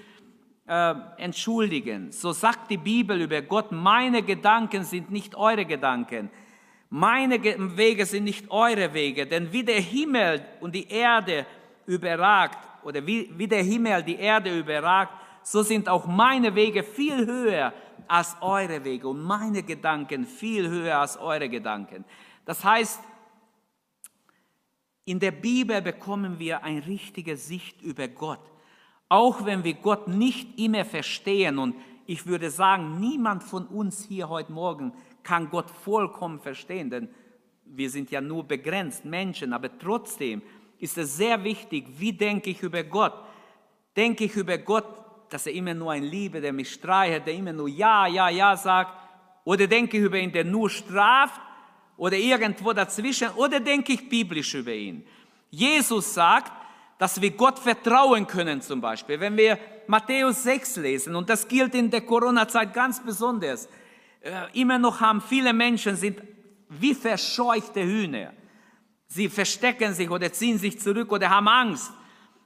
äh, 0.67 0.95
entschuldigen. 1.19 2.11
So 2.13 2.33
sagt 2.33 2.71
die 2.71 2.79
Bibel 2.79 3.21
über 3.21 3.43
Gott, 3.43 3.71
meine 3.73 4.23
Gedanken 4.23 4.85
sind 4.85 5.11
nicht 5.11 5.35
eure 5.35 5.67
Gedanken. 5.67 6.31
Meine 6.89 7.43
Wege 7.77 8.07
sind 8.07 8.25
nicht 8.25 8.51
eure 8.51 8.95
Wege, 8.95 9.27
denn 9.27 9.53
wie 9.53 9.65
der 9.65 9.81
Himmel 9.81 10.45
und 10.61 10.75
die 10.75 10.89
Erde 10.89 11.45
überragt 11.87 12.59
oder 12.85 13.05
wie, 13.07 13.31
wie 13.37 13.49
der 13.49 13.63
Himmel 13.63 14.03
die 14.03 14.17
Erde 14.17 14.59
überragt, 14.59 15.13
so 15.43 15.63
sind 15.63 15.89
auch 15.89 16.07
meine 16.07 16.55
Wege 16.55 16.83
viel 16.83 17.25
höher 17.25 17.73
als 18.09 18.37
eure 18.41 18.85
Wege 18.85 19.09
und 19.09 19.23
meine 19.23 19.63
Gedanken 19.63 20.25
viel 20.25 20.69
höher 20.69 20.99
als 20.99 21.17
eure 21.17 21.49
Gedanken. 21.49 22.05
Das 22.45 22.65
heißt, 22.65 23.01
in 25.05 25.21
der 25.21 25.31
Bibel 25.31 25.81
bekommen 25.83 26.39
wir 26.39 26.65
eine 26.65 26.85
richtige 26.85 27.37
Sicht 27.37 27.81
über 27.81 28.09
Gott. 28.09 28.41
Auch 29.09 29.45
wenn 29.45 29.63
wir 29.63 29.75
Gott 29.75 30.09
nicht 30.09 30.59
immer 30.59 30.85
verstehen 30.85 31.59
und 31.59 31.77
ich 32.07 32.27
würde 32.27 32.51
sagen, 32.51 32.99
niemand 33.01 33.43
von 33.43 33.67
uns 33.67 34.05
hier 34.05 34.29
heute 34.29 34.53
Morgen 34.53 34.93
kann 35.23 35.51
Gott 35.51 35.71
vollkommen 35.71 36.41
verstehen, 36.41 36.91
denn 36.91 37.09
wir 37.65 37.91
sind 37.91 38.11
ja 38.11 38.21
nur 38.21 38.45
begrenzt 38.45 39.05
Menschen, 39.05 39.53
aber 39.53 39.77
trotzdem 39.79 40.43
ist 40.79 40.99
es 40.99 41.17
sehr 41.17 41.43
wichtig, 41.43 41.87
wie 41.99 42.13
denke 42.13 42.51
ich 42.51 42.63
über 42.63 42.83
Gott. 42.85 43.15
Denke 43.97 44.25
ich 44.25 44.37
über 44.37 44.59
Gott, 44.59 44.87
dass 45.31 45.47
er 45.47 45.53
immer 45.53 45.75
nur 45.75 45.93
ein 45.93 46.05
Liebe, 46.05 46.41
der 46.41 46.53
mich 46.53 46.73
streichelt, 46.73 47.27
der 47.27 47.35
immer 47.35 47.53
nur 47.53 47.69
Ja, 47.69 48.07
Ja, 48.07 48.29
Ja 48.29 48.57
sagt, 48.57 48.93
oder 49.45 49.67
denke 49.67 49.97
ich 49.97 50.03
über 50.03 50.19
ihn, 50.19 50.33
der 50.33 50.45
nur 50.45 50.69
straft, 50.69 51.41
oder 51.97 52.17
irgendwo 52.17 52.73
dazwischen, 52.73 53.31
oder 53.37 53.61
denke 53.61 53.95
ich 53.95 54.09
biblisch 54.09 54.55
über 54.55 54.73
ihn. 54.73 55.07
Jesus 55.51 56.13
sagt, 56.13 56.53
dass 56.99 57.21
wir 57.21 57.31
Gott 57.31 57.59
vertrauen 57.59 58.27
können 58.27 58.61
zum 58.61 58.81
Beispiel. 58.81 59.21
Wenn 59.21 59.37
wir 59.37 59.59
Matthäus 59.87 60.43
6 60.43 60.77
lesen, 60.77 61.15
und 61.15 61.29
das 61.29 61.47
gilt 61.47 61.75
in 61.75 61.91
der 61.91 62.03
Corona-Zeit 62.03 62.75
ganz 62.75 63.03
besonders, 63.03 63.69
äh, 64.21 64.61
immer 64.61 64.79
noch 64.79 65.01
haben 65.01 65.21
viele 65.21 65.53
Menschen 65.53 65.97
sind 65.97 66.21
wie 66.69 66.95
verscheuchte 66.95 67.83
Hühner. 67.83 68.33
Sie 69.09 69.29
verstecken 69.29 69.95
sich 69.95 70.11
oder 70.11 70.33
ziehen 70.33 70.59
sich 70.59 70.81
zurück 70.81 71.13
oder 71.13 71.31
haben 71.31 71.49
Angst. 71.49 71.93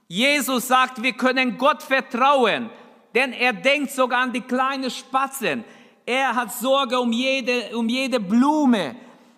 Jesus 0.07 0.67
sagt, 0.67 1.01
wir 1.01 1.13
können 1.13 1.57
Gott 1.57 1.81
vertrauen, 1.81 2.69
denn 3.15 3.33
er 3.33 3.53
denkt 3.53 3.91
sogar 3.91 4.21
an 4.21 4.33
die 4.33 4.41
kleinen 4.41 4.89
Spatzen. 4.89 5.63
Er 6.05 6.35
hat 6.35 6.53
Sorge 6.53 6.99
um 6.99 7.11
jede, 7.11 7.75
um 7.75 7.87
jede 7.87 8.19
Blume. 8.19 8.95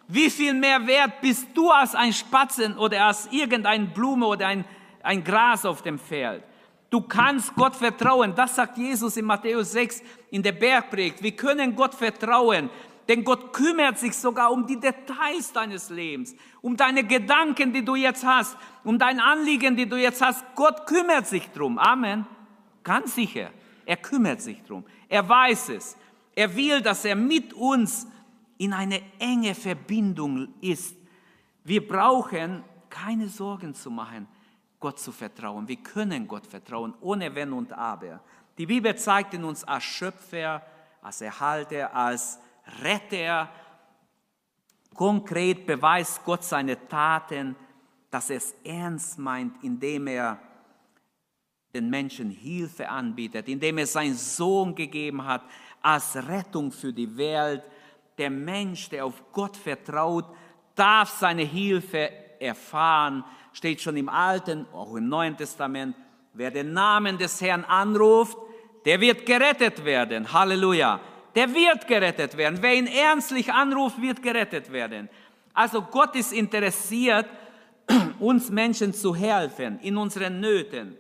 Wie 0.08 0.30
viel 0.30 0.54
mehr 0.54 0.86
wert 0.86 1.22
bist 1.22 1.48
du 1.54 1.70
als 1.70 1.96
ein 1.96 2.14
Spatzen 2.14 2.78
oder 2.78 3.06
als 3.06 3.28
irgendeine 3.32 3.86
Blume 3.86 4.26
oder 4.26 4.48
ein, 4.48 4.66
ein 5.02 5.24
Gras 5.24 5.66
auf 5.66 5.82
dem 5.82 6.00
Feld? 6.00 6.44
Du 6.90 7.02
kannst 7.02 7.56
Gott 7.56 7.76
vertrauen. 7.76 8.36
Das 8.36 8.56
sagt 8.56 8.78
Jesus 8.78 9.18
in 9.18 9.26
Matthäus 9.26 9.72
6 9.72 10.04
in 10.30 10.44
der 10.44 10.52
Bergpredigt. 10.52 11.24
Wir 11.24 11.36
können 11.36 11.76
Gott 11.76 11.96
vertrauen. 11.96 12.70
Denn 13.08 13.24
Gott 13.24 13.52
kümmert 13.52 14.00
sich 14.00 14.16
sogar 14.16 14.52
um 14.52 14.66
die 14.66 14.80
Details 14.80 15.52
deines 15.52 15.90
Lebens, 15.90 16.36
um 16.62 16.78
deine 16.78 17.04
Gedanken, 17.04 17.74
die 17.74 17.84
du 17.84 17.96
jetzt 17.96 18.26
hast, 18.26 18.58
um 18.84 18.98
dein 18.98 19.20
Anliegen, 19.20 19.76
die 19.76 19.88
du 19.88 19.98
jetzt 19.98 20.22
hast. 20.22 20.44
Gott 20.56 20.86
kümmert 20.88 21.28
sich 21.28 21.50
drum. 21.52 21.78
Amen. 21.78 22.26
Ganz 22.84 23.16
sicher. 23.16 23.50
Er 23.86 23.98
kümmert 23.98 24.42
sich 24.42 24.62
drum. 24.64 24.86
Er 25.10 25.28
weiß 25.28 25.70
es. 25.70 25.98
Er 26.36 26.56
will, 26.56 26.82
dass 26.82 27.04
er 27.06 27.16
mit 27.16 27.54
uns 27.54 28.08
in 28.58 28.74
eine 28.74 29.02
enge 29.20 29.54
Verbindung 29.54 30.54
ist. 30.62 30.96
Wir 31.64 31.86
brauchen 31.86 32.64
keine 32.90 33.28
Sorgen 33.28 33.74
zu 33.74 33.92
machen, 33.92 34.28
Gott 34.80 35.00
zu 35.00 35.12
vertrauen. 35.12 35.68
Wir 35.68 35.78
können 35.78 36.28
Gott 36.28 36.46
vertrauen, 36.48 36.94
ohne 37.02 37.34
Wenn 37.36 37.54
und 37.54 37.74
Aber. 37.74 38.22
Die 38.58 38.66
Bibel 38.66 38.96
zeigt 38.96 39.34
in 39.34 39.44
uns 39.44 39.64
als 39.64 39.84
Schöpfer, 39.84 40.62
als 41.02 41.22
Erhalter, 41.22 41.94
als 41.94 42.40
Retter. 42.82 43.50
Konkret 44.94 45.66
beweist 45.66 46.24
Gott 46.24 46.44
seine 46.44 46.88
Taten, 46.88 47.56
dass 48.10 48.30
er 48.30 48.38
es 48.38 48.56
ernst 48.64 49.18
meint, 49.18 49.64
indem 49.64 50.08
er 50.08 50.40
den 51.74 51.90
Menschen 51.90 52.30
Hilfe 52.30 52.88
anbietet, 52.88 53.48
indem 53.50 53.80
er 53.80 53.88
seinen 53.88 54.16
Sohn 54.16 54.76
gegeben 54.76 55.26
hat 55.26 55.42
als 55.82 56.16
Rettung 56.28 56.72
für 56.72 56.94
die 56.94 57.18
Welt. 57.18 57.64
Der 58.18 58.30
Mensch, 58.30 58.90
der 58.90 59.06
auf 59.06 59.24
Gott 59.32 59.58
vertraut, 59.58 60.26
darf 60.76 61.10
seine 61.10 61.42
Hilfe 61.42 62.12
erfahren. 62.40 63.24
Steht 63.52 63.82
schon 63.82 63.98
im 63.98 64.10
Alten, 64.10 64.68
auch 64.72 64.94
im 64.96 65.10
Neuen 65.10 65.36
Testament. 65.36 65.96
Wer 66.34 66.52
den 66.52 66.74
Namen 66.74 67.18
des 67.18 67.42
Herrn 67.42 67.64
anruft, 67.64 68.38
der 68.86 69.00
wird 69.02 69.26
gerettet 69.26 69.84
werden. 69.84 70.32
Halleluja 70.32 71.00
der 71.36 71.54
wird 71.54 71.88
gerettet 71.88 72.38
werden. 72.38 72.60
Wer 72.62 72.76
ihn 72.76 72.88
ernstlich 72.88 73.52
anruft, 73.52 74.02
wird 74.02 74.22
gerettet 74.22 74.72
werden. 74.72 75.10
Also 75.54 75.82
Gott 75.82 76.16
ist 76.16 76.34
interessiert, 76.34 77.28
uns 78.20 78.50
Menschen 78.50 78.94
zu 78.94 79.16
helfen 79.16 79.80
in 79.80 79.98
unseren 79.98 80.40
Nöten. 80.40 80.98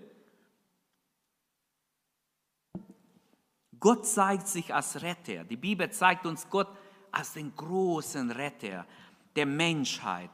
Gott 3.80 4.08
zeigt 4.08 4.48
sich 4.48 4.74
als 4.74 5.02
Retter. 5.02 5.44
Die 5.44 5.58
Bibel 5.58 5.90
zeigt 5.92 6.26
uns 6.26 6.50
Gott 6.50 6.70
als 7.12 7.34
den 7.34 7.54
großen 7.56 8.32
Retter 8.32 8.86
der 9.36 9.46
Menschheit. 9.46 10.30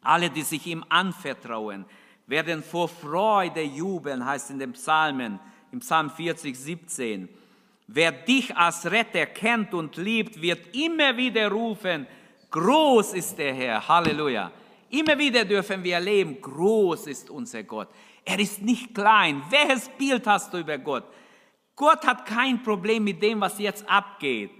Alle, 0.00 0.30
die 0.30 0.42
sich 0.42 0.66
ihm 0.66 0.84
anvertrauen, 0.88 1.84
werden 2.26 2.62
vor 2.62 2.88
Freude 2.88 3.62
jubeln, 3.62 4.24
heißt 4.24 4.50
in 4.50 4.58
den 4.58 4.72
Psalmen, 4.72 5.38
im 5.70 5.80
Psalm 5.80 6.10
40, 6.10 6.58
17. 6.58 7.28
Wer 7.86 8.12
dich 8.12 8.56
als 8.56 8.90
Retter 8.90 9.26
kennt 9.26 9.74
und 9.74 9.96
liebt, 9.96 10.40
wird 10.40 10.74
immer 10.74 11.16
wieder 11.16 11.50
rufen, 11.50 12.06
groß 12.50 13.14
ist 13.14 13.36
der 13.36 13.54
Herr, 13.54 13.86
Halleluja. 13.86 14.50
Immer 14.90 15.18
wieder 15.18 15.44
dürfen 15.44 15.82
wir 15.82 15.94
erleben, 15.94 16.40
groß 16.40 17.08
ist 17.08 17.28
unser 17.28 17.62
Gott. 17.64 17.88
Er 18.24 18.38
ist 18.38 18.62
nicht 18.62 18.94
klein. 18.94 19.42
Welches 19.50 19.88
Bild 19.88 20.26
hast 20.26 20.52
du 20.52 20.58
über 20.58 20.78
Gott? 20.78 21.04
Gott 21.76 22.06
hat 22.06 22.24
kein 22.24 22.62
Problem 22.62 23.04
mit 23.04 23.22
dem, 23.22 23.40
was 23.40 23.58
jetzt 23.58 23.88
abgeht. 23.88 24.50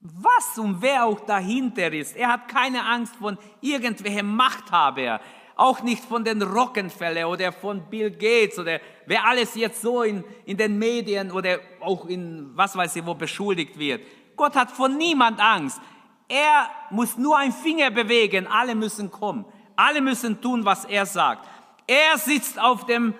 Was 0.00 0.58
und 0.58 0.82
wer 0.82 1.06
auch 1.06 1.20
dahinter 1.20 1.90
ist. 1.92 2.16
Er 2.16 2.28
hat 2.28 2.48
keine 2.48 2.84
Angst 2.84 3.16
von 3.16 3.38
irgendwelchen 3.60 4.26
Machthaber 4.26 5.20
auch 5.56 5.82
nicht 5.82 6.04
von 6.04 6.24
den 6.24 6.42
Rockefeller 6.42 7.28
oder 7.28 7.52
von 7.52 7.82
Bill 7.88 8.10
Gates 8.10 8.58
oder 8.58 8.80
wer 9.06 9.24
alles 9.26 9.54
jetzt 9.54 9.82
so 9.82 10.02
in, 10.02 10.24
in 10.44 10.56
den 10.56 10.78
Medien 10.78 11.30
oder 11.30 11.58
auch 11.80 12.06
in 12.06 12.50
was 12.54 12.76
weiß 12.76 12.96
ich 12.96 13.06
wo 13.06 13.14
beschuldigt 13.14 13.78
wird. 13.78 14.02
Gott 14.36 14.56
hat 14.56 14.70
von 14.70 14.96
niemand 14.96 15.40
Angst. 15.40 15.80
Er 16.28 16.68
muss 16.90 17.16
nur 17.16 17.36
einen 17.36 17.52
Finger 17.52 17.90
bewegen, 17.90 18.46
alle 18.46 18.74
müssen 18.74 19.10
kommen. 19.10 19.44
Alle 19.76 20.00
müssen 20.00 20.40
tun, 20.40 20.64
was 20.64 20.84
er 20.84 21.06
sagt. 21.06 21.48
Er 21.86 22.16
sitzt 22.16 22.60
auf 22.60 22.86
dem, 22.86 23.14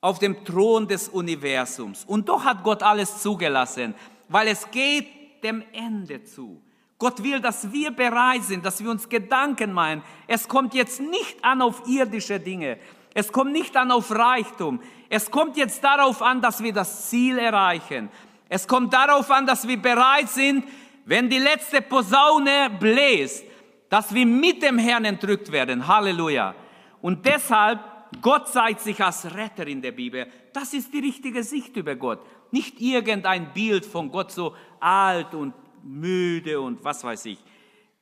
auf 0.00 0.18
dem 0.18 0.44
Thron 0.44 0.88
des 0.88 1.08
Universums. 1.08 2.04
Und 2.04 2.28
doch 2.28 2.44
hat 2.44 2.64
Gott 2.64 2.82
alles 2.82 3.22
zugelassen, 3.22 3.94
weil 4.28 4.48
es 4.48 4.70
geht 4.70 5.42
dem 5.44 5.62
Ende 5.72 6.24
zu. 6.24 6.60
Gott 6.98 7.22
will, 7.22 7.40
dass 7.40 7.72
wir 7.72 7.92
bereit 7.92 8.42
sind, 8.42 8.66
dass 8.66 8.82
wir 8.82 8.90
uns 8.90 9.08
Gedanken 9.08 9.72
machen. 9.72 10.02
Es 10.26 10.48
kommt 10.48 10.74
jetzt 10.74 11.00
nicht 11.00 11.42
an 11.44 11.62
auf 11.62 11.82
irdische 11.86 12.40
Dinge. 12.40 12.78
Es 13.14 13.30
kommt 13.30 13.52
nicht 13.52 13.76
an 13.76 13.92
auf 13.92 14.10
Reichtum. 14.10 14.80
Es 15.08 15.30
kommt 15.30 15.56
jetzt 15.56 15.82
darauf 15.82 16.20
an, 16.22 16.42
dass 16.42 16.62
wir 16.62 16.72
das 16.72 17.08
Ziel 17.08 17.38
erreichen. 17.38 18.08
Es 18.48 18.66
kommt 18.66 18.92
darauf 18.92 19.30
an, 19.30 19.46
dass 19.46 19.66
wir 19.66 19.80
bereit 19.80 20.28
sind, 20.28 20.64
wenn 21.04 21.30
die 21.30 21.38
letzte 21.38 21.82
Posaune 21.82 22.70
bläst, 22.78 23.44
dass 23.88 24.12
wir 24.12 24.26
mit 24.26 24.62
dem 24.62 24.78
Herrn 24.78 25.04
entrückt 25.04 25.52
werden. 25.52 25.86
Halleluja. 25.86 26.54
Und 27.00 27.24
deshalb, 27.24 27.80
Gott 28.20 28.48
zeigt 28.48 28.80
sich 28.80 29.02
als 29.02 29.32
Retter 29.34 29.66
in 29.66 29.80
der 29.80 29.92
Bibel. 29.92 30.26
Das 30.52 30.74
ist 30.74 30.92
die 30.92 31.00
richtige 31.00 31.42
Sicht 31.44 31.76
über 31.76 31.94
Gott. 31.94 32.20
Nicht 32.50 32.80
irgendein 32.80 33.52
Bild 33.52 33.86
von 33.86 34.10
Gott 34.10 34.32
so 34.32 34.54
alt 34.80 35.32
und 35.34 35.54
müde 35.88 36.60
und 36.60 36.84
was 36.84 37.02
weiß 37.02 37.24
ich. 37.26 37.38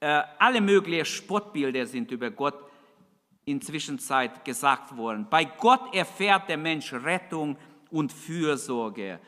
Äh, 0.01 0.22
alle 0.38 0.61
möglichen 0.61 1.07
Spottbilder 1.07 1.87
sind 1.87 2.11
über 2.11 2.31
Gott 2.31 2.55
inzwischen 3.44 3.99
Zeit 3.99 4.44
gesagt 4.44 4.96
worden. 4.96 5.27
Bei 5.31 5.44
Gott 5.44 5.94
erfährt 5.94 6.49
der 6.49 6.57
Mensch 6.57 6.92
Rettung 6.92 7.57
und 7.90 8.12
Fürsorge. 8.12 9.20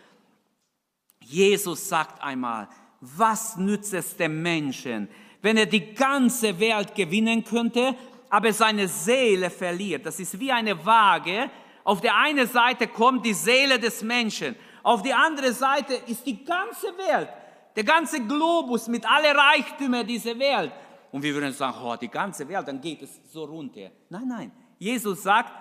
Jesus 1.24 1.88
sagt 1.88 2.22
einmal, 2.22 2.68
was 3.00 3.56
nützt 3.56 3.94
es 3.94 4.16
dem 4.16 4.42
Menschen, 4.42 5.08
wenn 5.40 5.56
er 5.56 5.66
die 5.66 5.94
ganze 5.94 6.58
Welt 6.58 6.94
gewinnen 6.94 7.44
könnte, 7.44 7.94
aber 8.28 8.52
seine 8.52 8.88
Seele 8.88 9.50
verliert? 9.50 10.04
Das 10.04 10.18
ist 10.18 10.38
wie 10.40 10.50
eine 10.50 10.84
Waage. 10.84 11.48
Auf 11.84 12.00
der 12.00 12.16
einen 12.16 12.46
Seite 12.46 12.88
kommt 12.88 13.24
die 13.24 13.34
Seele 13.34 13.78
des 13.78 14.02
Menschen, 14.02 14.56
auf 14.82 15.02
die 15.02 15.12
andere 15.12 15.52
Seite 15.52 15.94
ist 16.06 16.26
die 16.26 16.44
ganze 16.44 16.86
Welt 16.96 17.28
der 17.78 17.84
ganze 17.84 18.20
Globus 18.26 18.88
mit 18.88 19.08
alle 19.08 19.32
Reichtümer 19.32 20.02
dieser 20.02 20.36
Welt. 20.36 20.72
Und 21.12 21.22
wir 21.22 21.32
würden 21.32 21.52
sagen, 21.52 21.78
oh, 21.80 21.94
die 21.94 22.08
ganze 22.08 22.48
Welt, 22.48 22.66
dann 22.66 22.80
geht 22.80 23.02
es 23.02 23.20
so 23.32 23.44
runter. 23.44 23.92
Nein, 24.10 24.26
nein. 24.26 24.52
Jesus 24.80 25.22
sagt, 25.22 25.52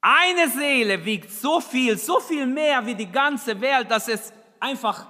eine 0.00 0.48
Seele 0.48 1.04
wiegt 1.04 1.30
so 1.30 1.60
viel, 1.60 1.96
so 1.96 2.18
viel 2.18 2.44
mehr 2.44 2.84
wie 2.84 2.96
die 2.96 3.06
ganze 3.06 3.60
Welt, 3.60 3.88
dass 3.88 4.08
es 4.08 4.32
einfach 4.58 5.06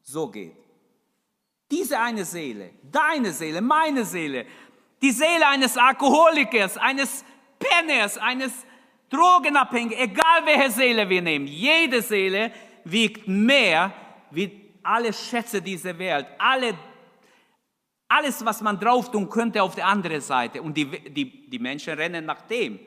so 0.00 0.26
geht. 0.26 0.56
Diese 1.70 1.98
eine 1.98 2.24
Seele, 2.24 2.70
deine 2.90 3.30
Seele, 3.32 3.60
meine 3.60 4.06
Seele, 4.06 4.46
die 5.02 5.10
Seele 5.10 5.46
eines 5.48 5.76
Alkoholikers, 5.76 6.78
eines 6.78 7.26
Penners, 7.58 8.16
eines 8.16 8.52
Drogenabhängigen, 9.10 9.98
egal 9.98 10.46
welche 10.46 10.70
Seele 10.70 11.06
wir 11.10 11.20
nehmen, 11.20 11.46
jede 11.46 12.00
Seele 12.00 12.52
wiegt 12.84 13.28
mehr 13.28 13.92
wie 14.30 14.59
alle 14.82 15.12
Schätze 15.12 15.60
dieser 15.62 15.98
Welt, 15.98 16.26
alle, 16.38 16.74
alles, 18.08 18.44
was 18.44 18.60
man 18.60 18.78
drauf 18.78 19.10
tun 19.10 19.28
könnte 19.28 19.62
auf 19.62 19.74
der 19.74 19.86
anderen 19.86 20.20
Seite. 20.20 20.62
Und 20.62 20.76
die, 20.76 20.86
die, 21.10 21.48
die 21.48 21.58
Menschen 21.58 21.94
rennen 21.94 22.24
nach 22.24 22.42
dem, 22.42 22.78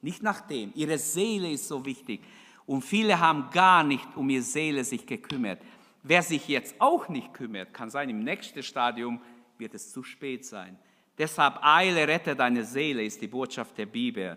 nicht 0.00 0.22
nach 0.22 0.40
dem. 0.42 0.72
Ihre 0.74 0.98
Seele 0.98 1.50
ist 1.50 1.68
so 1.68 1.84
wichtig. 1.84 2.20
Und 2.66 2.82
viele 2.82 3.18
haben 3.18 3.50
gar 3.50 3.84
nicht 3.84 4.06
um 4.16 4.28
ihre 4.30 4.42
Seele 4.42 4.84
sich 4.84 5.06
gekümmert. 5.06 5.60
Wer 6.02 6.22
sich 6.22 6.48
jetzt 6.48 6.74
auch 6.78 7.08
nicht 7.08 7.32
kümmert, 7.32 7.72
kann 7.72 7.90
sein, 7.90 8.08
im 8.08 8.24
nächsten 8.24 8.62
Stadium 8.62 9.20
wird 9.58 9.74
es 9.74 9.92
zu 9.92 10.02
spät 10.02 10.44
sein. 10.44 10.76
Deshalb 11.16 11.58
eile, 11.62 12.08
rette 12.08 12.34
deine 12.34 12.64
Seele, 12.64 13.04
ist 13.04 13.20
die 13.20 13.28
Botschaft 13.28 13.78
der 13.78 13.86
Bibel. 13.86 14.36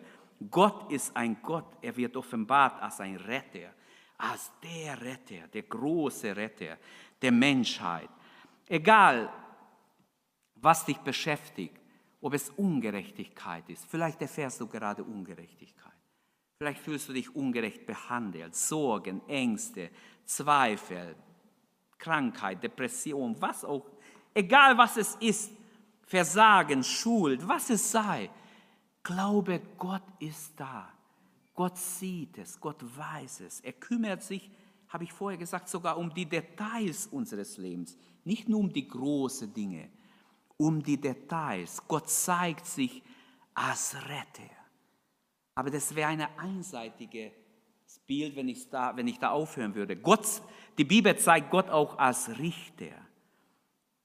Gott 0.51 0.91
ist 0.91 1.15
ein 1.15 1.37
Gott, 1.41 1.65
er 1.81 1.95
wird 1.95 2.15
offenbart 2.17 2.81
als 2.81 2.99
ein 2.99 3.15
Retter 3.15 3.73
als 4.17 4.51
der 4.63 5.01
Retter, 5.01 5.47
der 5.47 5.63
große 5.63 6.35
Retter 6.35 6.77
der 7.21 7.31
Menschheit. 7.31 8.09
Egal, 8.67 9.31
was 10.55 10.85
dich 10.85 10.97
beschäftigt, 10.97 11.79
ob 12.21 12.33
es 12.33 12.49
Ungerechtigkeit 12.51 13.69
ist, 13.69 13.85
vielleicht 13.85 14.21
erfährst 14.21 14.59
du 14.59 14.67
gerade 14.67 15.03
Ungerechtigkeit. 15.03 15.93
Vielleicht 16.57 16.79
fühlst 16.79 17.09
du 17.09 17.13
dich 17.13 17.35
ungerecht 17.35 17.85
behandelt, 17.85 18.55
Sorgen, 18.55 19.21
Ängste, 19.27 19.89
Zweifel, 20.23 21.15
Krankheit, 21.97 22.63
Depression, 22.63 23.35
was 23.39 23.65
auch, 23.65 23.85
egal 24.33 24.77
was 24.77 24.97
es 24.97 25.15
ist, 25.15 25.51
Versagen, 26.03 26.83
Schuld, 26.83 27.47
was 27.47 27.69
es 27.69 27.91
sei, 27.91 28.29
glaube, 29.03 29.61
Gott 29.77 30.03
ist 30.19 30.53
da. 30.59 30.94
Gott 31.55 31.77
sieht 31.77 32.37
es, 32.37 32.59
Gott 32.59 32.83
weiß 32.97 33.39
es. 33.39 33.61
Er 33.61 33.73
kümmert 33.73 34.21
sich, 34.21 34.51
habe 34.89 35.05
ich 35.05 35.13
vorher 35.13 35.39
gesagt, 35.39 35.69
sogar 35.69 35.97
um 35.97 36.13
die 36.13 36.25
Details 36.25 37.07
unseres 37.07 37.57
Lebens, 37.57 37.97
nicht 38.25 38.49
nur 38.49 38.59
um 38.59 38.71
die 38.71 38.87
großen 38.87 39.53
Dinge, 39.53 39.89
um 40.57 40.83
die 40.83 40.99
Details. 40.99 41.81
Gott 41.87 42.09
zeigt 42.09 42.65
sich 42.65 43.01
als 43.53 43.95
Retter. 43.95 44.51
Aber 45.55 45.69
das 45.69 45.95
wäre 45.95 46.09
ein 46.09 46.27
einseitiges 46.37 47.31
Bild, 48.05 48.35
wenn 48.35 48.49
ich, 48.49 48.69
da, 48.69 48.95
wenn 48.97 49.07
ich 49.07 49.17
da 49.17 49.29
aufhören 49.29 49.73
würde. 49.73 49.95
Gott, 49.95 50.41
die 50.77 50.83
Bibel 50.83 51.17
zeigt 51.17 51.49
Gott 51.51 51.69
auch 51.69 51.97
als 51.97 52.37
Richter. 52.37 52.91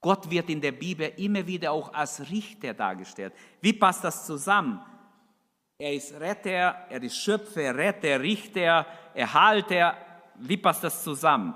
Gott 0.01 0.31
wird 0.31 0.49
in 0.49 0.61
der 0.61 0.73
Bibel 0.73 1.13
immer 1.17 1.47
wieder 1.47 1.73
auch 1.73 1.93
als 1.93 2.31
Richter 2.31 2.73
dargestellt. 2.73 3.35
Wie 3.61 3.73
passt 3.73 4.05
das 4.05 4.25
zusammen? 4.25 4.81
Er 5.81 5.95
ist 5.95 6.13
Retter, 6.21 6.85
er 6.91 7.03
ist 7.03 7.17
Schöpfer, 7.17 7.75
Retter, 7.75 8.21
Richter, 8.21 8.87
Erhalter. 9.15 9.97
Wie 10.35 10.59
passt 10.59 10.85
das 10.85 11.03
zusammen? 11.03 11.55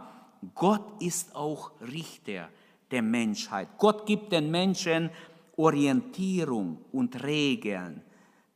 Gott 0.55 1.03
ist 1.03 1.37
auch 1.37 1.73
Richter 1.83 2.49
der 2.91 3.03
Menschheit. 3.03 3.69
Gott 3.77 4.07
gibt 4.07 4.33
den 4.33 4.51
Menschen 4.51 5.11
Orientierung 5.57 6.87
und 6.91 7.23
Regeln. 7.23 8.03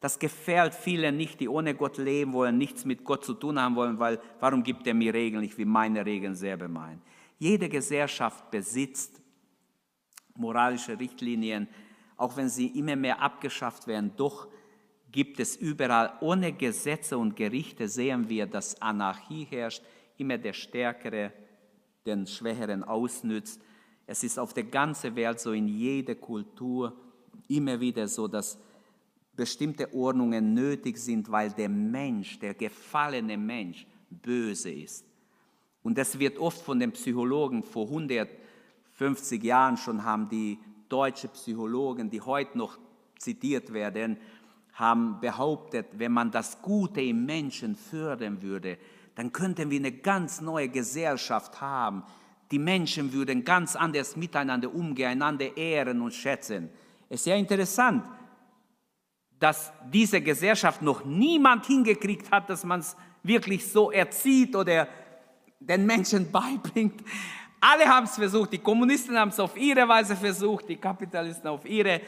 Das 0.01 0.19
gefällt 0.19 0.75
vielen 0.75 1.19
nicht, 1.19 1.39
die 1.39 1.51
ohne 1.51 1.75
Gott 1.75 1.99
leben 1.99 2.33
wollen, 2.33 2.57
nichts 2.57 2.87
mit 2.87 3.05
Gott 3.05 3.27
zu 3.27 3.35
tun 3.35 3.61
haben 3.61 3.77
wollen, 3.77 3.99
weil 3.99 4.19
warum 4.41 4.63
gibt 4.63 4.87
er 4.87 4.95
mir 4.95 5.13
Regeln 5.13 5.43
nicht, 5.43 5.59
wie 5.59 5.67
meine 5.67 6.07
Regeln 6.07 6.35
selber 6.35 6.69
meinen? 6.69 7.03
Jede 7.39 7.69
Gesellschaft 7.69 8.51
besitzt 8.51 9.21
moralische 10.35 10.99
Richtlinien, 10.99 11.69
auch 12.17 12.39
wenn 12.39 12.49
sie 12.49 12.69
immer 12.69 12.97
mehr 12.97 13.21
abgeschafft 13.21 13.87
werden, 13.87 14.13
doch 14.17 14.49
gibt 15.11 15.41
es 15.41 15.57
überall. 15.57 16.13
Ohne 16.21 16.53
Gesetze 16.53 17.17
und 17.17 17.37
Gerichte 17.37 17.89
sehen 17.89 18.29
wir, 18.29 18.47
dass 18.47 18.81
Anarchie 18.81 19.47
herrscht, 19.51 19.83
immer 20.17 20.39
der 20.39 20.53
Stärkere 20.53 21.33
den 22.07 22.27
Schwächeren 22.27 22.85
ausnützt. 22.85 23.61
Es 24.07 24.23
ist 24.23 24.39
auf 24.39 24.55
der 24.55 24.65
ganzen 24.65 25.15
Welt 25.17 25.41
so, 25.41 25.53
in 25.53 25.69
jeder 25.69 26.15
Kultur 26.15 26.97
immer 27.49 27.81
wieder 27.81 28.09
so, 28.09 28.27
dass 28.29 28.59
bestimmte 29.37 29.93
Ordnungen 29.95 30.55
nötig 30.55 30.99
sind, 30.99 31.31
weil 31.31 31.51
der 31.51 31.69
Mensch, 31.69 32.39
der 32.41 32.55
gefallene 32.55 33.37
Mensch, 33.37 33.87
böse 34.11 34.71
ist. 34.71 35.05
Und 35.83 35.97
das 35.97 36.19
wird 36.19 36.39
oft 36.39 36.61
von 36.61 36.81
den 36.81 36.93
Psychologen 36.93 37.63
vor 37.63 37.87
150 37.87 39.43
Jahren 39.43 39.77
schon 39.77 40.03
haben 40.03 40.29
die 40.29 40.59
deutsche 40.89 41.29
Psychologen, 41.29 42.11
die 42.11 42.21
heute 42.21 42.59
noch 42.59 42.79
zitiert 43.19 43.73
werden, 43.73 44.17
haben 44.79 45.21
behauptet, 45.21 45.87
wenn 45.93 46.13
man 46.13 46.31
das 46.31 46.63
Gute 46.63 47.01
im 47.01 47.27
Menschen 47.27 47.75
fördern 47.75 48.41
würde, 48.41 48.79
dann 49.15 49.33
könnten 49.33 49.71
wir 49.71 49.79
eine 49.81 49.91
ganz 49.91 50.41
neue 50.41 50.69
Gesellschaft 50.69 51.61
haben. 51.61 52.05
Die 52.53 52.59
Menschen 52.59 53.13
würden 53.13 53.45
ganz 53.45 53.75
anders 53.75 54.17
miteinander 54.17 54.73
umgehen, 54.73 55.11
einander 55.11 55.57
ehren 55.57 56.01
und 56.01 56.15
schätzen. 56.15 56.71
Es 57.09 57.21
ist 57.21 57.27
ja 57.27 57.35
interessant, 57.35 58.05
dass 59.39 59.73
diese 59.93 60.21
Gesellschaft 60.21 60.83
noch 60.83 61.05
niemand 61.05 61.67
hingekriegt 61.67 62.31
hat, 62.31 62.49
dass 62.49 62.65
man 62.65 62.81
es 62.81 62.97
wirklich 63.23 63.67
so 63.71 63.91
erzieht 63.91 64.55
oder 64.55 64.89
den 65.59 65.85
Menschen 65.87 66.31
beibringt. 66.33 67.03
Alle 67.61 67.87
haben 67.87 68.05
es 68.05 68.15
versucht, 68.15 68.53
die 68.53 68.59
Kommunisten 68.59 69.19
haben 69.19 69.31
es 69.31 69.41
auf 69.41 69.57
ihre 69.57 69.89
Weise 69.89 70.15
versucht, 70.15 70.69
die 70.69 70.77
Kapitalisten 70.77 71.49
auf 71.49 71.65
ihre. 71.69 72.01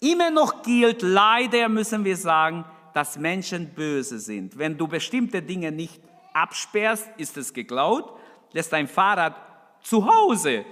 Immer 0.00 0.30
noch 0.30 0.62
gilt, 0.62 1.02
leider 1.02 1.68
müssen 1.68 2.04
wir 2.04 2.16
sagen, 2.16 2.64
dass 2.94 3.18
Menschen 3.18 3.68
böse 3.74 4.18
sind. 4.18 4.56
Wenn 4.56 4.76
du 4.76 4.88
bestimmte 4.88 5.42
Dinge 5.42 5.70
nicht 5.70 6.00
absperrst, 6.32 7.08
ist 7.18 7.36
es 7.36 7.52
geklaut, 7.52 8.18
lässt 8.52 8.72
dein 8.72 8.88
Fahrrad 8.88 9.34
zu 9.82 10.04
Hause. 10.04 10.64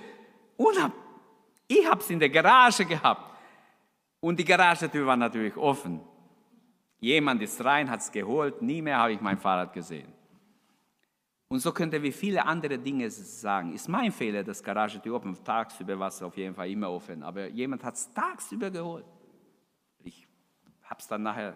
Und 0.57 0.77
ich 1.67 1.87
habe 1.87 2.01
es 2.01 2.11
in 2.11 2.19
der 2.19 2.31
Garage 2.31 2.87
gehabt. 2.87 3.37
Und 4.21 4.38
die 4.38 4.45
Garagetür 4.45 5.07
war 5.07 5.17
natürlich 5.17 5.57
offen. 5.57 6.01
Jemand 6.99 7.43
ist 7.43 7.62
rein, 7.64 7.88
hat 7.88 8.01
es 8.01 8.11
geholt, 8.11 8.61
nie 8.62 8.83
mehr 8.83 8.99
habe 8.99 9.12
ich 9.12 9.21
mein 9.21 9.38
Fahrrad 9.38 9.73
gesehen. 9.73 10.12
Und 11.49 11.61
so 11.61 11.73
könnte 11.73 12.03
wir 12.03 12.12
viele 12.12 12.45
andere 12.45 12.79
Dinge 12.79 13.09
sagen. 13.11 13.73
Ist 13.75 13.88
mein 13.88 14.11
Fehler, 14.11 14.43
dass 14.43 14.62
Garagetür 14.62 15.14
offen, 15.14 15.37
tagsüber 15.45 15.99
war 15.99 16.09
es 16.09 16.21
auf 16.23 16.37
jeden 16.37 16.55
Fall 16.55 16.69
immer 16.71 16.91
offen, 16.91 17.23
aber 17.23 17.49
jemand 17.49 17.85
hat 17.85 17.95
es 17.95 18.12
tagsüber 18.12 18.71
geholt. 18.71 19.05
Habe 20.88 21.01
es 21.01 21.07
dann 21.07 21.22
nachher, 21.22 21.55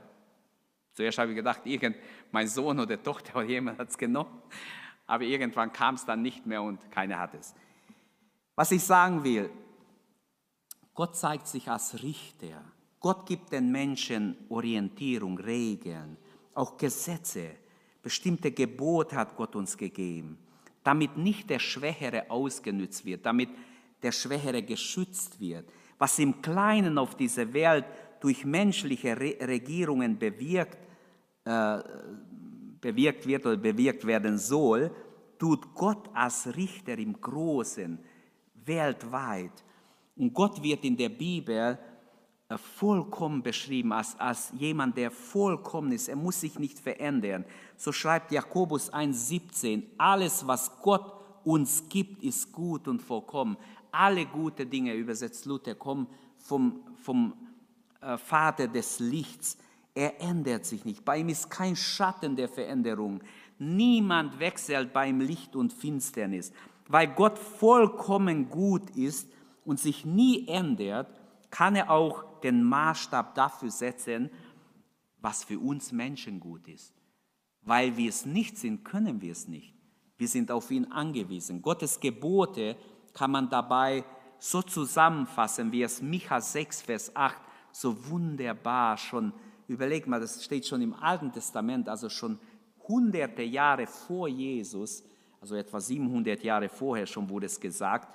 zuerst 0.92 1.18
habe 1.18 1.30
ich 1.30 1.36
gedacht, 1.36 1.62
irgend 1.64 1.96
mein 2.30 2.46
Sohn 2.46 2.78
oder 2.78 3.02
Tochter 3.02 3.36
oder 3.36 3.46
jemand 3.46 3.78
hat 3.78 3.88
es 3.88 3.98
genommen, 3.98 4.42
aber 5.06 5.24
irgendwann 5.24 5.72
kam 5.72 5.94
es 5.94 6.04
dann 6.04 6.22
nicht 6.22 6.46
mehr 6.46 6.62
und 6.62 6.90
keiner 6.90 7.18
hat 7.18 7.34
es. 7.34 7.54
Was 8.54 8.70
ich 8.70 8.82
sagen 8.82 9.24
will, 9.24 9.50
Gott 10.94 11.16
zeigt 11.16 11.46
sich 11.46 11.68
als 11.68 12.02
Richter. 12.02 12.62
Gott 13.00 13.26
gibt 13.26 13.52
den 13.52 13.72
Menschen 13.72 14.36
Orientierung, 14.48 15.38
Regeln, 15.38 16.16
auch 16.54 16.76
Gesetze. 16.76 17.56
Bestimmte 18.02 18.52
Gebote 18.52 19.16
hat 19.16 19.36
Gott 19.36 19.56
uns 19.56 19.76
gegeben, 19.76 20.38
damit 20.84 21.16
nicht 21.16 21.48
der 21.48 21.58
Schwächere 21.58 22.30
ausgenützt 22.30 23.04
wird, 23.04 23.24
damit 23.24 23.48
der 24.02 24.12
Schwächere 24.12 24.62
geschützt 24.62 25.40
wird. 25.40 25.68
Was 25.98 26.18
im 26.18 26.42
Kleinen 26.42 26.98
auf 26.98 27.14
dieser 27.14 27.52
Welt 27.52 27.84
durch 28.22 28.44
menschliche 28.44 29.18
Re 29.18 29.37
Regierungen 29.40 30.16
bewirkt, 30.16 30.78
äh, 31.44 31.78
bewirkt 32.80 33.26
wird 33.26 33.44
oder 33.44 33.56
bewirkt 33.56 34.06
werden 34.06 34.38
soll, 34.38 34.92
tut 35.38 35.74
Gott 35.74 36.08
als 36.14 36.54
Richter 36.56 36.96
im 36.96 37.20
Großen, 37.20 37.98
weltweit. 38.64 39.64
Und 40.16 40.32
Gott 40.32 40.62
wird 40.62 40.85
in 40.85 40.96
der 40.96 41.08
Bibel 41.08 41.76
äh, 42.48 42.56
vollkommen 42.56 43.42
beschrieben, 43.42 43.92
als, 43.92 44.18
als 44.20 44.52
jemand, 44.56 44.96
der 44.96 45.11
vollkommen 45.11 45.90
ist. 45.90 46.08
Er 46.08 46.14
muss 46.14 46.40
sich 46.40 46.61
nicht 46.61 46.78
verändern. 46.78 47.44
So 47.76 47.90
schreibt 47.90 48.30
Jakobus 48.30 48.92
1,17, 48.92 49.82
alles, 49.98 50.46
was 50.46 50.70
Gott 50.80 51.12
uns 51.42 51.88
gibt, 51.88 52.22
ist 52.22 52.52
gut 52.52 52.87
und 52.87 53.02
vollkommen. 53.02 53.56
Alle 53.90 54.26
gute 54.26 54.64
Dinge, 54.64 54.94
übersetzt 54.94 55.44
Luther, 55.44 55.74
kommen 55.74 56.06
vom, 56.38 56.85
vom 56.94 57.35
Vater 58.16 58.68
des 58.68 58.98
Lichts. 58.98 59.58
Er 59.94 60.20
ändert 60.20 60.64
sich 60.64 60.84
nicht. 60.84 61.04
Bei 61.04 61.18
ihm 61.18 61.28
ist 61.28 61.50
kein 61.50 61.76
Schatten 61.76 62.36
der 62.36 62.48
Veränderung. 62.48 63.22
Niemand 63.58 64.38
wechselt 64.38 64.92
beim 64.92 65.20
Licht 65.20 65.54
und 65.54 65.72
Finsternis. 65.72 66.52
Weil 66.88 67.08
Gott 67.08 67.38
vollkommen 67.38 68.48
gut 68.48 68.90
ist 68.90 69.30
und 69.64 69.78
sich 69.78 70.04
nie 70.04 70.48
ändert, 70.48 71.08
kann 71.50 71.76
er 71.76 71.90
auch 71.90 72.40
den 72.40 72.64
Maßstab 72.64 73.34
dafür 73.34 73.70
setzen, 73.70 74.30
was 75.20 75.44
für 75.44 75.58
uns 75.58 75.92
Menschen 75.92 76.40
gut 76.40 76.66
ist. 76.66 76.94
Weil 77.60 77.96
wir 77.96 78.08
es 78.08 78.26
nicht 78.26 78.58
sind, 78.58 78.84
können 78.84 79.20
wir 79.20 79.32
es 79.32 79.46
nicht. 79.46 79.74
Wir 80.16 80.26
sind 80.26 80.50
auf 80.50 80.70
ihn 80.70 80.86
angewiesen. 80.86 81.62
Gottes 81.62 82.00
Gebote 82.00 82.76
kann 83.12 83.30
man 83.30 83.48
dabei 83.48 84.04
so 84.38 84.62
zusammenfassen, 84.62 85.70
wie 85.70 85.82
es 85.82 86.02
Micha 86.02 86.40
6, 86.40 86.82
Vers 86.82 87.14
8 87.14 87.36
so 87.72 88.08
wunderbar 88.08 88.96
schon, 88.96 89.32
überlegt 89.66 90.06
mal, 90.06 90.20
das 90.20 90.44
steht 90.44 90.66
schon 90.66 90.82
im 90.82 90.94
Alten 90.94 91.32
Testament, 91.32 91.88
also 91.88 92.08
schon 92.08 92.38
hunderte 92.87 93.42
Jahre 93.42 93.87
vor 93.87 94.28
Jesus, 94.28 95.02
also 95.40 95.56
etwa 95.56 95.80
700 95.80 96.42
Jahre 96.42 96.68
vorher 96.68 97.06
schon 97.06 97.28
wurde 97.28 97.46
es 97.46 97.58
gesagt, 97.58 98.14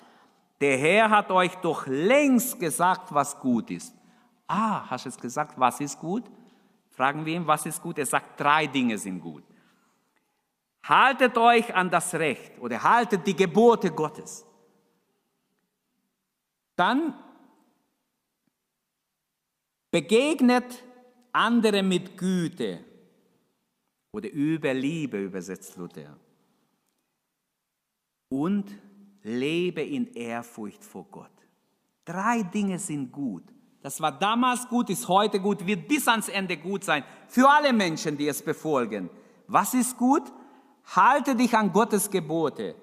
der 0.62 0.78
Herr 0.78 1.10
hat 1.10 1.30
euch 1.32 1.56
doch 1.56 1.86
längst 1.86 2.60
gesagt, 2.60 3.14
was 3.14 3.40
gut 3.40 3.70
ist. 3.70 3.94
Ah, 4.48 4.90
hast 4.90 5.06
du 5.06 5.10
es 5.10 5.18
gesagt, 5.18 5.60
was 5.60 5.80
ist 5.80 6.00
gut? 6.00 6.24
Fragen 6.90 7.26
wir 7.26 7.36
ihn, 7.36 7.46
was 7.46 7.66
ist 7.66 7.82
gut? 7.82 8.00
Er 8.00 8.06
sagt, 8.06 8.40
drei 8.40 8.66
Dinge 8.66 8.98
sind 8.98 9.20
gut. 9.20 9.44
Haltet 10.84 11.38
euch 11.38 11.76
an 11.76 11.90
das 11.90 12.14
Recht 12.16 12.58
oder 12.60 12.82
haltet 12.82 13.28
die 13.28 13.36
Gebote 13.36 13.92
Gottes. 13.92 14.46
Dann 16.76 17.14
begegnet 19.98 20.84
andere 21.32 21.82
mit 21.82 22.16
Güte 22.16 22.86
oder 24.12 24.30
über 24.30 24.72
Liebe 24.72 25.18
übersetzt 25.18 25.76
Luther. 25.76 26.16
Und 28.30 28.66
lebe 29.24 29.82
in 29.82 30.14
Ehrfurcht 30.14 30.84
vor 30.84 31.08
Gott. 31.10 31.32
Drei 32.06 32.44
Dinge 32.44 32.78
sind 32.78 33.12
gut. 33.12 33.46
Das 33.82 34.00
war 34.00 34.12
damals 34.12 34.68
gut, 34.68 34.92
ist 34.92 35.08
heute 35.08 35.40
gut, 35.40 35.66
wird 35.66 35.88
bis 35.88 36.08
ans 36.08 36.30
Ende 36.30 36.58
gut 36.58 36.84
sein. 36.84 37.04
Für 37.28 37.50
alle 37.50 37.74
Menschen, 37.74 38.16
die 38.20 38.28
es 38.28 38.44
befolgen. 38.44 39.10
Was 39.48 39.74
ist 39.74 39.98
gut? 39.98 40.32
Halte 40.96 41.36
dich 41.36 41.56
an 41.56 41.74
Gottes 41.74 42.12
Gebote. 42.12 42.76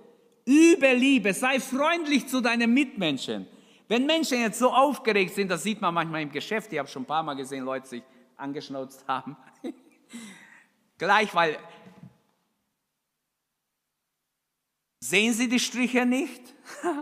Übe 0.46 0.92
Liebe, 0.94 1.33
sei 1.33 1.61
freundlich 1.61 2.27
zu 2.27 2.40
deinen 2.40 2.74
Mitmenschen. 2.74 3.46
Wenn 3.88 4.06
Menschen 4.06 4.40
jetzt 4.40 4.58
so 4.58 4.72
aufgeregt 4.72 5.34
sind, 5.34 5.50
das 5.50 5.62
sieht 5.62 5.80
man 5.80 5.92
manchmal 5.92 6.22
im 6.22 6.32
Geschäft, 6.32 6.72
ich 6.72 6.78
habe 6.78 6.88
schon 6.88 7.02
ein 7.02 7.06
paar 7.06 7.22
Mal 7.22 7.34
gesehen, 7.34 7.64
Leute 7.64 7.86
sich 7.86 8.02
angeschnauzt 8.36 9.06
haben. 9.06 9.36
Gleich, 10.98 11.34
weil 11.34 11.58
Sehen 15.00 15.34
Sie 15.34 15.50
die 15.50 15.60
Striche 15.60 16.06
nicht? 16.06 16.54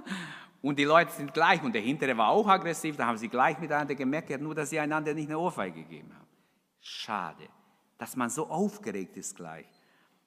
Und 0.61 0.77
die 0.77 0.85
Leute 0.85 1.13
sind 1.13 1.35
gleich, 1.35 1.61
und 1.63 1.73
der 1.73 1.83
hintere 1.83 2.17
war 2.17 2.29
auch 2.29 2.47
aggressiv, 2.47 2.97
da 2.97 3.07
haben 3.07 3.19
sie 3.19 3.29
gleich 3.29 3.59
miteinander 3.59 3.97
gemerkt, 3.97 4.41
nur 4.41 4.55
dass 4.55 4.71
sie 4.71 4.79
einander 4.79 5.13
nicht 5.13 5.27
eine 5.29 5.37
Ohrfeige 5.37 5.83
gegeben 5.83 6.15
haben. 6.15 6.29
Schade, 6.81 7.49
dass 7.99 8.15
man 8.15 8.31
so 8.31 8.49
aufgeregt 8.49 9.17
ist 9.17 9.35
gleich, 9.35 9.67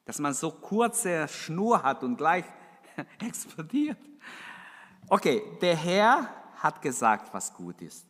dass 0.04 0.20
man 0.20 0.34
so 0.34 0.52
kurze 0.52 1.26
Schnur 1.30 1.82
hat 1.82 2.04
und 2.04 2.18
gleich 2.18 2.44
explodiert. 3.26 3.98
Okay, 5.08 5.42
der 5.62 5.78
Herr 5.78 6.45
hat 6.66 6.82
gesagt, 6.82 7.32
was 7.32 7.54
gut 7.54 7.80
ist. 7.84 8.08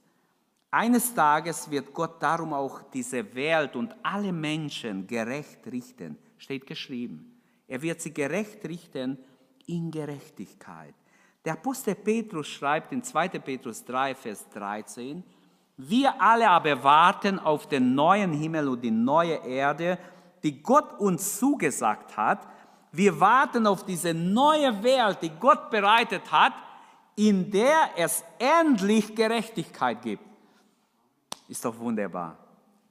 Eines 0.71 1.13
Tages 1.13 1.69
wird 1.69 1.93
Gott 1.93 2.23
darum 2.23 2.53
auch 2.53 2.83
diese 2.93 3.35
Welt 3.35 3.75
und 3.75 3.93
alle 4.01 4.31
Menschen 4.31 5.05
gerecht 5.05 5.67
richten, 5.69 6.17
steht 6.37 6.65
geschrieben. 6.65 7.37
Er 7.67 7.81
wird 7.81 7.99
sie 7.99 8.13
gerecht 8.13 8.63
richten 8.65 9.17
in 9.67 9.91
Gerechtigkeit. 9.91 10.95
Der 11.43 11.53
Apostel 11.53 11.95
Petrus 11.95 12.47
schreibt 12.47 12.93
in 12.93 13.03
2. 13.03 13.27
Petrus 13.39 13.83
3, 13.83 14.15
Vers 14.15 14.47
13, 14.49 15.21
wir 15.77 16.21
alle 16.21 16.49
aber 16.49 16.81
warten 16.81 17.37
auf 17.39 17.67
den 17.67 17.93
neuen 17.93 18.31
Himmel 18.31 18.69
und 18.69 18.81
die 18.81 18.91
neue 18.91 19.35
Erde, 19.45 19.97
die 20.43 20.63
Gott 20.63 20.97
uns 20.97 21.37
zugesagt 21.37 22.15
hat. 22.15 22.47
Wir 22.93 23.19
warten 23.19 23.67
auf 23.67 23.83
diese 23.83 24.13
neue 24.13 24.81
Welt, 24.81 25.17
die 25.21 25.31
Gott 25.31 25.69
bereitet 25.69 26.31
hat, 26.31 26.53
in 27.15 27.49
der 27.49 27.91
es 27.95 28.23
endlich 28.37 29.15
Gerechtigkeit 29.15 30.01
gibt. 30.01 30.23
Ist 31.47 31.63
doch 31.63 31.77
wunderbar. 31.79 32.37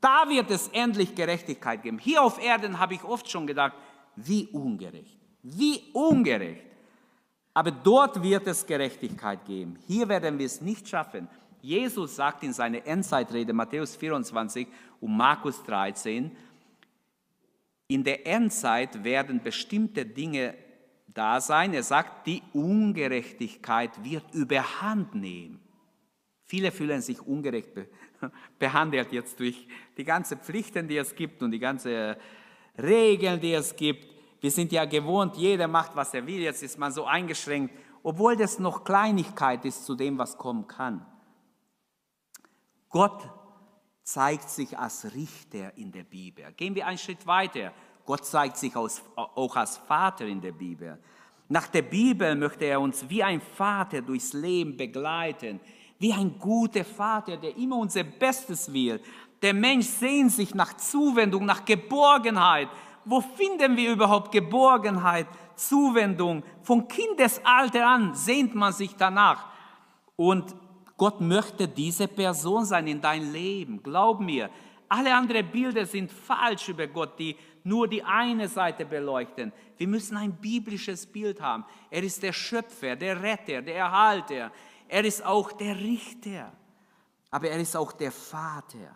Da 0.01 0.29
wird 0.29 0.51
es 0.51 0.69
endlich 0.69 1.15
Gerechtigkeit 1.15 1.83
geben. 1.83 1.99
Hier 1.99 2.23
auf 2.23 2.43
Erden 2.43 2.79
habe 2.79 2.95
ich 2.95 3.05
oft 3.05 3.31
schon 3.31 3.47
gedacht, 3.47 3.75
wie 4.17 4.47
ungerecht. 4.49 5.19
Wie 5.43 5.83
ungerecht. 5.93 6.65
Aber 7.53 7.71
dort 7.71 8.23
wird 8.23 8.47
es 8.47 8.67
Gerechtigkeit 8.67 9.45
geben. 9.45 9.79
Hier 9.87 10.09
werden 10.09 10.39
wir 10.39 10.47
es 10.47 10.61
nicht 10.61 10.89
schaffen. 10.89 11.29
Jesus 11.63 12.17
sagt 12.17 12.43
in 12.43 12.53
seiner 12.53 12.87
Endzeitrede 12.87 13.53
Matthäus 13.53 13.97
24 13.97 14.67
und 15.01 15.17
Markus 15.17 15.63
13, 15.63 16.37
in 17.87 18.05
der 18.05 18.27
Endzeit 18.27 19.05
werden 19.05 19.43
bestimmte 19.43 20.05
Dinge 20.05 20.55
da 21.15 21.41
sein. 21.41 21.73
Er 21.73 21.83
sagt, 21.83 22.27
die 22.27 22.43
Ungerechtigkeit 22.53 24.05
wird 24.05 24.25
überhand 24.35 25.15
nehmen. 25.15 25.61
Viele 26.43 26.71
fühlen 26.71 27.01
sich 27.01 27.21
ungerecht 27.21 27.71
behandelt 28.59 29.13
jetzt 29.13 29.39
durch 29.41 29.67
die 29.97 30.05
ganzen 30.05 30.39
Pflichten, 30.39 30.89
die 30.89 30.97
es 30.97 31.15
gibt 31.15 31.43
und 31.43 31.51
die 31.51 31.59
ganzen 31.59 32.17
Regeln, 32.81 33.41
die 33.41 33.53
es 33.53 33.75
gibt. 33.75 34.13
Wir 34.41 34.51
sind 34.51 34.73
ja 34.73 34.85
gewohnt, 34.85 35.37
jeder 35.37 35.69
macht, 35.69 35.97
was 35.97 36.13
er 36.15 36.27
will. 36.27 36.41
Jetzt 36.41 36.63
ist 36.63 36.79
man 36.79 36.93
so 36.93 37.05
eingeschränkt, 37.07 37.75
obwohl 38.03 38.37
das 38.37 38.59
noch 38.59 38.85
Kleinigkeit 38.85 39.65
ist 39.65 39.87
zu 39.87 39.95
dem, 39.95 40.19
was 40.19 40.37
kommen 40.37 40.67
kann. 40.67 41.05
Gott 42.91 43.29
zeigt 44.03 44.51
sich 44.51 44.79
als 44.79 45.15
Richter 45.15 45.77
in 45.79 45.91
der 45.91 46.05
Bibel. 46.05 46.45
Gehen 46.53 46.75
wir 46.75 46.87
einen 46.87 46.99
Schritt 46.99 47.27
weiter. 47.27 47.73
Gott 48.05 48.25
zeigt 48.25 48.57
sich 48.57 48.75
auch 48.77 49.57
als 49.57 49.77
Vater 49.79 50.27
in 50.27 50.41
der 50.41 50.53
Bibel. 50.53 50.99
Nach 51.49 51.67
der 51.67 51.83
Bibel 51.83 52.35
möchte 52.37 52.65
er 52.65 52.81
uns 52.81 53.09
wie 53.09 53.23
ein 53.23 53.41
Vater 53.41 54.03
durchs 54.03 54.33
Leben 54.33 54.77
begleiten, 54.77 55.61
wie 55.99 56.13
ein 56.13 56.39
guter 56.39 56.85
Vater, 56.85 57.37
der 57.37 57.57
immer 57.57 57.77
unser 57.77 58.05
Bestes 58.05 58.73
will. 58.73 59.01
Der 59.43 59.55
Mensch 59.55 59.87
sehnt 59.87 60.33
sich 60.33 60.55
nach 60.55 60.77
Zuwendung, 60.77 61.45
nach 61.45 61.65
Geborgenheit. 61.65 62.69
Wo 63.05 63.21
finden 63.21 63.77
wir 63.77 63.93
überhaupt 63.93 64.33
Geborgenheit, 64.33 65.27
Zuwendung? 65.55 66.43
Von 66.63 66.89
Kindesalter 66.89 67.87
an 67.87 68.15
sehnt 68.15 68.55
man 68.55 68.73
sich 68.73 68.97
danach. 68.97 69.47
Und 70.17 70.55
Gott 70.97 71.21
möchte 71.21 71.69
diese 71.69 72.09
Person 72.09 72.65
sein 72.65 72.87
in 72.87 73.01
dein 73.01 73.33
Leben. 73.33 73.83
Glaub 73.83 74.21
mir, 74.21 74.49
alle 74.89 75.15
anderen 75.15 75.51
Bilder 75.51 75.85
sind 75.85 76.11
falsch 76.11 76.69
über 76.69 76.87
Gott, 76.87 77.19
die 77.19 77.37
nur 77.65 77.89
die 77.89 78.05
eine 78.05 78.47
Seite 78.47 78.85
beleuchten. 78.85 79.53
Wir 79.79 79.89
müssen 79.89 80.17
ein 80.17 80.33
biblisches 80.33 81.07
Bild 81.07 81.41
haben. 81.41 81.65
Er 81.91 82.03
ist 82.03 82.23
der 82.23 82.33
Schöpfer, 82.33 82.95
der 82.95 83.23
Retter, 83.23 83.63
der 83.63 83.77
Erhalter. 83.77 84.53
Er 84.87 85.05
ist 85.05 85.25
auch 85.25 85.51
der 85.53 85.77
Richter. 85.77 86.53
Aber 87.31 87.49
er 87.49 87.59
ist 87.59 87.75
auch 87.75 87.93
der 87.93 88.13
Vater. 88.13 88.95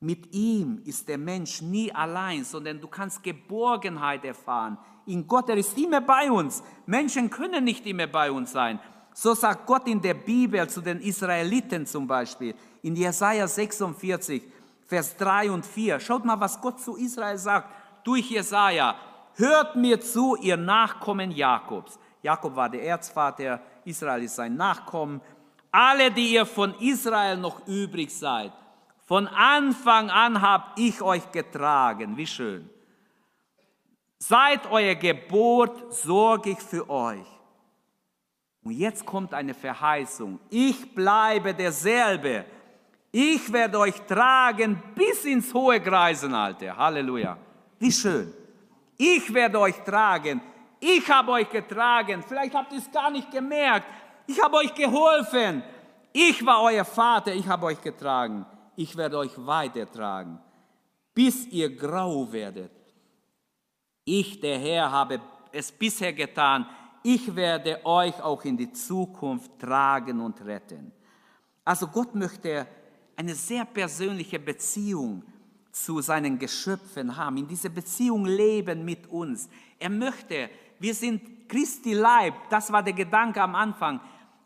Mit 0.00 0.32
ihm 0.34 0.82
ist 0.84 1.08
der 1.08 1.18
Mensch 1.18 1.62
nie 1.62 1.92
allein, 1.92 2.44
sondern 2.44 2.80
du 2.80 2.88
kannst 2.88 3.22
Geborgenheit 3.22 4.24
erfahren. 4.24 4.76
In 5.06 5.26
Gott, 5.26 5.48
er 5.48 5.56
ist 5.56 5.76
immer 5.78 6.00
bei 6.00 6.30
uns. 6.30 6.62
Menschen 6.86 7.30
können 7.30 7.64
nicht 7.64 7.86
immer 7.86 8.06
bei 8.06 8.30
uns 8.30 8.52
sein. 8.52 8.78
So 9.14 9.34
sagt 9.34 9.66
Gott 9.66 9.88
in 9.88 10.00
der 10.00 10.14
Bibel 10.14 10.68
zu 10.68 10.80
den 10.80 11.00
Israeliten 11.00 11.86
zum 11.86 12.06
Beispiel, 12.06 12.54
in 12.82 12.94
Jesaja 12.94 13.48
46, 13.48 14.42
Vers 14.88 15.16
3 15.18 15.50
und 15.50 15.66
4. 15.66 16.00
Schaut 16.00 16.24
mal, 16.24 16.40
was 16.40 16.60
Gott 16.60 16.80
zu 16.80 16.96
Israel 16.96 17.36
sagt 17.36 17.68
durch 18.04 18.30
Jesaja. 18.30 18.96
Hört 19.34 19.76
mir 19.76 20.00
zu, 20.00 20.34
ihr 20.36 20.56
Nachkommen 20.56 21.30
Jakobs. 21.30 21.98
Jakob 22.22 22.56
war 22.56 22.70
der 22.70 22.82
Erzvater, 22.82 23.60
Israel 23.84 24.22
ist 24.22 24.36
sein 24.36 24.56
Nachkommen. 24.56 25.20
Alle, 25.70 26.10
die 26.10 26.32
ihr 26.32 26.46
von 26.46 26.74
Israel 26.80 27.36
noch 27.36 27.66
übrig 27.66 28.10
seid, 28.10 28.50
von 29.04 29.26
Anfang 29.26 30.08
an 30.08 30.40
habe 30.40 30.64
ich 30.76 31.00
euch 31.02 31.30
getragen. 31.32 32.16
Wie 32.16 32.26
schön. 32.26 32.68
Seit 34.18 34.66
eurer 34.70 34.94
Geburt 34.94 35.92
sorge 35.92 36.50
ich 36.50 36.60
für 36.60 36.88
euch. 36.88 37.26
Und 38.62 38.72
jetzt 38.72 39.04
kommt 39.06 39.32
eine 39.34 39.54
Verheißung. 39.54 40.40
Ich 40.50 40.94
bleibe 40.94 41.54
derselbe 41.54 42.44
ich 43.20 43.52
werde 43.52 43.80
euch 43.80 44.00
tragen 44.02 44.80
bis 44.94 45.24
ins 45.24 45.52
hohe 45.52 45.80
Greisenalter. 45.80 46.76
Halleluja. 46.76 47.36
Wie 47.76 47.90
schön. 47.90 48.32
Ich 48.96 49.34
werde 49.34 49.58
euch 49.58 49.74
tragen. 49.82 50.40
Ich 50.78 51.10
habe 51.10 51.32
euch 51.32 51.50
getragen. 51.50 52.22
Vielleicht 52.22 52.54
habt 52.54 52.72
ihr 52.72 52.78
es 52.78 52.88
gar 52.92 53.10
nicht 53.10 53.28
gemerkt. 53.32 53.88
Ich 54.28 54.40
habe 54.40 54.58
euch 54.58 54.72
geholfen. 54.72 55.64
Ich 56.12 56.46
war 56.46 56.62
euer 56.62 56.84
Vater. 56.84 57.34
Ich 57.34 57.48
habe 57.48 57.66
euch 57.66 57.80
getragen. 57.80 58.46
Ich 58.76 58.96
werde 58.96 59.18
euch 59.18 59.32
weitertragen, 59.36 60.38
bis 61.12 61.44
ihr 61.48 61.74
grau 61.74 62.30
werdet. 62.30 62.70
Ich, 64.04 64.38
der 64.38 64.60
Herr, 64.60 64.92
habe 64.92 65.20
es 65.50 65.72
bisher 65.72 66.12
getan. 66.12 66.66
Ich 67.02 67.34
werde 67.34 67.84
euch 67.84 68.22
auch 68.22 68.44
in 68.44 68.56
die 68.56 68.70
Zukunft 68.70 69.58
tragen 69.58 70.20
und 70.20 70.40
retten. 70.44 70.92
Also 71.64 71.88
Gott 71.88 72.14
möchte 72.14 72.68
eine 73.18 73.34
sehr 73.34 73.64
persönliche 73.64 74.38
Beziehung 74.38 75.24
zu 75.72 76.00
seinen 76.00 76.38
Geschöpfen 76.38 77.16
haben, 77.16 77.36
in 77.36 77.48
dieser 77.48 77.68
Beziehung 77.68 78.24
leben 78.24 78.84
mit 78.84 79.08
uns. 79.08 79.48
Er 79.76 79.90
möchte, 79.90 80.48
wir 80.78 80.94
sind 80.94 81.48
Christi 81.48 81.94
Leib, 81.94 82.34
das 82.48 82.70
war 82.70 82.80
der 82.80 82.92
Gedanke 82.92 83.42
am 83.42 83.56
Anfang. 83.56 84.00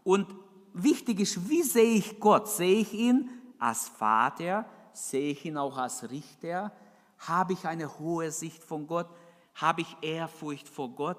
Und 0.04 0.26
wichtig 0.72 1.20
ist, 1.20 1.50
wie 1.50 1.62
sehe 1.62 1.96
ich 1.96 2.18
Gott? 2.18 2.48
Sehe 2.48 2.80
ich 2.80 2.94
ihn 2.94 3.28
als 3.58 3.88
Vater? 3.90 4.64
Sehe 4.94 5.32
ich 5.32 5.44
ihn 5.44 5.58
auch 5.58 5.76
als 5.76 6.10
Richter? 6.10 6.72
Habe 7.18 7.52
ich 7.52 7.66
eine 7.66 7.98
hohe 7.98 8.30
Sicht 8.30 8.64
von 8.64 8.86
Gott? 8.86 9.08
Habe 9.56 9.82
ich 9.82 9.96
Ehrfurcht 10.00 10.66
vor 10.66 10.88
Gott? 10.88 11.18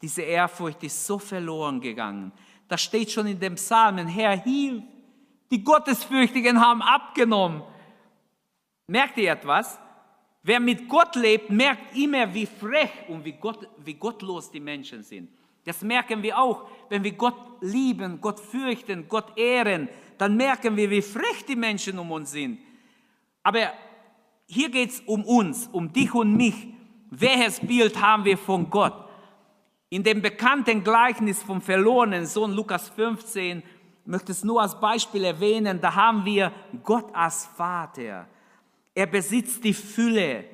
Diese 0.00 0.22
Ehrfurcht 0.22 0.82
ist 0.82 1.06
so 1.06 1.18
verloren 1.18 1.82
gegangen. 1.82 2.32
Das 2.66 2.80
steht 2.80 3.10
schon 3.10 3.26
in 3.26 3.38
dem 3.38 3.56
Psalmen, 3.56 4.08
Herr, 4.08 4.40
hilf, 4.40 4.82
die 5.54 5.62
Gottesfürchtigen 5.62 6.60
haben 6.60 6.82
abgenommen. 6.82 7.62
Merkt 8.88 9.16
ihr 9.18 9.30
etwas? 9.30 9.78
Wer 10.42 10.58
mit 10.58 10.88
Gott 10.88 11.14
lebt, 11.14 11.48
merkt 11.48 11.96
immer, 11.96 12.34
wie 12.34 12.46
frech 12.46 12.90
und 13.08 13.24
wie, 13.24 13.32
Gott, 13.32 13.68
wie 13.84 13.94
gottlos 13.94 14.50
die 14.50 14.58
Menschen 14.58 15.04
sind. 15.04 15.30
Das 15.64 15.80
merken 15.82 16.24
wir 16.24 16.36
auch, 16.36 16.66
wenn 16.88 17.04
wir 17.04 17.12
Gott 17.12 17.36
lieben, 17.60 18.20
Gott 18.20 18.40
fürchten, 18.40 19.08
Gott 19.08 19.38
ehren, 19.38 19.88
dann 20.18 20.36
merken 20.36 20.76
wir, 20.76 20.90
wie 20.90 21.00
frech 21.00 21.44
die 21.48 21.56
Menschen 21.56 22.00
um 22.00 22.10
uns 22.10 22.32
sind. 22.32 22.58
Aber 23.44 23.72
hier 24.46 24.70
geht 24.70 24.90
es 24.90 25.00
um 25.06 25.24
uns, 25.24 25.68
um 25.70 25.92
dich 25.92 26.12
und 26.14 26.36
mich. 26.36 26.66
Welches 27.10 27.60
Bild 27.60 28.00
haben 28.00 28.24
wir 28.24 28.36
von 28.36 28.68
Gott? 28.70 29.08
In 29.88 30.02
dem 30.02 30.20
bekannten 30.20 30.82
Gleichnis 30.82 31.40
vom 31.44 31.62
verlorenen 31.62 32.26
Sohn 32.26 32.52
Lukas 32.52 32.88
15 32.88 33.62
möchte 34.04 34.32
es 34.32 34.44
nur 34.44 34.60
als 34.60 34.78
Beispiel 34.78 35.24
erwähnen, 35.24 35.80
da 35.80 35.94
haben 35.94 36.24
wir 36.24 36.52
Gott 36.82 37.14
als 37.14 37.46
Vater. 37.46 38.26
Er 38.94 39.06
besitzt 39.06 39.64
die 39.64 39.74
Fülle. 39.74 40.44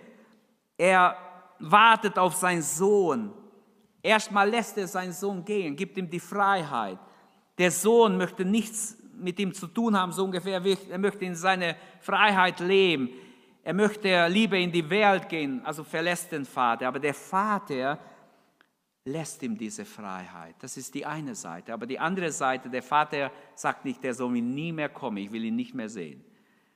Er 0.76 1.16
wartet 1.58 2.18
auf 2.18 2.34
seinen 2.34 2.62
Sohn. 2.62 3.32
Erstmal 4.02 4.48
lässt 4.48 4.78
er 4.78 4.86
seinen 4.86 5.12
Sohn 5.12 5.44
gehen, 5.44 5.76
gibt 5.76 5.96
ihm 5.96 6.08
die 6.08 6.20
Freiheit. 6.20 6.98
Der 7.58 7.70
Sohn 7.70 8.16
möchte 8.16 8.44
nichts 8.44 8.96
mit 9.14 9.38
ihm 9.38 9.52
zu 9.52 9.66
tun 9.66 9.98
haben, 9.98 10.12
so 10.12 10.24
ungefähr. 10.24 10.62
Er 10.90 10.98
möchte 10.98 11.24
in 11.24 11.34
seine 11.34 11.76
Freiheit 12.00 12.60
leben. 12.60 13.10
Er 13.62 13.74
möchte 13.74 14.26
lieber 14.28 14.56
in 14.56 14.72
die 14.72 14.88
Welt 14.88 15.28
gehen, 15.28 15.60
also 15.64 15.84
verlässt 15.84 16.32
den 16.32 16.46
Vater. 16.46 16.88
Aber 16.88 16.98
der 16.98 17.12
Vater 17.12 17.98
lässt 19.04 19.42
ihm 19.42 19.56
diese 19.56 19.84
Freiheit. 19.84 20.56
Das 20.60 20.76
ist 20.76 20.94
die 20.94 21.06
eine 21.06 21.34
Seite. 21.34 21.72
Aber 21.72 21.86
die 21.86 21.98
andere 21.98 22.30
Seite, 22.30 22.68
der 22.68 22.82
Vater 22.82 23.30
sagt 23.54 23.84
nicht, 23.84 24.02
der 24.02 24.14
soll 24.14 24.30
mir 24.30 24.42
nie 24.42 24.72
mehr 24.72 24.88
kommen, 24.88 25.18
ich 25.18 25.32
will 25.32 25.44
ihn 25.44 25.56
nicht 25.56 25.74
mehr 25.74 25.88
sehen. 25.88 26.22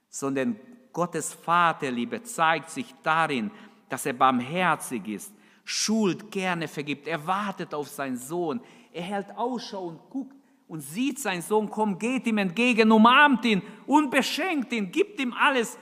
Sondern 0.08 0.58
Gottes 0.92 1.32
Vaterliebe 1.32 2.22
zeigt 2.22 2.70
sich 2.70 2.94
darin, 3.02 3.50
dass 3.88 4.06
er 4.06 4.14
barmherzig 4.14 5.06
ist, 5.08 5.34
Schuld 5.64 6.30
gerne 6.30 6.68
vergibt. 6.68 7.06
Er 7.06 7.26
wartet 7.26 7.74
auf 7.74 7.88
seinen 7.88 8.16
Sohn. 8.16 8.60
Er 8.92 9.02
hält 9.02 9.36
Ausschau 9.36 9.86
und 9.86 10.10
guckt 10.10 10.36
und 10.68 10.80
sieht 10.80 11.18
seinen 11.18 11.42
Sohn 11.42 11.68
kommen, 11.68 11.98
geht 11.98 12.26
ihm 12.26 12.38
entgegen, 12.38 12.92
umarmt 12.92 13.44
ihn 13.44 13.62
und 13.86 14.10
beschenkt 14.10 14.72
ihn, 14.72 14.90
gibt 14.90 15.20
ihm 15.20 15.32
alles, 15.32 15.78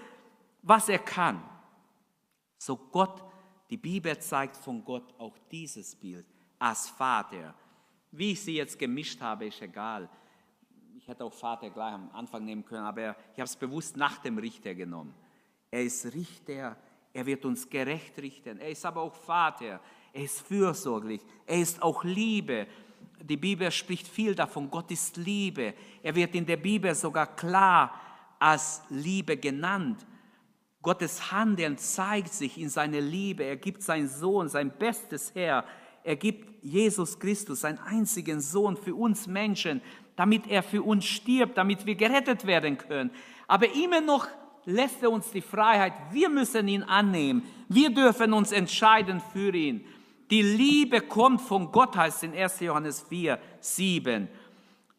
was 0.63 0.89
er 0.89 0.99
kann. 0.99 1.43
So 2.59 2.77
Gott, 2.77 3.23
die 3.71 3.77
Bibel 3.77 4.17
zeigt 4.19 4.57
von 4.57 4.85
Gott 4.85 5.15
auch 5.19 5.37
dieses 5.51 5.97
Bild 5.97 6.27
als 6.63 6.89
Vater. 6.89 7.55
Wie 8.13 8.33
ich 8.33 8.41
sie 8.41 8.55
jetzt 8.55 8.79
gemischt 8.79 9.21
habe, 9.21 9.47
ist 9.47 9.61
egal. 9.61 10.09
Ich 10.97 11.09
hätte 11.09 11.25
auch 11.25 11.33
Vater 11.33 11.69
gleich 11.71 11.95
am 11.95 12.09
Anfang 12.13 12.45
nehmen 12.45 12.65
können, 12.65 12.85
aber 12.85 13.17
ich 13.33 13.41
habe 13.41 13.45
es 13.45 13.57
bewusst 13.57 13.97
nach 13.97 14.19
dem 14.19 14.39
Richter 14.39 14.73
genommen. 14.73 15.13
Er 15.73 15.83
ist 15.83 16.15
Richter, 16.15 16.77
er 17.13 17.27
wird 17.27 17.45
uns 17.45 17.69
gerecht 17.69 18.17
richten. 18.19 18.61
Er 18.61 18.71
ist 18.71 18.87
aber 18.87 19.01
auch 19.01 19.15
Vater, 19.15 19.81
er 20.13 20.23
ist 20.23 20.41
fürsorglich, 20.43 21.21
er 21.47 21.61
ist 21.61 21.83
auch 21.83 22.05
Liebe. 22.05 22.69
Die 23.21 23.37
Bibel 23.37 23.69
spricht 23.73 24.07
viel 24.07 24.35
davon, 24.35 24.71
Gott 24.71 24.91
ist 24.93 25.17
Liebe. 25.17 25.75
Er 26.01 26.15
wird 26.15 26.33
in 26.37 26.47
der 26.47 26.59
Bibel 26.59 26.95
sogar 26.95 27.35
klar 27.35 28.01
als 28.39 28.83
Liebe 28.89 29.37
genannt. 29.37 30.07
Gottes 30.81 31.33
Handeln 31.33 31.77
zeigt 31.77 32.33
sich 32.33 32.57
in 32.59 32.69
seiner 32.69 33.01
Liebe. 33.01 33.43
Er 33.45 33.57
gibt 33.57 33.83
seinen 33.83 34.09
Sohn, 34.09 34.49
sein 34.49 34.71
Bestes 34.71 35.35
her 35.35 35.65
er 36.05 36.17
gibt 36.17 36.65
Jesus 36.65 37.19
Christus, 37.19 37.61
seinen 37.61 37.79
einzigen 37.79 38.41
Sohn 38.41 38.77
für 38.77 38.95
uns 38.95 39.27
Menschen, 39.27 39.81
damit 40.17 40.47
er 40.47 40.63
für 40.63 40.83
uns 40.83 41.05
stirbt, 41.05 41.57
damit 41.57 41.87
wir 41.87 41.95
gerettet 41.95 42.47
werden 42.47 42.79
können. 42.79 43.11
Aber 43.49 43.73
immer 43.75 44.01
noch 44.01 44.29
lässt 44.65 45.03
er 45.03 45.11
uns 45.11 45.31
die 45.31 45.41
Freiheit, 45.41 45.93
wir 46.13 46.29
müssen 46.29 46.69
ihn 46.69 46.83
annehmen, 46.83 47.43
wir 47.69 47.91
dürfen 47.91 48.33
uns 48.33 48.53
entscheiden 48.53 49.21
für 49.33 49.55
ihn. 49.55 49.85
Die 50.31 50.43
Liebe 50.43 51.01
kommt 51.01 51.41
von 51.41 51.71
Gott, 51.73 51.97
heißt 51.97 52.25
in 52.25 52.35
1. 52.35 52.61
Johannes 52.61 53.03
4, 53.03 53.39
7. 53.61 54.29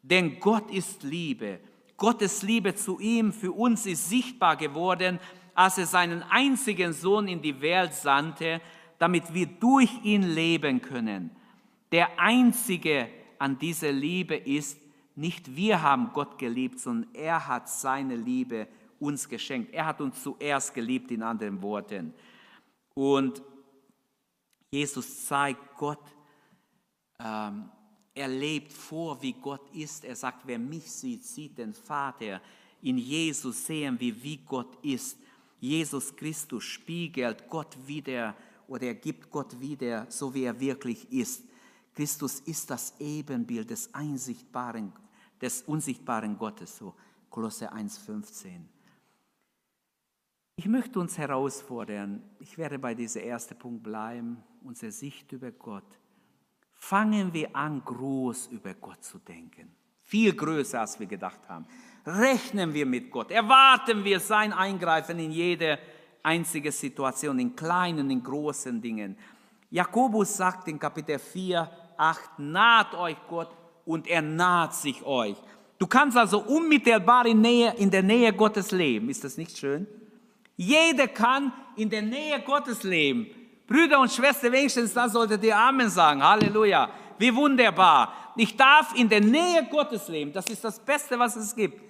Denn 0.02 0.38
Gott 0.38 0.70
ist 0.70 1.02
Liebe. 1.02 1.60
Gottes 1.96 2.42
Liebe 2.42 2.74
zu 2.74 3.00
ihm 3.00 3.32
für 3.32 3.52
uns 3.52 3.86
ist 3.86 4.08
sichtbar 4.08 4.56
geworden, 4.56 5.18
als 5.54 5.78
er 5.78 5.86
seinen 5.86 6.22
einzigen 6.24 6.92
Sohn 6.92 7.28
in 7.28 7.40
die 7.40 7.60
Welt 7.60 7.94
sandte, 7.94 8.60
damit 9.04 9.34
wir 9.34 9.44
durch 9.44 9.90
ihn 10.02 10.22
leben 10.22 10.80
können. 10.80 11.30
Der 11.92 12.18
einzige 12.18 13.06
an 13.38 13.58
dieser 13.58 13.92
Liebe 13.92 14.34
ist, 14.34 14.80
nicht 15.14 15.54
wir 15.54 15.82
haben 15.82 16.10
Gott 16.14 16.38
geliebt, 16.38 16.80
sondern 16.80 17.14
er 17.14 17.46
hat 17.46 17.68
seine 17.68 18.16
Liebe 18.16 18.66
uns 18.98 19.28
geschenkt. 19.28 19.74
Er 19.74 19.84
hat 19.84 20.00
uns 20.00 20.22
zuerst 20.22 20.72
geliebt, 20.72 21.10
in 21.10 21.22
anderen 21.22 21.60
Worten. 21.60 22.14
Und 22.94 23.42
Jesus 24.70 25.26
zeigt 25.26 25.76
Gott, 25.76 26.00
ähm, 27.20 27.68
er 28.14 28.28
lebt 28.28 28.72
vor, 28.72 29.20
wie 29.20 29.34
Gott 29.34 29.68
ist. 29.74 30.06
Er 30.06 30.16
sagt, 30.16 30.46
wer 30.46 30.58
mich 30.58 30.90
sieht, 30.90 31.24
sieht 31.24 31.58
den 31.58 31.74
Vater. 31.74 32.40
In 32.80 32.96
Jesus 32.96 33.66
sehen 33.66 34.00
wir, 34.00 34.22
wie 34.22 34.38
Gott 34.38 34.82
ist. 34.82 35.18
Jesus 35.60 36.16
Christus 36.16 36.64
spiegelt 36.64 37.50
Gott 37.50 37.76
wieder 37.86 38.34
oder 38.68 38.86
er 38.86 38.94
gibt 38.94 39.30
Gott 39.30 39.60
wieder, 39.60 40.06
so 40.10 40.34
wie 40.34 40.44
er 40.44 40.58
wirklich 40.58 41.10
ist. 41.12 41.44
Christus 41.94 42.40
ist 42.40 42.70
das 42.70 42.94
Ebenbild 42.98 43.70
des 43.70 43.94
einsichtbaren, 43.94 44.92
des 45.40 45.62
unsichtbaren 45.62 46.36
Gottes, 46.38 46.76
so 46.76 46.94
Kolosse 47.30 47.72
1,15. 47.72 48.60
Ich 50.56 50.66
möchte 50.66 51.00
uns 51.00 51.18
herausfordern, 51.18 52.22
ich 52.38 52.58
werde 52.58 52.78
bei 52.78 52.94
diesem 52.94 53.22
ersten 53.22 53.58
Punkt 53.58 53.82
bleiben, 53.82 54.42
unsere 54.62 54.92
Sicht 54.92 55.32
über 55.32 55.50
Gott 55.50 55.98
fangen 56.84 57.32
wir 57.32 57.54
an, 57.56 57.82
groß 57.84 58.48
über 58.48 58.74
Gott 58.74 59.02
zu 59.02 59.18
denken. 59.18 59.74
Viel 60.02 60.34
größer, 60.34 60.80
als 60.80 61.00
wir 61.00 61.06
gedacht 61.06 61.40
haben. 61.48 61.66
Rechnen 62.04 62.74
wir 62.74 62.84
mit 62.84 63.10
Gott. 63.10 63.30
Erwarten 63.30 64.04
wir 64.04 64.20
sein 64.20 64.52
Eingreifen 64.52 65.18
in 65.18 65.30
jede 65.30 65.78
einzige 66.24 66.72
Situation, 66.72 67.38
in 67.38 67.54
kleinen, 67.54 68.10
in 68.10 68.22
großen 68.22 68.80
Dingen. 68.80 69.16
Jakobus 69.70 70.36
sagt 70.36 70.68
in 70.68 70.78
Kapitel 70.78 71.18
4, 71.18 71.70
8, 71.96 72.38
naht 72.38 72.94
euch 72.94 73.16
Gott 73.28 73.50
und 73.84 74.08
er 74.08 74.22
naht 74.22 74.74
sich 74.74 75.04
euch. 75.04 75.36
Du 75.78 75.86
kannst 75.86 76.16
also 76.16 76.40
unmittelbar 76.40 77.26
in, 77.26 77.40
Nähe, 77.40 77.74
in 77.76 77.90
der 77.90 78.02
Nähe 78.02 78.32
Gottes 78.32 78.70
leben. 78.70 79.08
Ist 79.10 79.24
das 79.24 79.36
nicht 79.36 79.58
schön? 79.58 79.86
Jeder 80.56 81.08
kann 81.08 81.52
in 81.76 81.90
der 81.90 82.02
Nähe 82.02 82.40
Gottes 82.40 82.82
leben. 82.84 83.26
Brüder 83.66 84.00
und 84.00 84.10
Schwestern, 84.12 84.52
wenigstens 84.52 84.94
da 84.94 85.08
solltet 85.08 85.42
ihr 85.42 85.56
Amen 85.56 85.88
sagen. 85.88 86.22
Halleluja. 86.22 86.88
Wie 87.18 87.34
wunderbar. 87.34 88.12
Ich 88.36 88.56
darf 88.56 88.94
in 88.96 89.08
der 89.08 89.20
Nähe 89.20 89.66
Gottes 89.70 90.08
leben. 90.08 90.32
Das 90.32 90.46
ist 90.46 90.62
das 90.64 90.78
Beste, 90.78 91.18
was 91.18 91.36
es 91.36 91.54
gibt. 91.54 91.80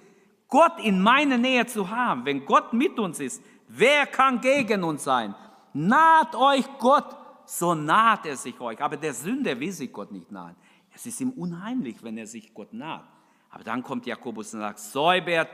Gott 0.47 0.79
in 0.83 1.01
meiner 1.01 1.37
Nähe 1.37 1.65
zu 1.65 1.89
haben. 1.89 2.25
Wenn 2.25 2.45
Gott 2.45 2.73
mit 2.73 2.99
uns 2.99 3.19
ist, 3.19 3.41
wer 3.67 4.05
kann 4.07 4.41
gegen 4.41 4.83
uns 4.83 5.03
sein? 5.03 5.35
Naht 5.73 6.35
euch 6.35 6.65
Gott, 6.79 7.15
so 7.45 7.75
naht 7.75 8.25
er 8.25 8.37
sich 8.37 8.59
euch. 8.59 8.81
Aber 8.81 8.97
der 8.97 9.13
Sünder 9.13 9.59
will 9.59 9.71
sich 9.71 9.91
Gott 9.91 10.11
nicht 10.11 10.31
nahen. 10.31 10.55
Es 10.93 11.05
ist 11.05 11.19
ihm 11.19 11.31
unheimlich, 11.31 12.01
wenn 12.01 12.17
er 12.17 12.27
sich 12.27 12.53
Gott 12.53 12.73
naht. 12.73 13.05
Aber 13.49 13.63
dann 13.63 13.83
kommt 13.83 14.05
Jakobus 14.05 14.53
und 14.53 14.61
sagt, 14.61 14.79
säubert 14.79 15.49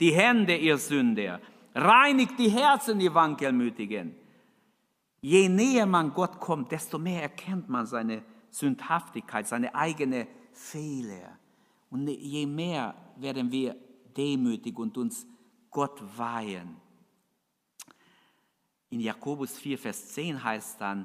die 0.00 0.12
Hände, 0.12 0.56
ihr 0.56 0.78
Sünder. 0.78 1.40
Reinigt 1.74 2.38
die 2.38 2.48
Herzen, 2.48 3.00
ihr 3.00 3.14
Wankelmütigen. 3.14 4.14
Je 5.20 5.48
näher 5.48 5.86
man 5.86 6.12
Gott 6.12 6.38
kommt, 6.38 6.70
desto 6.70 6.98
mehr 6.98 7.22
erkennt 7.22 7.68
man 7.68 7.86
seine 7.86 8.22
Sündhaftigkeit, 8.50 9.46
seine 9.46 9.74
eigene 9.74 10.28
Fehler. 10.52 11.38
Und 11.90 12.08
je 12.08 12.46
mehr 12.46 12.94
werden 13.16 13.50
wir 13.50 13.76
demütig 14.16 14.78
und 14.78 14.96
uns 14.96 15.26
Gott 15.70 16.00
weihen. 16.16 16.76
In 18.94 19.00
Jakobus 19.00 19.58
4, 19.58 19.76
Vers 19.76 20.10
10 20.10 20.44
heißt 20.44 20.80
dann, 20.80 21.04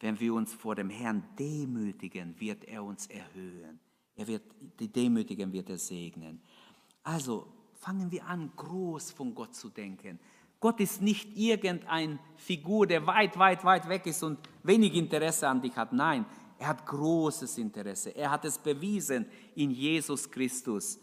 wenn 0.00 0.20
wir 0.20 0.34
uns 0.34 0.52
vor 0.52 0.74
dem 0.74 0.90
Herrn 0.90 1.24
demütigen, 1.38 2.38
wird 2.38 2.64
er 2.64 2.84
uns 2.84 3.06
erhöhen. 3.06 3.80
Er 4.14 4.26
wird, 4.26 4.42
die 4.78 4.88
Demütigen 4.88 5.50
wird 5.50 5.70
er 5.70 5.78
segnen. 5.78 6.42
Also 7.02 7.46
fangen 7.72 8.10
wir 8.10 8.26
an, 8.26 8.52
groß 8.54 9.12
von 9.12 9.34
Gott 9.34 9.54
zu 9.54 9.70
denken. 9.70 10.18
Gott 10.60 10.80
ist 10.80 11.00
nicht 11.00 11.34
irgendeine 11.34 12.18
Figur, 12.36 12.86
der 12.86 13.06
weit, 13.06 13.38
weit, 13.38 13.64
weit 13.64 13.88
weg 13.88 14.04
ist 14.04 14.22
und 14.22 14.38
wenig 14.62 14.94
Interesse 14.94 15.48
an 15.48 15.62
dich 15.62 15.74
hat. 15.76 15.94
Nein, 15.94 16.26
er 16.58 16.68
hat 16.68 16.84
großes 16.84 17.56
Interesse. 17.56 18.10
Er 18.10 18.32
hat 18.32 18.44
es 18.44 18.58
bewiesen 18.58 19.24
in 19.54 19.70
Jesus 19.70 20.30
Christus. 20.30 21.00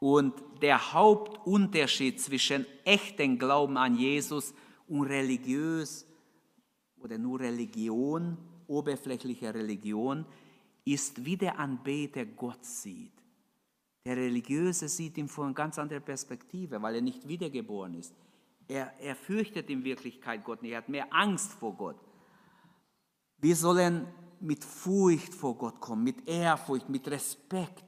Und 0.00 0.34
der 0.60 0.92
Hauptunterschied 0.92 2.20
zwischen 2.20 2.66
echten 2.84 3.38
Glauben 3.38 3.78
an 3.78 3.96
Jesus 3.96 4.52
und 4.92 5.06
religiös 5.06 6.06
oder 7.00 7.16
nur 7.16 7.40
Religion, 7.40 8.36
oberflächliche 8.66 9.52
Religion, 9.54 10.26
ist, 10.84 11.24
wie 11.24 11.36
der 11.36 11.58
Anbeter 11.58 12.26
Gott 12.26 12.64
sieht. 12.64 13.12
Der 14.04 14.16
Religiöse 14.16 14.88
sieht 14.88 15.16
ihn 15.16 15.28
von 15.28 15.54
ganz 15.54 15.78
anderen 15.78 16.02
Perspektive, 16.02 16.82
weil 16.82 16.96
er 16.96 17.00
nicht 17.00 17.26
wiedergeboren 17.26 17.94
ist. 17.94 18.14
Er, 18.68 18.92
er 19.00 19.16
fürchtet 19.16 19.70
in 19.70 19.82
Wirklichkeit 19.82 20.44
Gott 20.44 20.62
nicht, 20.62 20.72
er 20.72 20.78
hat 20.78 20.88
mehr 20.88 21.12
Angst 21.12 21.52
vor 21.52 21.74
Gott. 21.74 21.96
Wir 23.38 23.56
sollen 23.56 24.06
mit 24.40 24.62
Furcht 24.62 25.32
vor 25.32 25.56
Gott 25.56 25.80
kommen, 25.80 26.04
mit 26.04 26.28
Ehrfurcht, 26.28 26.88
mit 26.88 27.08
Respekt. 27.08 27.84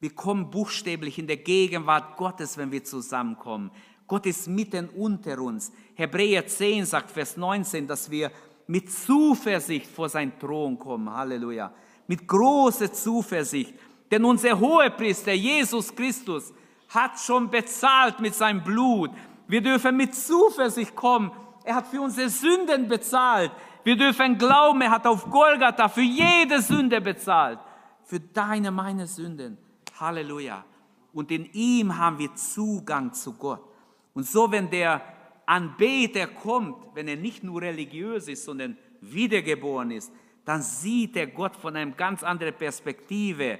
Wir 0.00 0.14
kommen 0.14 0.50
buchstäblich 0.50 1.18
in 1.18 1.26
der 1.26 1.36
Gegenwart 1.36 2.16
Gottes, 2.16 2.56
wenn 2.56 2.72
wir 2.72 2.82
zusammenkommen. 2.82 3.70
Gott 4.12 4.26
ist 4.26 4.46
mitten 4.46 4.90
unter 4.90 5.38
uns. 5.38 5.72
Hebräer 5.94 6.46
10 6.46 6.84
sagt, 6.84 7.10
Vers 7.10 7.38
19, 7.38 7.86
dass 7.86 8.10
wir 8.10 8.30
mit 8.66 8.92
Zuversicht 8.92 9.86
vor 9.86 10.06
sein 10.06 10.38
Thron 10.38 10.78
kommen. 10.78 11.10
Halleluja. 11.10 11.72
Mit 12.06 12.28
großer 12.28 12.92
Zuversicht. 12.92 13.72
Denn 14.10 14.22
unser 14.22 14.60
Hohepriester, 14.60 15.32
Jesus 15.32 15.96
Christus, 15.96 16.52
hat 16.90 17.18
schon 17.20 17.48
bezahlt 17.48 18.20
mit 18.20 18.34
seinem 18.34 18.62
Blut. 18.62 19.12
Wir 19.48 19.62
dürfen 19.62 19.96
mit 19.96 20.14
Zuversicht 20.14 20.94
kommen. 20.94 21.32
Er 21.64 21.76
hat 21.76 21.86
für 21.86 22.02
unsere 22.02 22.28
Sünden 22.28 22.88
bezahlt. 22.88 23.52
Wir 23.82 23.96
dürfen 23.96 24.36
glauben, 24.36 24.82
er 24.82 24.90
hat 24.90 25.06
auf 25.06 25.24
Golgatha 25.30 25.88
für 25.88 26.02
jede 26.02 26.60
Sünde 26.60 27.00
bezahlt. 27.00 27.60
Für 28.04 28.20
deine, 28.20 28.70
meine 28.72 29.06
Sünden. 29.06 29.56
Halleluja. 29.98 30.66
Und 31.14 31.30
in 31.30 31.50
ihm 31.54 31.96
haben 31.96 32.18
wir 32.18 32.34
Zugang 32.34 33.14
zu 33.14 33.32
Gott. 33.32 33.71
Und 34.14 34.26
so, 34.26 34.50
wenn 34.50 34.70
der 34.70 35.02
Anbeter 35.46 36.26
kommt, 36.26 36.94
wenn 36.94 37.08
er 37.08 37.16
nicht 37.16 37.42
nur 37.42 37.62
religiös 37.62 38.28
ist, 38.28 38.44
sondern 38.44 38.76
wiedergeboren 39.00 39.90
ist, 39.90 40.12
dann 40.44 40.62
sieht 40.62 41.16
er 41.16 41.26
Gott 41.26 41.56
von 41.56 41.76
einer 41.76 41.92
ganz 41.92 42.22
anderen 42.22 42.54
Perspektive. 42.54 43.58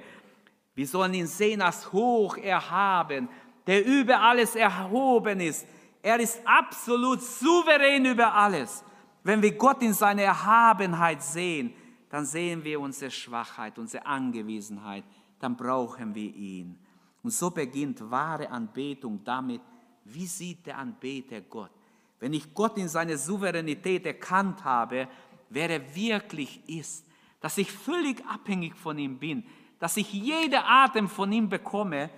Wir 0.75 0.87
sollen 0.87 1.13
ihn 1.13 1.27
sehen 1.27 1.61
als 1.61 1.91
hoch 1.91 2.37
erhaben, 2.37 3.29
der 3.65 3.85
über 3.85 4.19
alles 4.19 4.55
erhoben 4.55 5.39
ist, 5.39 5.65
er 6.01 6.19
ist 6.19 6.41
absolut 6.45 7.21
souverän 7.21 8.05
über 8.05 8.33
alles. 8.33 8.83
Wenn 9.23 9.41
wir 9.41 9.53
Gott 9.53 9.81
in 9.81 9.93
seiner 9.93 10.23
Erhabenheit 10.23 11.23
sehen, 11.23 11.73
dann 12.09 12.25
sehen 12.25 12.61
wir 12.61 12.79
unsere 12.79 13.09
Schwachheit, 13.09 13.79
unsere 13.79 14.05
Angewiesenheit. 14.05 15.05
Dann 15.39 15.55
brauchen 15.55 16.13
wir 16.13 16.35
ihn. 16.35 16.77
Und 17.23 17.31
so 17.31 17.49
beginnt 17.49 18.11
wahre 18.11 18.49
Anbetung 18.49 19.23
damit, 19.23 19.61
wie 20.05 20.27
sieht 20.27 20.65
der 20.65 20.77
Anbeter 20.77 21.41
Gott? 21.41 21.71
Wenn 22.19 22.33
ich 22.33 22.53
Gott 22.53 22.77
in 22.77 22.87
seiner 22.87 23.17
Souveränität 23.17 24.05
erkannt 24.05 24.63
habe, 24.63 25.07
wer 25.49 25.69
er 25.69 25.95
wirklich 25.95 26.61
ist, 26.67 27.05
dass 27.39 27.57
ich 27.57 27.71
völlig 27.71 28.25
abhängig 28.25 28.75
von 28.75 28.97
ihm 28.97 29.19
bin, 29.19 29.43
dass 29.79 29.97
ich 29.97 30.13
jede 30.13 30.63
Atem 30.63 31.09
von 31.09 31.31
ihm 31.31 31.49
bekomme, 31.49 32.09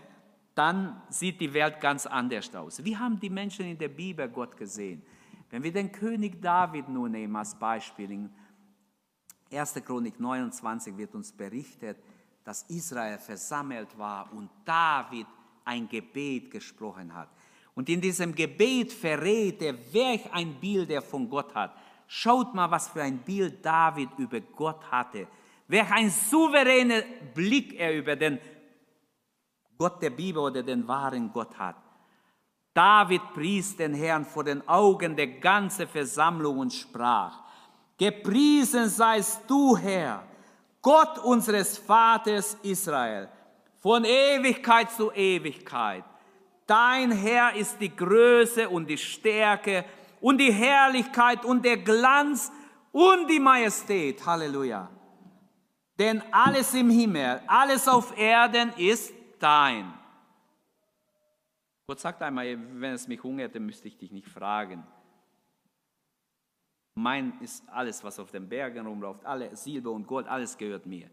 dann 0.53 1.01
sieht 1.09 1.41
die 1.41 1.53
Welt 1.53 1.81
ganz 1.81 2.05
anders 2.05 2.53
aus. 2.55 2.83
Wie 2.83 2.95
haben 2.95 3.19
die 3.19 3.29
Menschen 3.29 3.65
in 3.65 3.77
der 3.77 3.89
Bibel 3.89 4.29
Gott 4.29 4.55
gesehen? 4.55 5.01
Wenn 5.49 5.63
wir 5.63 5.73
den 5.73 5.91
König 5.91 6.41
David 6.41 6.87
nun 6.87 7.11
nehmen 7.11 7.35
als 7.35 7.57
Beispiel, 7.57 8.11
in 8.11 8.29
1. 9.51 9.73
Chronik 9.85 10.19
29 10.19 10.95
wird 10.97 11.15
uns 11.15 11.31
berichtet, 11.31 11.97
dass 12.43 12.63
Israel 12.63 13.17
versammelt 13.17 13.97
war 13.97 14.31
und 14.31 14.49
David 14.63 15.27
ein 15.65 15.89
Gebet 15.89 16.51
gesprochen 16.51 17.13
hat. 17.13 17.29
Und 17.75 17.89
in 17.89 18.01
diesem 18.01 18.33
Gebet 18.33 18.91
verrät 18.91 19.61
er, 19.61 19.75
welch 19.93 20.31
ein 20.31 20.55
Bild 20.55 20.89
er 20.89 21.01
von 21.01 21.29
Gott 21.29 21.53
hat. 21.53 21.75
Schaut 22.07 22.53
mal, 22.53 22.71
was 22.71 22.87
für 22.87 23.01
ein 23.01 23.19
Bild 23.19 23.63
David 23.63 24.09
über 24.17 24.39
Gott 24.39 24.89
hatte. 24.89 25.27
Welch 25.67 25.91
ein 25.91 26.09
souveräner 26.09 27.03
Blick 27.33 27.77
er 27.77 27.93
über 27.93 28.15
den 28.15 28.39
Gott 29.77 30.01
der 30.01 30.11
Bibel 30.11 30.41
oder 30.41 30.63
den 30.63 30.87
wahren 30.87 31.31
Gott 31.33 31.57
hat. 31.57 31.75
David 32.73 33.21
pries 33.33 33.75
den 33.75 33.93
Herrn 33.93 34.25
vor 34.25 34.43
den 34.43 34.65
Augen 34.67 35.15
der 35.15 35.27
ganzen 35.27 35.87
Versammlung 35.87 36.59
und 36.59 36.73
sprach, 36.73 37.39
Gepriesen 37.97 38.89
seist 38.89 39.41
du, 39.47 39.77
Herr, 39.77 40.23
Gott 40.81 41.17
unseres 41.19 41.77
Vaters 41.77 42.57
Israel, 42.61 43.29
von 43.79 44.03
Ewigkeit 44.03 44.91
zu 44.91 45.11
Ewigkeit. 45.11 46.03
Dein 46.65 47.11
Herr 47.11 47.55
ist 47.55 47.79
die 47.79 47.95
Größe 47.95 48.67
und 48.69 48.89
die 48.89 48.97
Stärke 48.97 49.85
und 50.19 50.39
die 50.39 50.51
Herrlichkeit 50.51 51.45
und 51.45 51.63
der 51.63 51.77
Glanz 51.77 52.51
und 52.91 53.29
die 53.29 53.39
Majestät. 53.39 54.25
Halleluja. 54.25 54.89
Denn 55.97 56.21
alles 56.31 56.73
im 56.73 56.89
Himmel, 56.89 57.41
alles 57.47 57.87
auf 57.87 58.17
Erden 58.17 58.73
ist 58.77 59.13
dein. 59.39 59.93
Gott 61.87 61.99
sagt 61.99 62.21
einmal, 62.21 62.57
wenn 62.81 62.93
es 62.93 63.07
mich 63.07 63.21
hungert, 63.21 63.53
dann 63.53 63.65
müsste 63.65 63.87
ich 63.87 63.97
dich 63.97 64.11
nicht 64.11 64.27
fragen. 64.27 64.85
Mein 66.95 67.39
ist 67.41 67.67
alles, 67.69 68.03
was 68.03 68.19
auf 68.19 68.31
den 68.31 68.49
Bergen 68.49 68.87
rumläuft, 68.87 69.25
alle 69.25 69.55
Silber 69.55 69.91
und 69.91 70.07
Gold, 70.07 70.27
alles 70.27 70.57
gehört 70.57 70.85
mir. 70.85 71.09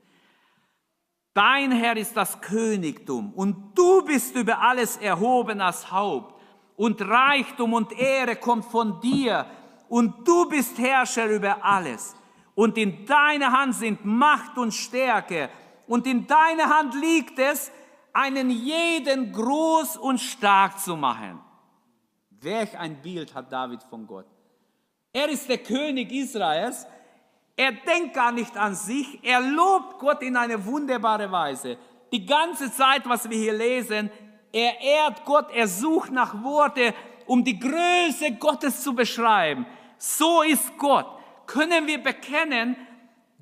Dein 1.35 1.73
Herr 1.73 1.97
ist 1.97 2.17
das 2.17 2.41
Königtum 2.41 3.33
und 3.33 3.73
du 3.75 4.05
bist 4.05 4.35
über 4.37 4.61
alles 4.61 4.99
erhoben 4.99 5.61
als 5.61 5.91
Haupt 5.91 6.39
und 6.77 7.01
Reichtum 7.01 7.73
und 7.73 7.93
Ehre 7.93 8.37
kommt 8.37 8.67
von 8.67 9.01
dir 9.01 9.47
und 9.89 10.27
du 10.29 10.49
bist 10.49 10.79
Herrscher 10.79 11.27
über 11.27 11.65
alles. 11.65 12.15
Und 12.55 12.77
in 12.77 13.07
deiner 13.07 13.51
Hand 13.53 13.75
sind 13.77 14.05
Macht 14.05 14.59
und 14.59 14.73
Stärke 14.73 15.49
und 15.87 16.07
in 16.07 16.27
deiner 16.27 16.69
Hand 16.69 16.95
liegt 16.95 17.39
es, 17.39 17.71
einen 18.13 18.51
jeden 18.51 19.33
groß 19.33 19.97
und 19.97 20.19
stark 20.19 20.79
zu 20.79 20.97
machen. 20.97 21.41
Welch 22.29 22.79
ein 22.79 23.01
Bild 23.01 23.35
hat 23.35 23.51
David 23.51 23.83
von 23.85 24.07
Gott. 24.07 24.27
Er 25.13 25.29
ist 25.29 25.49
der 25.49 25.59
König 25.59 26.13
Israels. 26.13 26.87
Er 27.57 27.73
denkt 27.73 28.15
gar 28.15 28.33
nicht 28.33 28.57
an 28.57 28.75
sich. 28.75 29.19
Er 29.23 29.41
lobt 29.41 29.99
Gott 29.99 30.23
in 30.23 30.37
eine 30.37 30.65
wunderbare 30.65 31.31
Weise. 31.31 31.77
Die 32.11 32.25
ganze 32.25 32.73
Zeit, 32.73 33.09
was 33.09 33.29
wir 33.29 33.37
hier 33.37 33.53
lesen, 33.53 34.11
er 34.53 34.81
ehrt 34.81 35.25
Gott, 35.25 35.47
er 35.55 35.67
sucht 35.67 36.11
nach 36.11 36.43
Worte, 36.43 36.95
um 37.27 37.43
die 37.43 37.59
Größe 37.59 38.33
Gottes 38.39 38.83
zu 38.83 38.95
beschreiben. 38.95 39.67
So 39.97 40.43
ist 40.43 40.77
Gott. 40.77 41.07
Können 41.47 41.87
wir 41.87 42.03
bekennen, 42.03 42.77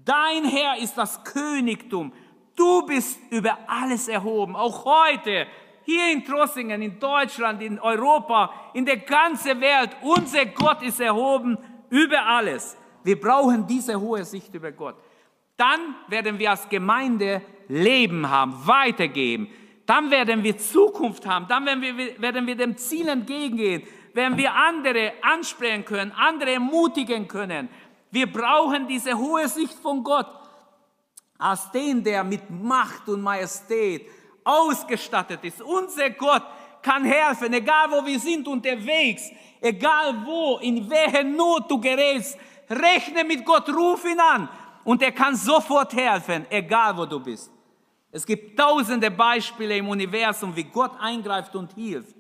dein 0.05 0.45
Herr 0.45 0.79
ist 0.79 0.97
das 0.97 1.23
Königtum. 1.25 2.13
Du 2.57 2.83
bist 2.87 3.19
über 3.31 3.59
alles 3.67 4.09
erhoben. 4.09 4.55
Auch 4.55 4.85
heute, 4.85 5.47
hier 5.85 6.13
in 6.13 6.25
Trossingen, 6.25 6.83
in 6.83 7.01
Deutschland, 7.01 7.63
in 7.63 7.79
Europa, 7.81 8.53
in 8.75 8.85
der 8.85 8.99
ganzen 8.99 9.61
Welt, 9.61 9.97
unser 10.03 10.47
Gott 10.47 10.83
ist 10.83 11.01
erhoben 11.01 11.59
über 11.89 12.25
alles. 12.25 12.77
Wir 13.03 13.21
brauchen 13.21 13.67
diese 13.67 14.01
hohe 14.01 14.25
Sicht 14.25 14.55
über 14.55 14.73
Gott. 14.73 14.97
Dann 15.57 15.95
werden 16.09 16.39
wir 16.39 16.51
als 16.51 16.69
Gemeinde 16.69 17.43
Leben 17.69 18.29
haben, 18.29 18.67
weitergeben. 18.67 19.49
Dann 19.87 20.11
werden 20.11 20.43
wir 20.43 20.57
Zukunft 20.57 21.27
haben. 21.27 21.47
Dann 21.49 21.67
werden 21.67 21.83
wir, 21.83 22.21
werden 22.21 22.47
wir 22.47 22.57
dem 22.57 22.77
Ziel 22.77 23.09
entgegengehen. 23.09 23.83
Werden 24.15 24.37
wir 24.37 24.55
andere 24.55 25.13
ansprechen 25.23 25.85
können, 25.85 26.13
andere 26.13 26.53
ermutigen 26.53 27.29
können. 27.29 27.69
Wir 28.11 28.31
brauchen 28.31 28.89
diese 28.89 29.17
hohe 29.17 29.47
Sicht 29.49 29.75
von 29.75 30.03
Gott 30.03 30.27
als 31.39 31.71
den, 31.71 32.05
der 32.05 32.23
mit 32.23 32.51
Macht 32.51 33.09
und 33.09 33.23
Majestät 33.23 34.07
ausgestattet 34.45 35.43
ist. 35.45 35.63
Unser 35.63 36.11
Gott 36.11 36.43
kann 36.83 37.05
helfen, 37.05 37.53
egal 37.53 37.91
wo 37.91 38.05
wir 38.05 38.19
sind 38.19 38.47
unterwegs, 38.47 39.31
egal 39.61 40.25
wo, 40.25 40.59
in 40.59 40.89
welche 40.89 41.25
Not 41.25 41.71
du 41.71 41.81
gerätst. 41.81 42.39
Rechne 42.71 43.25
mit 43.25 43.45
Gott, 43.45 43.69
ruf 43.69 44.05
ihn 44.05 44.21
an 44.21 44.49
und 44.85 45.03
er 45.03 45.13
kann 45.13 45.35
sofort 45.35 45.93
helfen, 45.93 46.47
egal 46.51 46.97
wo 46.97 47.05
du 47.05 47.19
bist. 47.19 47.51
Es 48.13 48.25
gibt 48.25 48.59
tausende 48.59 49.11
Beispiele 49.11 49.77
im 49.77 49.89
Universum, 49.89 50.55
wie 50.55 50.65
Gott 50.65 50.93
eingreift 51.01 51.55
und 51.55 51.73
hilft. 51.75 52.15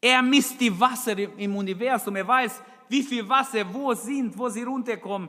Er 0.00 0.22
misst 0.22 0.60
die 0.60 0.78
Wasser 0.78 1.18
im 1.18 1.56
Universum. 1.56 2.14
Er 2.16 2.26
weiß, 2.26 2.62
wie 2.88 3.02
viel 3.02 3.28
Wasser 3.28 3.64
wo 3.72 3.92
sind, 3.94 4.36
wo 4.38 4.48
sie 4.48 4.62
runterkommen. 4.62 5.28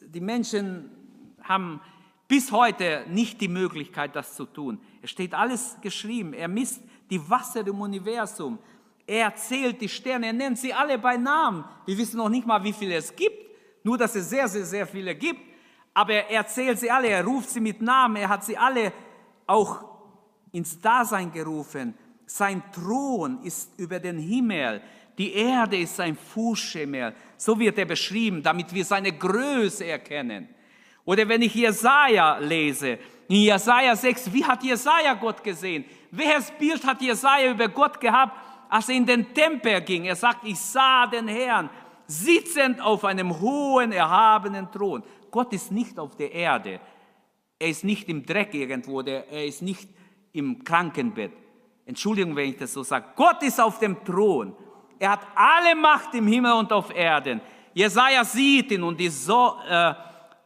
Die 0.00 0.20
Menschen 0.20 0.90
haben 1.42 1.80
bis 2.28 2.52
heute 2.52 3.04
nicht 3.08 3.40
die 3.40 3.48
Möglichkeit, 3.48 4.14
das 4.14 4.34
zu 4.34 4.44
tun. 4.44 4.80
Es 5.02 5.10
steht 5.10 5.34
alles 5.34 5.76
geschrieben. 5.80 6.32
Er 6.32 6.48
misst 6.48 6.82
die 7.10 7.28
Wasser 7.28 7.66
im 7.66 7.80
Universum. 7.80 8.58
Er 9.06 9.34
zählt 9.34 9.80
die 9.80 9.88
Sterne. 9.88 10.26
Er 10.26 10.32
nennt 10.32 10.58
sie 10.58 10.72
alle 10.72 10.98
bei 10.98 11.16
Namen. 11.16 11.64
Wir 11.84 11.98
wissen 11.98 12.18
noch 12.18 12.28
nicht 12.28 12.46
mal, 12.46 12.62
wie 12.62 12.72
viele 12.72 12.94
es 12.94 13.14
gibt. 13.14 13.43
Nur, 13.84 13.98
dass 13.98 14.14
es 14.14 14.30
sehr, 14.30 14.48
sehr, 14.48 14.64
sehr 14.64 14.86
viele 14.86 15.14
gibt. 15.14 15.40
Aber 15.92 16.14
er 16.14 16.46
zählt 16.46 16.80
sie 16.80 16.90
alle. 16.90 17.08
Er 17.08 17.24
ruft 17.24 17.50
sie 17.50 17.60
mit 17.60 17.80
Namen. 17.80 18.16
Er 18.16 18.30
hat 18.30 18.44
sie 18.44 18.56
alle 18.56 18.92
auch 19.46 19.84
ins 20.52 20.80
Dasein 20.80 21.30
gerufen. 21.30 21.94
Sein 22.26 22.62
Thron 22.72 23.42
ist 23.42 23.78
über 23.78 24.00
den 24.00 24.18
Himmel. 24.18 24.80
Die 25.18 25.34
Erde 25.34 25.76
ist 25.76 25.96
sein 25.96 26.16
Fußschemel. 26.16 27.14
So 27.36 27.58
wird 27.58 27.78
er 27.78 27.84
beschrieben, 27.84 28.42
damit 28.42 28.72
wir 28.72 28.84
seine 28.84 29.12
Größe 29.12 29.84
erkennen. 29.84 30.48
Oder 31.04 31.28
wenn 31.28 31.42
ich 31.42 31.54
Jesaja 31.54 32.38
lese, 32.38 32.98
in 33.28 33.36
Jesaja 33.36 33.94
6, 33.94 34.32
wie 34.32 34.44
hat 34.44 34.62
Jesaja 34.62 35.14
Gott 35.14 35.44
gesehen? 35.44 35.84
Welches 36.10 36.50
Bild 36.52 36.84
hat 36.86 37.02
Jesaja 37.02 37.50
über 37.50 37.68
Gott 37.68 38.00
gehabt, 38.00 38.36
als 38.68 38.88
er 38.88 38.96
in 38.96 39.06
den 39.06 39.34
Tempel 39.34 39.80
ging? 39.82 40.06
Er 40.06 40.16
sagt, 40.16 40.44
ich 40.44 40.58
sah 40.58 41.06
den 41.06 41.28
Herrn 41.28 41.68
sitzend 42.06 42.80
auf 42.80 43.04
einem 43.04 43.40
hohen, 43.40 43.92
erhabenen 43.92 44.70
Thron. 44.70 45.02
Gott 45.30 45.52
ist 45.52 45.72
nicht 45.72 45.98
auf 45.98 46.16
der 46.16 46.32
Erde. 46.32 46.80
Er 47.58 47.68
ist 47.68 47.84
nicht 47.84 48.08
im 48.08 48.24
Dreck 48.24 48.54
irgendwo, 48.54 49.00
er 49.00 49.44
ist 49.44 49.62
nicht 49.62 49.88
im 50.32 50.62
Krankenbett. 50.64 51.32
Entschuldigung, 51.86 52.34
wenn 52.36 52.50
ich 52.50 52.56
das 52.56 52.72
so 52.72 52.82
sage. 52.82 53.06
Gott 53.14 53.42
ist 53.42 53.60
auf 53.60 53.78
dem 53.78 54.04
Thron. 54.04 54.54
Er 54.98 55.12
hat 55.12 55.26
alle 55.34 55.74
Macht 55.74 56.14
im 56.14 56.26
Himmel 56.26 56.52
und 56.52 56.72
auf 56.72 56.94
Erden. 56.94 57.40
Jesaja 57.72 58.24
sieht 58.24 58.70
ihn 58.70 58.82
und 58.82 58.98
die, 58.98 59.08
so 59.08 59.56
äh, 59.68 59.94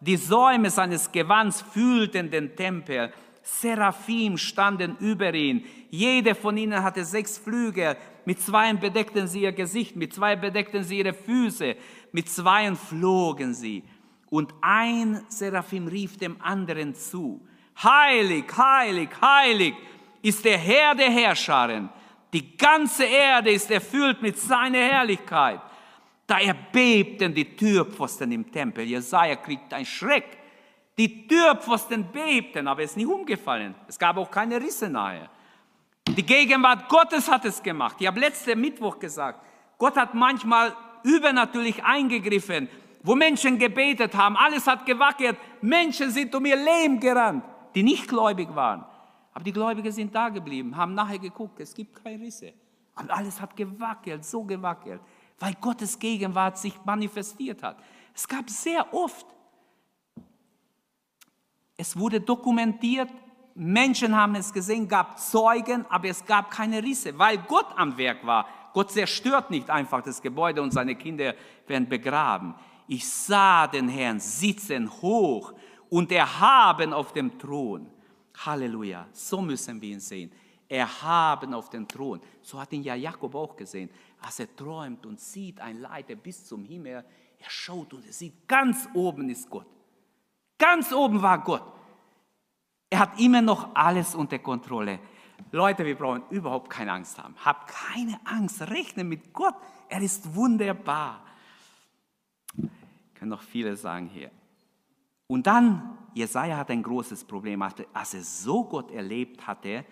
die 0.00 0.16
Säume 0.16 0.70
seines 0.70 1.10
Gewands 1.10 1.62
fühlten 1.62 2.30
den 2.30 2.56
Tempel. 2.56 3.12
Seraphim 3.50 4.36
standen 4.36 4.96
über 5.00 5.34
ihn. 5.34 5.64
Jede 5.90 6.34
von 6.34 6.56
ihnen 6.56 6.82
hatte 6.82 7.04
sechs 7.04 7.38
Flügel. 7.38 7.96
Mit 8.24 8.40
zweien 8.40 8.78
bedeckten 8.78 9.26
sie 9.26 9.42
ihr 9.42 9.52
Gesicht, 9.52 9.96
mit 9.96 10.12
zwei 10.12 10.36
bedeckten 10.36 10.84
sie 10.84 10.98
ihre 10.98 11.14
Füße, 11.14 11.74
mit 12.12 12.28
zweien 12.28 12.76
flogen 12.76 13.54
sie. 13.54 13.82
Und 14.30 14.52
ein 14.60 15.24
Seraphim 15.28 15.88
rief 15.88 16.18
dem 16.18 16.40
anderen 16.42 16.94
zu. 16.94 17.40
Heilig, 17.82 18.44
heilig, 18.56 19.08
heilig 19.20 19.74
ist 20.20 20.44
der 20.44 20.58
Herr 20.58 20.94
der 20.94 21.10
Herrscharen. 21.10 21.88
Die 22.32 22.56
ganze 22.56 23.04
Erde 23.04 23.50
ist 23.50 23.70
erfüllt 23.70 24.20
mit 24.20 24.38
seiner 24.38 24.78
Herrlichkeit. 24.78 25.60
Da 26.26 26.38
erbebten 26.38 27.34
die 27.34 27.56
Türpfosten 27.56 28.30
im 28.30 28.52
Tempel. 28.52 28.84
Jesaja 28.84 29.36
kriegt 29.36 29.72
einen 29.72 29.86
Schreck. 29.86 30.37
Die 30.98 31.28
Türpfosten 31.28 32.10
bebten, 32.10 32.66
aber 32.66 32.82
es 32.82 32.90
ist 32.90 32.96
nicht 32.96 33.06
umgefallen. 33.06 33.74
Es 33.86 33.98
gab 33.98 34.16
auch 34.16 34.30
keine 34.30 34.60
Risse 34.60 34.90
nahe. 34.90 35.28
Die 36.08 36.26
Gegenwart 36.26 36.88
Gottes 36.88 37.30
hat 37.30 37.44
es 37.44 37.62
gemacht. 37.62 37.96
Ich 38.00 38.06
habe 38.06 38.18
letzten 38.18 38.60
Mittwoch 38.60 38.98
gesagt, 38.98 39.44
Gott 39.78 39.96
hat 39.96 40.14
manchmal 40.14 40.74
übernatürlich 41.04 41.84
eingegriffen, 41.84 42.68
wo 43.04 43.14
Menschen 43.14 43.58
gebetet 43.58 44.16
haben. 44.16 44.36
Alles 44.36 44.66
hat 44.66 44.84
gewackelt. 44.84 45.36
Menschen 45.60 46.10
sind 46.10 46.34
um 46.34 46.44
ihr 46.44 46.56
Leben 46.56 46.98
gerannt, 46.98 47.44
die 47.76 47.84
nicht 47.84 48.08
gläubig 48.08 48.52
waren. 48.56 48.84
Aber 49.32 49.44
die 49.44 49.52
Gläubigen 49.52 49.92
sind 49.92 50.12
da 50.12 50.30
geblieben, 50.30 50.76
haben 50.76 50.94
nachher 50.94 51.20
geguckt, 51.20 51.60
es 51.60 51.72
gibt 51.72 52.02
keine 52.02 52.24
Risse. 52.24 52.52
Und 52.96 53.08
alles 53.08 53.40
hat 53.40 53.54
gewackelt, 53.54 54.24
so 54.24 54.42
gewackelt, 54.42 55.00
weil 55.38 55.54
Gottes 55.60 55.96
Gegenwart 55.96 56.58
sich 56.58 56.74
manifestiert 56.84 57.62
hat. 57.62 57.76
Es 58.12 58.26
gab 58.26 58.50
sehr 58.50 58.92
oft, 58.92 59.26
es 61.78 61.96
wurde 61.96 62.20
dokumentiert, 62.20 63.08
Menschen 63.54 64.14
haben 64.14 64.34
es 64.34 64.52
gesehen, 64.52 64.86
gab 64.86 65.18
Zeugen, 65.18 65.86
aber 65.88 66.08
es 66.08 66.24
gab 66.24 66.50
keine 66.50 66.82
Risse, 66.82 67.16
weil 67.18 67.38
Gott 67.38 67.66
am 67.76 67.96
Werk 67.96 68.26
war. 68.26 68.46
Gott 68.74 68.90
zerstört 68.90 69.50
nicht 69.50 69.70
einfach 69.70 70.02
das 70.02 70.20
Gebäude 70.20 70.60
und 70.60 70.72
seine 70.72 70.94
Kinder 70.96 71.34
werden 71.66 71.88
begraben. 71.88 72.54
Ich 72.88 73.08
sah 73.08 73.66
den 73.66 73.88
Herrn 73.88 74.18
sitzen 74.18 74.90
hoch 75.00 75.52
und 75.88 76.10
erhaben 76.10 76.92
auf 76.92 77.12
dem 77.12 77.38
Thron. 77.38 77.88
Halleluja, 78.44 79.06
so 79.12 79.40
müssen 79.40 79.80
wir 79.80 79.90
ihn 79.90 80.00
sehen. 80.00 80.32
Erhaben 80.68 81.54
auf 81.54 81.70
den 81.70 81.86
Thron. 81.86 82.20
So 82.42 82.60
hat 82.60 82.72
ihn 82.72 82.82
ja 82.82 82.94
Jakob 82.94 83.34
auch 83.34 83.56
gesehen. 83.56 83.88
Als 84.20 84.40
er 84.40 84.54
träumt 84.54 85.06
und 85.06 85.20
sieht 85.20 85.60
ein 85.60 85.80
Leiter 85.80 86.16
bis 86.16 86.44
zum 86.44 86.64
Himmel, 86.64 87.04
er 87.38 87.50
schaut 87.50 87.94
und 87.94 88.04
er 88.04 88.12
sieht, 88.12 88.46
ganz 88.48 88.88
oben 88.94 89.30
ist 89.30 89.48
Gott. 89.48 89.66
Ganz 90.58 90.92
oben 90.92 91.22
war 91.22 91.38
Gott. 91.38 91.62
Er 92.90 93.00
hat 93.00 93.20
immer 93.20 93.40
noch 93.40 93.74
alles 93.74 94.14
unter 94.14 94.38
Kontrolle. 94.38 94.98
Leute, 95.52 95.84
wir 95.84 95.96
brauchen 95.96 96.22
überhaupt 96.30 96.68
keine 96.70 96.92
Angst 96.92 97.18
haben. 97.18 97.34
Habt 97.44 97.68
keine 97.68 98.18
Angst, 98.24 98.62
rechne 98.62 99.04
mit 99.04 99.32
Gott. 99.32 99.54
Er 99.88 100.02
ist 100.02 100.34
wunderbar. 100.34 101.24
Kann 103.14 103.28
noch 103.28 103.42
viele 103.42 103.76
sagen 103.76 104.06
hier. 104.06 104.30
Und 105.26 105.46
dann, 105.46 105.98
Jesaja 106.14 106.56
hat 106.56 106.70
ein 106.70 106.82
großes 106.82 107.24
Problem, 107.24 107.62
als 107.62 108.14
er 108.14 108.22
so 108.22 108.64
Gott 108.64 108.90
erlebt 108.90 109.46
hatte, 109.46 109.84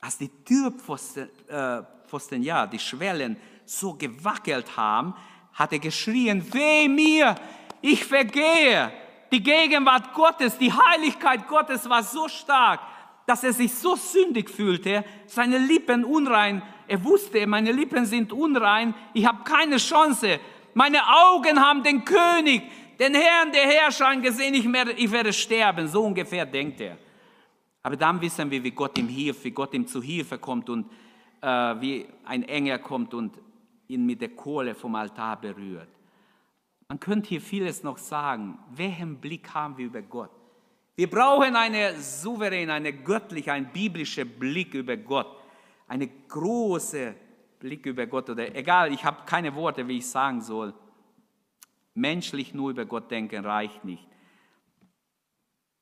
als 0.00 0.18
die 0.18 0.28
Türpfosten, 0.28 1.28
äh, 1.48 2.36
ja, 2.38 2.66
die 2.66 2.78
Schwellen 2.78 3.36
so 3.64 3.94
gewackelt 3.94 4.76
haben, 4.76 5.14
hat 5.52 5.72
er 5.72 5.78
geschrien, 5.78 6.52
weh 6.52 6.88
mir, 6.88 7.34
ich 7.80 8.04
vergehe. 8.04 8.92
Die 9.32 9.42
Gegenwart 9.42 10.14
Gottes, 10.14 10.56
die 10.58 10.72
Heiligkeit 10.72 11.48
Gottes 11.48 11.88
war 11.88 12.02
so 12.02 12.28
stark, 12.28 12.80
dass 13.26 13.42
er 13.42 13.52
sich 13.52 13.74
so 13.74 13.96
sündig 13.96 14.48
fühlte, 14.48 15.04
seine 15.26 15.58
Lippen 15.58 16.04
unrein. 16.04 16.62
Er 16.86 17.02
wusste, 17.02 17.46
meine 17.46 17.72
Lippen 17.72 18.06
sind 18.06 18.32
unrein, 18.32 18.94
ich 19.12 19.26
habe 19.26 19.42
keine 19.42 19.78
Chance. 19.78 20.38
Meine 20.74 21.00
Augen 21.02 21.60
haben 21.60 21.82
den 21.82 22.04
König, 22.04 22.62
den 22.98 23.14
Herrn 23.14 23.50
der 23.50 23.66
Herrscher 23.66 24.14
gesehen, 24.16 24.54
ich 24.54 24.72
werde, 24.72 24.92
ich 24.92 25.10
werde 25.10 25.32
sterben. 25.32 25.88
So 25.88 26.04
ungefähr 26.04 26.46
denkt 26.46 26.80
er. 26.80 26.96
Aber 27.82 27.96
dann 27.96 28.20
wissen 28.20 28.50
wir, 28.50 28.62
wie 28.62 28.70
Gott 28.70 28.96
ihm 28.98 29.08
hilft, 29.08 29.44
wie 29.44 29.50
Gott 29.50 29.74
ihm 29.74 29.86
zu 29.86 30.02
Hilfe 30.02 30.38
kommt 30.38 30.68
und 30.68 30.86
äh, 31.40 31.46
wie 31.46 32.06
ein 32.24 32.42
Engel 32.44 32.78
kommt 32.78 33.14
und 33.14 33.38
ihn 33.88 34.04
mit 34.04 34.20
der 34.20 34.30
Kohle 34.30 34.74
vom 34.74 34.94
Altar 34.94 35.40
berührt. 35.40 35.95
Man 36.88 37.00
könnte 37.00 37.28
hier 37.30 37.40
vieles 37.40 37.82
noch 37.82 37.98
sagen. 37.98 38.58
Welchen 38.70 39.20
Blick 39.20 39.52
haben 39.52 39.76
wir 39.76 39.86
über 39.86 40.02
Gott? 40.02 40.30
Wir 40.94 41.10
brauchen 41.10 41.56
eine 41.56 42.00
souveräne, 42.00 42.72
eine 42.72 42.92
göttliche, 42.92 43.52
ein 43.52 43.72
biblischer 43.72 44.24
Blick 44.24 44.74
über 44.74 44.96
Gott. 44.96 45.26
Eine 45.88 46.08
große 46.08 47.14
Blick 47.58 47.86
über 47.86 48.06
Gott 48.06 48.30
oder 48.30 48.54
egal, 48.54 48.92
ich 48.92 49.04
habe 49.04 49.24
keine 49.26 49.54
Worte, 49.54 49.86
wie 49.86 49.98
ich 49.98 50.06
sagen 50.06 50.40
soll. 50.40 50.74
Menschlich 51.94 52.54
nur 52.54 52.70
über 52.70 52.84
Gott 52.84 53.10
denken 53.10 53.44
reicht 53.44 53.84
nicht. 53.84 54.06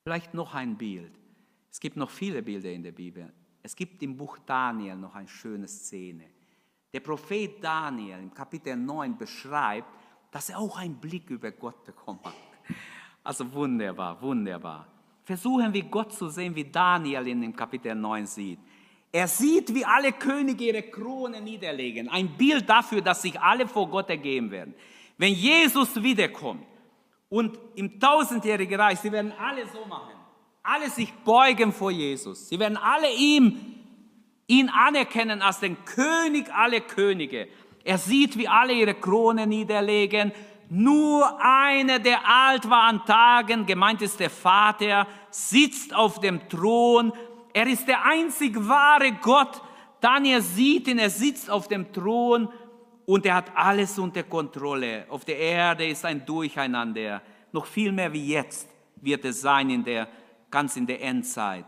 Vielleicht 0.05 0.34
noch 0.34 0.55
ein 0.55 0.76
Bild. 0.76 1.12
Es 1.70 1.80
gibt 1.80 1.96
noch 1.96 2.11
viele 2.11 2.42
Bilder 2.42 2.70
in 2.70 2.82
der 2.82 2.92
Bibel. 2.92 3.32
Es 3.62 3.74
gibt 3.74 4.02
im 4.02 4.16
Buch 4.16 4.38
Daniel 4.46 4.96
noch 4.96 5.14
eine 5.14 5.28
schöne 5.28 5.66
Szene. 5.66 6.28
Der 6.92 7.00
Prophet 7.00 7.62
Daniel 7.62 8.18
im 8.18 8.32
Kapitel 8.32 8.76
9 8.76 9.16
beschreibt, 9.16 9.88
dass 10.35 10.49
er 10.49 10.59
auch 10.59 10.76
einen 10.78 10.97
Blick 10.97 11.30
über 11.30 11.53
Gott 11.53 11.85
bekommen 11.85 12.18
hat. 12.24 12.35
Also 13.22 13.53
wunderbar, 13.53 14.20
wunderbar. 14.20 14.89
Versuchen 15.22 15.72
wir 15.72 15.85
Gott 15.85 16.12
zu 16.12 16.28
sehen, 16.28 16.57
wie 16.57 16.64
Daniel 16.64 17.28
in 17.28 17.41
dem 17.41 17.55
Kapitel 17.55 17.95
9 17.95 18.26
sieht. 18.26 18.59
Er 19.12 19.28
sieht, 19.28 19.72
wie 19.72 19.85
alle 19.85 20.11
Könige 20.11 20.64
ihre 20.64 20.82
Krone 20.82 21.41
niederlegen. 21.41 22.09
Ein 22.09 22.37
Bild 22.37 22.68
dafür, 22.68 23.01
dass 23.01 23.22
sich 23.22 23.41
alle 23.41 23.68
vor 23.68 23.89
Gott 23.89 24.11
ergeben 24.11 24.51
werden. 24.51 24.74
Wenn 25.16 25.35
Jesus 25.35 26.03
wiederkommt 26.03 26.66
und 27.28 27.57
im 27.76 28.01
tausendjährigen 28.01 28.80
Reich, 28.80 28.99
sie 28.99 29.12
werden 29.12 29.32
alle 29.39 29.64
so 29.68 29.87
machen. 29.87 30.14
Alle 30.64 30.91
sich 30.91 31.12
beugen 31.12 31.72
vor 31.72 31.93
Jesus. 31.93 32.49
Sie 32.49 32.59
werden 32.59 32.76
alle 32.76 33.14
ihm, 33.14 33.61
ihn 34.49 34.68
anerkennen 34.68 35.43
als 35.43 35.61
den 35.61 35.76
König 35.85 36.53
aller 36.53 36.80
Könige. 36.80 37.47
Er 37.85 37.99
sieht, 37.99 38.37
wie 38.39 38.49
alle 38.49 38.72
ihre 38.72 38.95
Krone 38.95 39.47
niederlegen 39.47 40.32
nur 40.70 41.39
einer, 41.41 41.99
der 41.99 42.26
alt 42.28 42.68
war 42.68 42.85
an 42.85 43.05
Tagen, 43.05 43.66
gemeint 43.66 44.03
ist 44.03 44.18
der 44.18 44.30
Vater, 44.30 45.07
sitzt 45.30 45.95
auf 45.95 46.20
dem 46.20 46.49
Thron. 46.49 47.12
Er 47.53 47.66
ist 47.66 47.87
der 47.87 48.05
einzig 48.05 48.57
wahre 48.57 49.12
Gott. 49.12 49.62
Daniel 50.01 50.43
sieht 50.43 50.89
ihn, 50.89 50.99
er 50.99 51.11
sitzt 51.11 51.51
auf 51.51 51.68
dem 51.68 51.93
Thron 51.93 52.49
und 53.07 53.26
er 53.26 53.37
hat 53.37 53.57
alles 53.57 53.99
unter 53.99 54.22
Kontrolle. 54.22 55.07
Auf 55.09 55.24
der 55.24 55.39
Erde 55.39 55.87
ist 55.87 56.05
ein 56.05 56.24
Durcheinander. 56.24 57.22
Noch 57.53 57.66
viel 57.66 57.93
mehr 57.93 58.12
wie 58.12 58.28
jetzt 58.28 58.68
wird 58.97 59.24
es 59.24 59.43
sein 59.43 59.70
in 59.70 59.85
der, 59.85 60.09
ganz 60.51 60.76
in 60.76 60.87
der 60.87 61.01
Endzeit. 61.03 61.66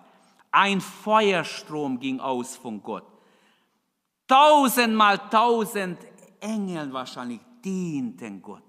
Ein 0.50 0.80
Feuerstrom 0.80 2.00
ging 2.00 2.18
aus 2.18 2.56
von 2.56 2.82
Gott. 2.82 3.04
Tausendmal 4.26 5.18
tausend 5.30 5.98
Engel 6.40 6.92
wahrscheinlich 6.92 7.40
dienten 7.64 8.42
Gott. 8.42 8.62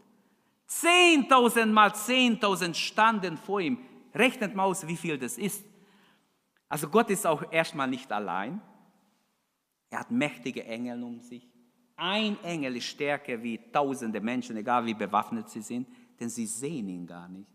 Zehntausend 0.66 1.74
mal 1.74 1.94
zehntausend 1.96 2.76
standen 2.76 3.38
vor 3.38 3.62
ihm. 3.62 3.80
Rechnet 4.14 4.54
mal 4.56 4.66
aus, 4.66 4.86
wie 4.86 4.98
viel 4.98 5.18
das 5.18 5.38
ist. 5.38 5.64
Also 6.70 6.90
Gott 6.90 7.10
ist 7.10 7.26
auch 7.26 7.52
erstmal 7.52 7.88
nicht 7.88 8.12
allein. 8.12 8.62
Er 9.90 10.00
hat 10.00 10.12
mächtige 10.12 10.66
Engel 10.66 11.02
um 11.02 11.22
sich. 11.22 11.48
Ein 11.96 12.38
Engel 12.44 12.76
ist 12.76 12.86
stärker 12.86 13.42
wie 13.42 13.60
tausende 13.72 14.20
Menschen, 14.20 14.58
egal 14.58 14.86
wie 14.86 14.94
bewaffnet 14.94 15.50
sie 15.50 15.62
sind, 15.62 15.88
denn 16.20 16.30
sie 16.30 16.46
sehen 16.46 16.90
ihn 16.90 17.08
gar 17.08 17.28
nicht. 17.30 17.50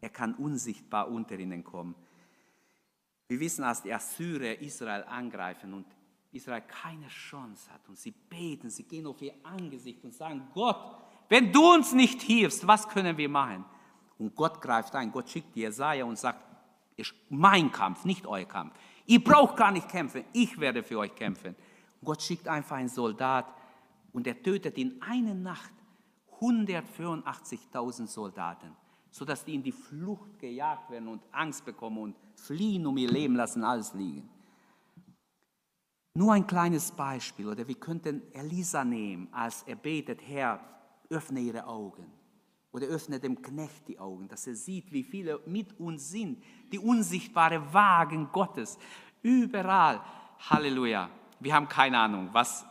Er 0.00 0.10
kann 0.10 0.34
unsichtbar 0.34 1.08
unter 1.08 1.38
ihnen 1.38 1.64
kommen. 1.64 1.94
Wir 3.28 3.40
wissen, 3.40 3.64
als 3.64 3.82
die 3.82 3.92
Assyrer 3.92 4.60
Israel 4.60 5.04
angreifen 5.04 5.74
und 5.74 5.86
Israel 6.32 6.62
keine 6.62 7.08
Chance 7.08 7.70
hat 7.72 7.88
und 7.88 7.98
sie 7.98 8.12
beten, 8.12 8.70
sie 8.70 8.84
gehen 8.84 9.06
auf 9.06 9.20
ihr 9.20 9.34
Angesicht 9.42 10.04
und 10.04 10.14
sagen, 10.14 10.48
Gott, 10.54 10.96
wenn 11.28 11.52
du 11.52 11.74
uns 11.74 11.92
nicht 11.92 12.22
hilfst, 12.22 12.66
was 12.66 12.88
können 12.88 13.16
wir 13.16 13.28
machen? 13.28 13.64
Und 14.18 14.34
Gott 14.34 14.60
greift 14.60 14.94
ein. 14.94 15.10
Gott 15.10 15.28
schickt 15.28 15.56
Jesaja 15.56 16.04
und 16.04 16.18
sagt, 16.18 16.44
ist 16.96 17.14
mein 17.30 17.72
Kampf, 17.72 18.04
nicht 18.04 18.26
euer 18.26 18.44
Kampf. 18.44 18.74
Ihr 19.06 19.22
braucht 19.24 19.56
gar 19.56 19.72
nicht 19.72 19.88
kämpfen, 19.88 20.24
ich 20.32 20.58
werde 20.60 20.82
für 20.82 20.98
euch 20.98 21.14
kämpfen. 21.14 21.56
Und 22.00 22.04
Gott 22.04 22.22
schickt 22.22 22.46
einfach 22.46 22.76
einen 22.76 22.88
Soldat 22.88 23.46
und 24.12 24.26
er 24.26 24.40
tötet 24.40 24.76
in 24.78 25.00
einer 25.02 25.34
Nacht 25.34 25.72
184.000 26.40 28.06
Soldaten, 28.06 28.76
sodass 29.10 29.44
die 29.44 29.54
in 29.54 29.62
die 29.62 29.72
Flucht 29.72 30.38
gejagt 30.38 30.90
werden 30.90 31.08
und 31.08 31.22
Angst 31.32 31.64
bekommen 31.64 31.98
und 31.98 32.16
fliehen 32.34 32.86
um 32.86 32.96
ihr 32.96 33.10
Leben 33.10 33.36
lassen, 33.36 33.64
alles 33.64 33.94
liegen. 33.94 34.28
Nur 36.14 36.32
ein 36.32 36.46
kleines 36.46 36.90
Beispiel, 36.90 37.46
oder 37.46 37.66
wir 37.68 37.76
könnten 37.76 38.22
Elisa 38.32 38.84
nehmen, 38.84 39.28
als 39.32 39.62
er 39.62 39.76
betet, 39.76 40.20
Herr, 40.26 40.60
öffne 41.08 41.40
ihre 41.40 41.66
Augen 41.66 42.06
oder 42.72 42.86
öffne 42.86 43.18
dem 43.18 43.40
Knecht 43.42 43.88
die 43.88 43.98
Augen, 43.98 44.28
dass 44.28 44.46
er 44.46 44.54
sieht, 44.54 44.92
wie 44.92 45.02
viele 45.02 45.40
mit 45.46 45.78
uns 45.78 46.10
sind, 46.10 46.42
die 46.72 46.78
unsichtbare 46.78 47.72
Wagen 47.72 48.28
Gottes, 48.32 48.78
überall. 49.22 50.00
Halleluja. 50.48 51.10
Wir 51.40 51.54
haben 51.54 51.68
keine 51.68 51.98
Ahnung, 51.98 52.28
was, 52.32 52.64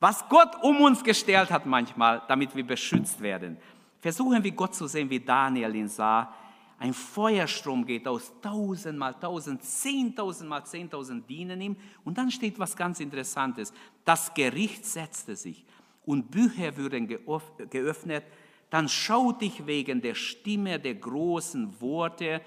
was 0.00 0.28
Gott 0.28 0.56
um 0.62 0.80
uns 0.80 1.02
gestellt 1.02 1.50
hat 1.50 1.66
manchmal, 1.66 2.22
damit 2.28 2.54
wir 2.54 2.66
beschützt 2.66 3.20
werden. 3.20 3.58
Versuchen 4.00 4.42
wir 4.42 4.52
Gott 4.52 4.74
zu 4.74 4.86
sehen, 4.86 5.10
wie 5.10 5.20
Daniel 5.20 5.74
ihn 5.74 5.88
sah. 5.88 6.34
Ein 6.82 6.94
Feuerstrom 6.94 7.86
geht 7.86 8.08
aus, 8.08 8.32
tausend 8.42 8.98
mal 8.98 9.12
tausend, 9.12 9.62
zehntausend 9.62 10.50
mal 10.50 10.64
zehntausend 10.64 11.30
dienen 11.30 11.60
ihm. 11.60 11.76
Und 12.02 12.18
dann 12.18 12.28
steht 12.28 12.58
was 12.58 12.76
ganz 12.76 12.98
Interessantes. 12.98 13.72
Das 14.04 14.34
Gericht 14.34 14.84
setzte 14.84 15.36
sich 15.36 15.64
und 16.04 16.32
Bücher 16.32 16.76
würden 16.76 17.06
geöffnet, 17.06 18.24
dann 18.68 18.88
schaute 18.88 19.44
ich 19.44 19.64
wegen 19.64 20.02
der 20.02 20.16
Stimme 20.16 20.80
der 20.80 20.96
großen 20.96 21.80
Worte, 21.80 22.42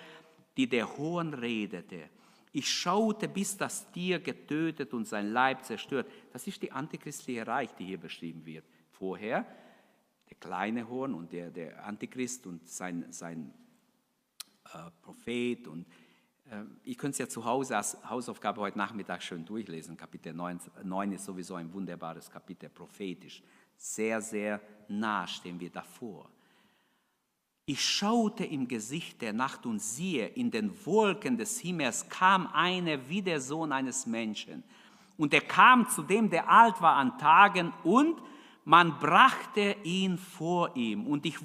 die 0.58 0.68
der 0.68 0.98
Hohn 0.98 1.34
redete. 1.34 2.10
Ich 2.52 2.70
schaute, 2.70 3.30
bis 3.30 3.56
das 3.56 3.90
Tier 3.94 4.20
getötet 4.20 4.94
und 4.94 5.08
sein 5.08 5.32
Leib 5.32 5.64
zerstört. 5.64 6.12
Das 6.34 6.46
ist 6.46 6.62
die 6.62 6.74
antichristliche 6.74 7.48
Reich, 7.48 7.74
die 7.76 7.86
hier 7.86 8.00
beschrieben 8.02 8.46
wird. 8.46 8.66
Vorher 8.92 9.46
der 10.30 10.36
kleine 10.42 10.90
Horn 10.90 11.14
und 11.14 11.32
der, 11.32 11.52
der 11.52 11.86
Antichrist 11.86 12.46
und 12.46 12.68
sein, 12.68 13.06
sein 13.12 13.54
äh, 14.74 14.92
Prophet 15.02 15.68
und 15.68 15.86
ähm, 16.52 16.78
ich 16.84 16.98
könnte 16.98 17.14
es 17.14 17.18
ja 17.20 17.28
zu 17.28 17.44
Hause 17.44 17.78
als 17.78 17.98
Hausaufgabe 18.08 18.62
heute 18.62 18.78
Nachmittag 18.78 19.24
schön 19.24 19.46
durchlesen. 19.46 19.98
Kapitel 19.98 20.34
9, 20.34 20.60
9 20.84 21.12
ist 21.14 21.26
sowieso 21.26 21.56
ein 21.56 21.72
wunderbares 21.74 22.30
Kapitel, 22.30 22.70
prophetisch. 22.70 23.42
Sehr, 23.78 24.22
sehr 24.22 24.62
nah 24.88 25.28
stehen 25.28 25.60
wir 25.60 25.70
davor. 25.70 26.30
Ich 27.68 27.84
schaute 27.84 28.46
im 28.46 28.68
Gesicht 28.68 29.24
der 29.24 29.34
Nacht 29.34 29.66
und 29.66 29.82
siehe, 29.82 30.28
in 30.28 30.52
den 30.52 30.72
Wolken 30.86 31.36
des 31.36 31.60
Himmels 31.60 32.08
kam 32.10 32.46
einer 32.54 33.10
wie 33.10 33.24
der 33.24 33.42
Sohn 33.42 33.72
eines 33.72 34.06
Menschen. 34.06 34.64
Und 35.18 35.34
er 35.34 35.42
kam 35.42 35.90
zu 35.90 36.04
dem, 36.04 36.30
der 36.30 36.48
alt 36.48 36.80
war 36.80 36.96
an 36.96 37.18
Tagen, 37.18 37.74
und 37.84 38.22
man 38.66 39.00
brachte 39.00 39.78
ihn 39.84 40.20
vor 40.20 40.76
ihm. 40.76 41.08
Und, 41.08 41.26
ich, 41.26 41.38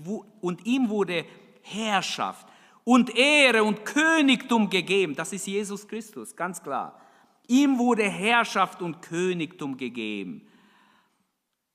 und 0.43 0.67
ihm 0.67 0.91
wurde 0.91 1.25
Herrschaft 1.63 2.47
und 2.85 3.15
Ehre 3.17 3.63
und 3.65 3.85
Königtum 3.85 4.69
gegeben. 4.69 5.15
Das 5.15 5.33
ist 5.33 5.47
Jesus 5.47 5.87
Christus, 5.87 6.35
ganz 6.35 6.63
klar. 6.63 7.01
Ihm 7.47 7.79
wurde 7.79 8.05
Herrschaft 8.05 8.81
und 8.81 9.03
Königtum 9.03 9.77
gegeben. 9.77 10.47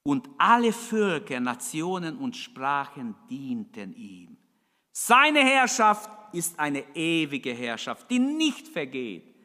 Und 0.03 0.29
alle 0.37 0.71
Völker, 0.71 1.39
Nationen 1.39 2.17
und 2.17 2.35
Sprachen 2.35 3.15
dienten 3.29 3.93
ihm. 3.95 4.37
Seine 4.91 5.39
Herrschaft 5.39 6.09
ist 6.31 6.57
eine 6.59 6.83
ewige 6.95 7.53
Herrschaft, 7.53 8.09
die 8.09 8.19
nicht 8.19 8.67
vergeht. 8.67 9.35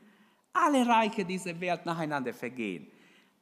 Alle 0.52 0.86
Reiche 0.86 1.24
dieser 1.24 1.58
Welt 1.60 1.86
nacheinander 1.86 2.34
vergehen. 2.34 2.86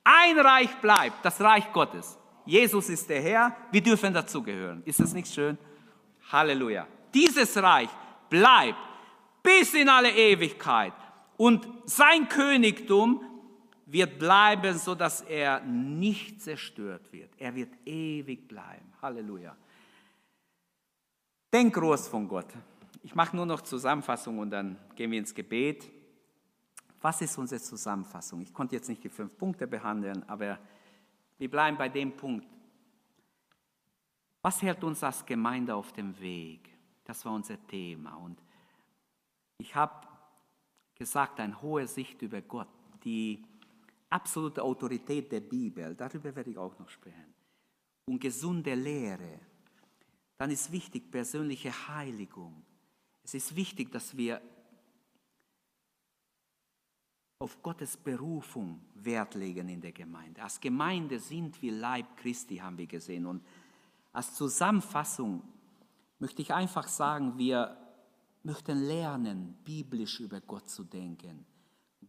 Ein 0.04 0.38
Reich 0.38 0.74
bleibt, 0.76 1.24
das 1.24 1.40
Reich 1.40 1.70
Gottes. 1.72 2.16
Jesus 2.46 2.88
ist 2.88 3.10
der 3.10 3.20
Herr, 3.20 3.56
wir 3.70 3.82
dürfen 3.82 4.14
dazugehören. 4.14 4.82
Ist 4.86 5.00
das 5.00 5.12
nicht 5.12 5.32
schön? 5.32 5.58
Halleluja. 6.32 6.86
Dieses 7.12 7.56
Reich 7.62 7.90
bleibt 8.28 8.78
bis 9.42 9.74
in 9.74 9.88
alle 9.88 10.10
Ewigkeit. 10.10 10.92
Und 11.36 11.66
sein 11.86 12.28
Königtum 12.28 13.24
wird 13.86 14.18
bleiben, 14.18 14.76
so 14.76 14.94
dass 14.94 15.22
er 15.22 15.60
nicht 15.60 16.42
zerstört 16.42 17.10
wird. 17.12 17.30
Er 17.38 17.54
wird 17.54 17.72
ewig 17.86 18.46
bleiben. 18.46 18.92
Halleluja. 19.00 19.56
Denk 21.52 21.74
groß 21.74 22.08
von 22.08 22.28
Gott. 22.28 22.52
Ich 23.02 23.14
mache 23.14 23.34
nur 23.34 23.46
noch 23.46 23.62
Zusammenfassung 23.62 24.38
und 24.38 24.50
dann 24.50 24.76
gehen 24.94 25.10
wir 25.10 25.18
ins 25.18 25.34
Gebet. 25.34 25.90
Was 27.00 27.22
ist 27.22 27.38
unsere 27.38 27.60
Zusammenfassung? 27.60 28.42
Ich 28.42 28.52
konnte 28.52 28.74
jetzt 28.74 28.88
nicht 28.88 29.02
die 29.02 29.08
fünf 29.08 29.36
Punkte 29.38 29.66
behandeln, 29.66 30.28
aber 30.28 30.58
wir 31.38 31.50
bleiben 31.50 31.78
bei 31.78 31.88
dem 31.88 32.14
Punkt. 32.14 32.46
Was 34.42 34.60
hält 34.60 34.82
uns 34.84 35.02
als 35.02 35.24
Gemeinde 35.24 35.74
auf 35.74 35.92
dem 35.92 36.18
Weg? 36.20 36.77
Das 37.08 37.24
war 37.24 37.32
unser 37.32 37.66
Thema. 37.66 38.16
Und 38.16 38.38
ich 39.56 39.74
habe 39.74 40.06
gesagt, 40.94 41.40
eine 41.40 41.60
hohe 41.62 41.88
Sicht 41.88 42.20
über 42.20 42.42
Gott, 42.42 42.68
die 43.02 43.42
absolute 44.10 44.62
Autorität 44.62 45.32
der 45.32 45.40
Bibel, 45.40 45.94
darüber 45.94 46.36
werde 46.36 46.50
ich 46.50 46.58
auch 46.58 46.78
noch 46.78 46.90
sprechen. 46.90 47.32
Und 48.10 48.20
gesunde 48.20 48.74
Lehre. 48.74 49.40
Dann 50.36 50.50
ist 50.50 50.70
wichtig 50.70 51.10
persönliche 51.10 51.72
Heiligung. 51.88 52.62
Es 53.24 53.32
ist 53.32 53.56
wichtig, 53.56 53.90
dass 53.90 54.14
wir 54.14 54.42
auf 57.38 57.62
Gottes 57.62 57.96
Berufung 57.96 58.82
Wert 58.96 59.34
legen 59.34 59.70
in 59.70 59.80
der 59.80 59.92
Gemeinde. 59.92 60.42
Als 60.42 60.60
Gemeinde 60.60 61.18
sind 61.18 61.62
wir 61.62 61.72
Leib 61.72 62.18
Christi, 62.18 62.58
haben 62.58 62.76
wir 62.76 62.86
gesehen. 62.86 63.24
Und 63.24 63.42
als 64.12 64.34
Zusammenfassung 64.34 65.42
möchte 66.18 66.42
ich 66.42 66.52
einfach 66.52 66.88
sagen, 66.88 67.38
wir 67.38 67.76
möchten 68.42 68.78
lernen, 68.78 69.56
biblisch 69.64 70.20
über 70.20 70.40
Gott 70.40 70.68
zu 70.68 70.84
denken. 70.84 71.44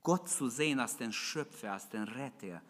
Gott 0.01 0.29
zu 0.29 0.49
sehen 0.49 0.79
als 0.79 0.97
den 0.97 1.11
Schöpfer, 1.11 1.73
als 1.73 1.89
den 1.89 2.03
Retter, 2.03 2.61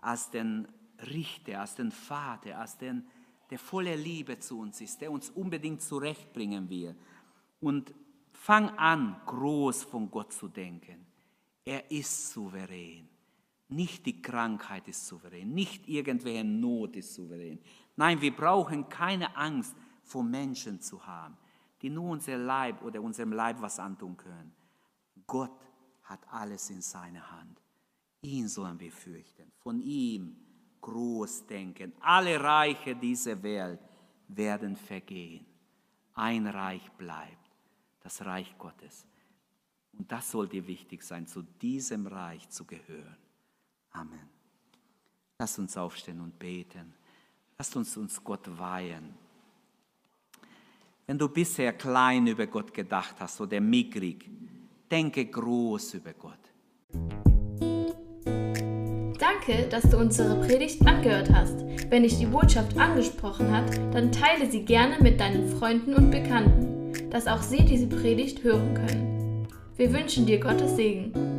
als 0.00 0.30
den 0.30 0.66
Richter, 1.10 1.60
als 1.60 1.74
den 1.74 1.92
Vater, 1.92 2.58
als 2.58 2.76
den, 2.76 3.06
der 3.50 3.58
voller 3.58 3.96
Liebe 3.96 4.38
zu 4.38 4.58
uns 4.58 4.80
ist, 4.80 5.00
der 5.00 5.10
uns 5.10 5.30
unbedingt 5.30 5.82
zurechtbringen 5.82 6.68
will. 6.68 6.94
Und 7.60 7.94
fang 8.32 8.70
an, 8.70 9.20
groß 9.26 9.84
von 9.84 10.10
Gott 10.10 10.32
zu 10.32 10.48
denken. 10.48 11.06
Er 11.64 11.90
ist 11.90 12.32
souverän. 12.32 13.08
Nicht 13.68 14.04
die 14.04 14.20
Krankheit 14.20 14.88
ist 14.88 15.06
souverän, 15.06 15.54
nicht 15.54 15.88
irgendwelche 15.88 16.44
Not 16.44 16.96
ist 16.96 17.14
souverän. 17.14 17.58
Nein, 17.96 18.20
wir 18.20 18.34
brauchen 18.34 18.88
keine 18.88 19.34
Angst 19.36 19.74
vor 20.12 20.22
Menschen 20.22 20.80
zu 20.80 21.04
haben, 21.06 21.36
die 21.80 21.88
nur 21.88 22.10
unser 22.10 22.36
Leib 22.36 22.82
oder 22.82 23.00
unserem 23.00 23.32
Leib 23.32 23.60
was 23.62 23.78
antun 23.78 24.16
können. 24.16 24.52
Gott 25.26 25.58
hat 26.02 26.20
alles 26.30 26.68
in 26.70 26.82
seiner 26.82 27.30
Hand. 27.30 27.60
Ihn 28.20 28.46
sollen 28.46 28.78
wir 28.78 28.92
fürchten, 28.92 29.50
von 29.58 29.80
ihm 29.80 30.36
groß 30.82 31.46
denken. 31.46 31.92
Alle 32.00 32.38
Reiche 32.38 32.94
dieser 32.94 33.42
Welt 33.42 33.80
werden 34.28 34.76
vergehen. 34.76 35.46
Ein 36.14 36.46
Reich 36.46 36.92
bleibt, 36.92 37.50
das 38.00 38.22
Reich 38.24 38.54
Gottes. 38.58 39.06
Und 39.98 40.12
das 40.12 40.30
soll 40.30 40.46
dir 40.46 40.66
wichtig 40.66 41.02
sein, 41.02 41.26
zu 41.26 41.42
diesem 41.42 42.06
Reich 42.06 42.48
zu 42.50 42.66
gehören. 42.66 43.16
Amen. 43.92 44.28
Lass 45.38 45.58
uns 45.58 45.76
aufstehen 45.76 46.20
und 46.20 46.38
beten. 46.38 46.94
Lass 47.58 47.74
uns 47.74 47.96
uns 47.96 48.22
Gott 48.22 48.46
weihen. 48.58 49.21
Wenn 51.06 51.18
du 51.18 51.28
bisher 51.28 51.72
klein 51.72 52.26
über 52.28 52.46
Gott 52.46 52.72
gedacht 52.72 53.16
hast 53.18 53.40
oder 53.40 53.60
mickrig, 53.60 54.30
denke 54.90 55.26
groß 55.26 55.94
über 55.94 56.12
Gott. 56.12 56.38
Danke, 59.18 59.66
dass 59.68 59.90
du 59.90 59.98
unsere 59.98 60.40
Predigt 60.46 60.86
angehört 60.86 61.30
hast. 61.32 61.64
Wenn 61.90 62.04
dich 62.04 62.18
die 62.18 62.26
Botschaft 62.26 62.76
angesprochen 62.78 63.50
hat, 63.50 63.76
dann 63.92 64.12
teile 64.12 64.48
sie 64.48 64.64
gerne 64.64 64.98
mit 65.00 65.18
deinen 65.18 65.48
Freunden 65.48 65.94
und 65.94 66.10
Bekannten, 66.10 67.10
dass 67.10 67.26
auch 67.26 67.42
sie 67.42 67.64
diese 67.64 67.88
Predigt 67.88 68.44
hören 68.44 68.74
können. 68.74 69.48
Wir 69.76 69.92
wünschen 69.92 70.26
dir 70.26 70.38
Gottes 70.38 70.76
Segen. 70.76 71.31